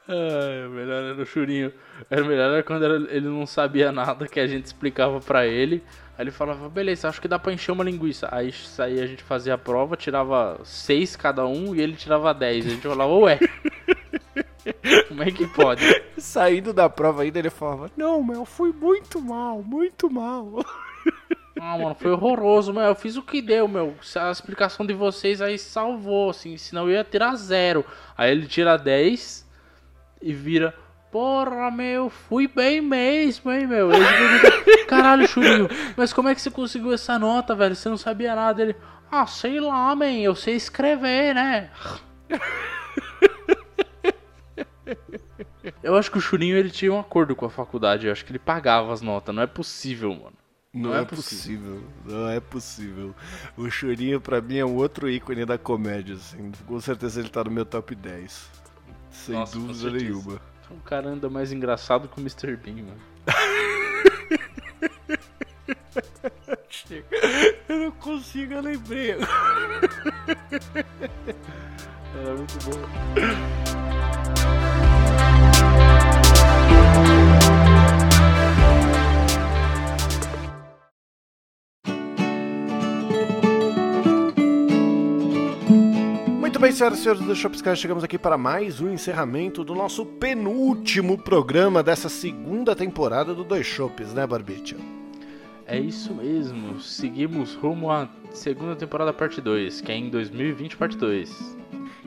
Ai, 0.08 0.68
melhor 0.70 1.04
era 1.04 1.22
o 1.22 1.26
Churinho. 1.26 1.72
Era 2.10 2.24
melhor 2.24 2.52
era 2.52 2.64
quando 2.64 2.84
era- 2.84 2.96
ele 3.16 3.28
não 3.28 3.46
sabia 3.46 3.92
nada 3.92 4.28
que 4.28 4.40
a 4.40 4.48
gente 4.48 4.66
explicava 4.66 5.20
pra 5.22 5.46
ele. 5.48 5.82
Aí 6.18 6.24
ele 6.26 6.32
falava, 6.32 6.70
beleza, 6.70 7.08
acho 7.08 7.22
que 7.22 7.28
dá 7.28 7.40
pra 7.40 7.54
encher 7.54 7.72
uma 7.72 7.84
linguiça. 7.84 8.28
Aí 8.32 8.52
saía, 8.52 9.04
a 9.04 9.08
gente 9.08 9.24
fazia 9.24 9.54
a 9.54 9.58
prova, 9.58 9.96
tirava 9.96 10.60
seis 10.64 11.16
cada 11.16 11.46
um 11.46 11.74
e 11.74 11.82
ele 11.82 11.96
tirava 11.96 12.34
10. 12.34 12.66
A 12.66 12.70
gente 12.70 12.88
falava, 12.88 13.14
ué, 13.14 13.40
como 15.08 15.24
é 15.24 15.32
que 15.32 15.48
pode? 15.48 15.82
Saindo 16.18 16.74
da 16.74 16.90
prova 16.90 17.24
ainda, 17.24 17.40
ele 17.40 17.50
falava: 17.50 17.90
Não, 17.98 18.22
meu, 18.24 18.38
eu 18.42 18.46
fui 18.46 18.72
muito 18.72 19.20
mal, 19.22 19.62
muito 19.64 20.10
mal. 20.10 20.64
Ah, 21.60 21.78
mano, 21.78 21.96
foi 21.96 22.12
horroroso, 22.12 22.74
meu. 22.74 22.84
Eu 22.84 22.96
fiz 22.96 23.16
o 23.16 23.22
que 23.24 23.42
deu, 23.42 23.68
meu. 23.68 23.96
A 24.16 24.32
explicação 24.32 24.86
de 24.86 24.94
vocês 24.94 25.42
aí 25.42 25.58
salvou, 25.58 26.30
assim. 26.30 26.58
Senão 26.58 26.84
eu 26.90 26.96
ia 26.96 27.04
tirar 27.04 27.36
zero. 27.36 27.86
Aí 28.18 28.32
ele 28.32 28.46
tira 28.48 28.76
10 28.78 29.48
e 30.24 30.34
vira. 30.34 30.74
Porra, 31.12 31.70
meu, 31.70 32.10
fui 32.10 32.48
bem 32.48 32.82
mesmo, 32.82 33.52
hein, 33.52 33.68
meu. 33.68 33.92
Ele 33.94 34.04
pergunta, 34.04 34.86
caralho, 34.88 35.28
Churinho, 35.28 35.70
mas 35.96 36.12
como 36.12 36.30
é 36.30 36.34
que 36.34 36.42
você 36.42 36.50
conseguiu 36.50 36.92
essa 36.92 37.20
nota, 37.20 37.54
velho? 37.54 37.76
Você 37.76 37.88
não 37.88 37.98
sabia 37.98 38.34
nada. 38.34 38.64
Ele, 38.64 38.76
ah, 39.12 39.28
sei 39.28 39.60
lá, 39.60 39.96
man, 39.96 40.12
eu 40.12 40.34
sei 40.34 40.56
escrever, 40.56 41.36
né? 41.36 41.70
Eu 45.82 45.96
acho 45.96 46.12
que 46.12 46.18
o 46.18 46.22
Churinho 46.22 46.58
ele 46.58 46.70
tinha 46.70 46.92
um 46.92 47.00
acordo 47.00 47.36
com 47.36 47.46
a 47.46 47.50
faculdade. 47.50 48.08
Eu 48.08 48.12
acho 48.12 48.26
que 48.26 48.32
ele 48.32 48.40
pagava 48.40 48.92
as 48.92 49.02
notas. 49.02 49.36
Não 49.36 49.44
é 49.44 49.48
possível, 49.48 50.10
mano. 50.14 50.34
Não, 50.74 50.96
é, 50.96 51.06
possível. 51.06 51.84
não 52.04 52.28
é 52.28 52.40
possível. 52.40 53.14
O 53.56 53.70
Chorinho, 53.70 54.20
pra 54.20 54.42
mim, 54.42 54.58
é 54.58 54.66
um 54.66 54.76
outro 54.76 55.08
ícone 55.08 55.46
da 55.46 55.56
comédia, 55.56 56.16
assim. 56.16 56.52
Com 56.66 56.80
certeza 56.80 57.20
ele 57.20 57.30
tá 57.30 57.44
no 57.44 57.52
meu 57.52 57.64
top 57.64 57.94
10. 57.94 58.63
Sem 59.26 59.36
Nossa, 59.36 59.58
dúvida 59.58 59.92
nenhuma. 59.92 60.42
O 60.70 60.82
cara 60.82 61.08
anda 61.08 61.30
mais 61.30 61.54
engraçado 61.54 62.10
que 62.10 62.20
o 62.20 62.22
Mr. 62.22 62.58
Bean, 62.58 62.84
mano. 62.84 63.02
Chega. 66.68 67.06
Eu 67.70 67.80
não 67.80 67.92
consigo, 67.92 68.54
eu 68.54 68.62
lembrei. 68.62 69.12
Era 72.16 72.36
muito 72.36 72.58
bom. 72.66 73.93
Bem, 86.64 86.72
senhoras 86.72 87.00
e 87.00 87.02
senhores 87.02 87.22
do 87.22 87.36
Shopscast, 87.36 87.82
chegamos 87.82 88.06
aqui 88.06 88.18
para 88.18 88.38
mais 88.38 88.80
um 88.80 88.90
encerramento 88.90 89.66
do 89.66 89.76
nosso 89.76 90.06
penúltimo 90.06 91.18
programa 91.18 91.84
dessa 91.84 92.08
segunda 92.08 92.74
temporada 92.74 93.34
do 93.34 93.44
Dois 93.44 93.68
Shops, 93.68 94.14
né, 94.14 94.26
Barbicha? 94.26 94.78
É 95.68 95.78
isso 95.78 96.14
mesmo. 96.14 96.80
Seguimos 96.80 97.54
rumo 97.54 97.92
à 97.92 98.08
segunda 98.32 98.78
temporada 98.78 99.12
parte 99.12 99.42
2, 99.42 99.82
que 99.82 99.92
é 99.92 99.98
em 99.98 100.10
2020 100.10 100.78
parte 100.78 100.96
2. 100.96 101.58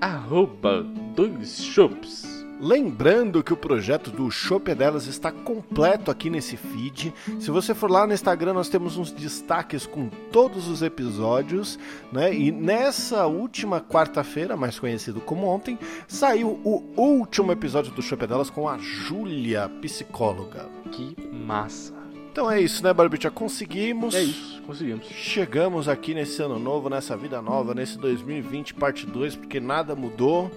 Arroba 0.00 0.86
2 1.16 1.64
shops. 1.64 2.31
Lembrando 2.62 3.42
que 3.42 3.52
o 3.52 3.56
projeto 3.56 4.12
do 4.12 4.30
Shop 4.30 4.70
é 4.70 4.74
Delas 4.76 5.08
está 5.08 5.32
completo 5.32 6.12
aqui 6.12 6.30
nesse 6.30 6.56
feed. 6.56 7.12
Se 7.40 7.50
você 7.50 7.74
for 7.74 7.90
lá 7.90 8.06
no 8.06 8.14
Instagram, 8.14 8.52
nós 8.52 8.68
temos 8.68 8.96
uns 8.96 9.10
destaques 9.10 9.84
com 9.84 10.08
todos 10.30 10.68
os 10.68 10.80
episódios, 10.80 11.76
né? 12.12 12.32
E 12.32 12.52
nessa 12.52 13.26
última 13.26 13.80
quarta-feira, 13.80 14.56
mais 14.56 14.78
conhecido 14.78 15.20
como 15.20 15.48
ontem, 15.48 15.76
saiu 16.06 16.60
o 16.62 16.84
último 16.96 17.50
episódio 17.50 17.90
do 17.90 18.00
Shop 18.00 18.22
é 18.22 18.28
Delas 18.28 18.48
com 18.48 18.68
a 18.68 18.78
Júlia, 18.78 19.68
psicóloga. 19.80 20.68
Que 20.92 21.16
massa. 21.32 21.92
Então 22.30 22.48
é 22.48 22.60
isso, 22.60 22.84
né, 22.84 22.94
Barbicha? 22.94 23.28
Conseguimos. 23.28 24.14
É 24.14 24.22
isso, 24.22 24.62
conseguimos. 24.62 25.06
Chegamos 25.06 25.88
aqui 25.88 26.14
nesse 26.14 26.40
ano 26.40 26.60
novo, 26.60 26.88
nessa 26.88 27.16
vida 27.16 27.42
nova, 27.42 27.74
nesse 27.74 27.98
2020 27.98 28.74
parte 28.74 29.04
2, 29.04 29.34
porque 29.34 29.58
nada 29.58 29.96
mudou 29.96 30.48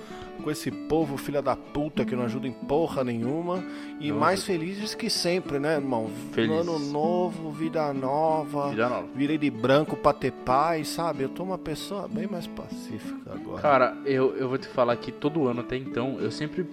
com 0.43 0.51
esse 0.51 0.69
povo 0.69 1.17
filha 1.17 1.41
da 1.41 1.55
puta 1.55 2.05
que 2.05 2.15
não 2.15 2.23
ajuda 2.23 2.47
em 2.47 2.51
porra 2.51 3.03
nenhuma 3.03 3.63
e 3.99 4.11
Não 4.11 4.19
mais 4.19 4.43
felizes 4.43 4.93
que 4.93 5.09
sempre, 5.09 5.59
né, 5.59 5.75
irmão? 5.75 6.09
Felizes. 6.31 6.61
Ano 6.61 6.79
novo, 6.79 7.51
vida 7.51 7.93
nova. 7.93 8.69
Vida 8.69 8.89
nova. 8.89 9.07
Virei 9.15 9.37
de 9.37 9.49
branco 9.49 9.95
pra 9.95 10.13
ter 10.13 10.31
paz, 10.31 10.89
sabe? 10.89 11.23
Eu 11.23 11.29
tô 11.29 11.43
uma 11.43 11.57
pessoa 11.57 12.07
bem 12.07 12.27
mais 12.27 12.47
pacífica 12.47 13.33
agora. 13.33 13.61
Cara, 13.61 13.97
eu, 14.05 14.35
eu 14.37 14.47
vou 14.49 14.57
te 14.57 14.67
falar 14.67 14.95
que 14.97 15.11
todo 15.11 15.47
ano 15.47 15.61
até 15.61 15.77
então, 15.77 16.17
eu 16.19 16.31
sempre 16.31 16.65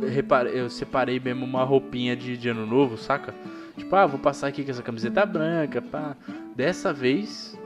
reparei, 0.00 0.58
eu 0.58 0.70
separei 0.70 1.20
mesmo 1.20 1.44
uma 1.44 1.64
roupinha 1.64 2.16
de, 2.16 2.36
de 2.36 2.48
ano 2.48 2.66
novo, 2.66 2.96
saca? 2.96 3.34
Tipo, 3.76 3.96
ah, 3.96 4.06
vou 4.06 4.18
passar 4.18 4.48
aqui 4.48 4.64
com 4.64 4.70
essa 4.70 4.82
camiseta 4.82 5.24
branca, 5.24 5.80
pá. 5.80 6.16
Dessa 6.54 6.92
vez, 6.92 7.58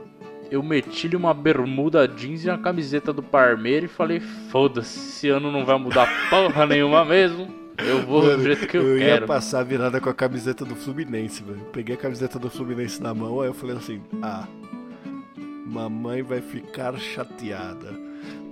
eu 0.51 0.61
meti-lhe 0.61 1.15
uma 1.15 1.33
bermuda 1.33 2.07
jeans 2.07 2.43
e 2.45 2.49
uma 2.49 2.57
camiseta 2.57 3.11
do 3.11 3.23
Parmeiro 3.23 3.85
e 3.85 3.89
falei, 3.89 4.19
foda-se, 4.19 4.97
esse 4.97 5.29
ano 5.29 5.51
não 5.51 5.65
vai 5.65 5.77
mudar 5.77 6.07
porra 6.29 6.65
nenhuma 6.65 7.03
mesmo. 7.03 7.47
Eu 7.77 8.01
vou 8.03 8.23
Mano, 8.23 8.37
do 8.37 8.43
jeito 8.43 8.67
que 8.67 8.77
eu, 8.77 8.83
eu 8.83 8.97
ia 8.97 9.05
quero. 9.05 9.27
passar 9.27 9.63
virada 9.63 9.99
com 9.99 10.09
a 10.09 10.13
camiseta 10.13 10.63
do 10.63 10.75
Fluminense, 10.75 11.43
velho. 11.43 11.59
Peguei 11.73 11.95
a 11.95 11.97
camiseta 11.97 12.39
do 12.39 12.49
Fluminense 12.49 13.01
na 13.01 13.13
mão, 13.13 13.41
aí 13.41 13.47
eu 13.47 13.53
falei 13.53 13.75
assim: 13.75 14.01
ah, 14.21 14.47
mamãe 15.65 16.21
vai 16.21 16.39
ficar 16.39 16.97
chateada. 16.97 17.93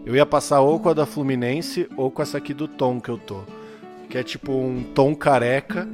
Eu 0.06 0.14
ia 0.14 0.26
passar 0.26 0.60
ou 0.60 0.78
com 0.78 0.89
a 0.89 0.94
da 0.94 1.06
Fluminense 1.06 1.88
ou 1.96 2.12
com 2.12 2.22
essa 2.22 2.38
aqui 2.38 2.54
do 2.54 2.68
Tom 2.68 3.00
que 3.00 3.10
eu 3.10 3.18
tô. 3.18 3.44
Que 4.10 4.18
é 4.18 4.24
tipo 4.24 4.52
um 4.52 4.84
Tom 4.94 5.16
careca, 5.16 5.88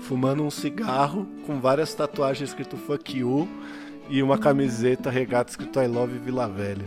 fumando 0.00 0.42
um 0.42 0.50
cigarro, 0.50 1.28
com 1.46 1.60
várias 1.60 1.94
tatuagens 1.94 2.50
escrito 2.50 2.76
fuck 2.76 3.16
you 3.16 3.48
e 4.08 4.22
uma 4.22 4.38
camiseta 4.38 5.10
regata 5.10 5.50
escrito 5.50 5.80
I 5.80 5.86
love 5.86 6.18
Vila 6.18 6.48
Velha. 6.48 6.86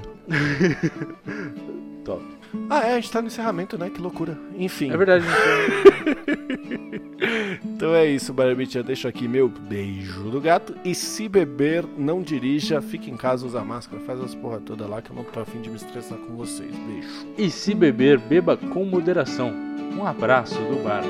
Top. 2.04 2.24
Ah, 2.70 2.88
é, 2.88 2.94
a 2.94 2.96
gente 2.96 3.12
tá 3.12 3.22
no 3.22 3.28
encerramento, 3.28 3.78
né? 3.78 3.90
Que 3.90 4.02
loucura. 4.02 4.38
Enfim. 4.58 4.92
É 4.92 4.98
verdade, 4.98 5.26
gente. 5.26 7.06
Então 7.64 7.94
é 7.94 8.06
isso, 8.06 8.34
Barbite. 8.34 8.78
Eu 8.78 8.84
deixo 8.84 9.08
aqui 9.08 9.28
meu 9.28 9.50
beijo 9.50 10.30
do 10.30 10.40
gato. 10.40 10.76
E 10.84 10.96
se 10.96 11.28
beber, 11.28 11.86
não 11.98 12.22
dirija, 12.22 12.82
fique 12.82 13.12
em 13.12 13.18
casa, 13.18 13.46
usa 13.46 13.64
máscara, 13.64 14.02
faz 14.04 14.20
as 14.22 14.34
porra 14.36 14.60
toda 14.60 14.88
lá 14.88 15.02
que 15.02 15.12
eu 15.12 15.16
não 15.16 15.24
tô 15.24 15.40
afim 15.40 15.62
de 15.62 15.70
me 15.70 15.76
estressar 15.76 16.18
com 16.18 16.36
vocês. 16.36 16.72
Beijo. 16.72 17.28
E 17.38 17.50
se 17.50 17.74
beber, 17.74 18.18
beba 18.18 18.56
com 18.56 18.86
moderação. 18.86 19.54
Um 19.98 20.06
abraço 20.06 20.56
do 20.56 20.84
bar. 20.84 21.04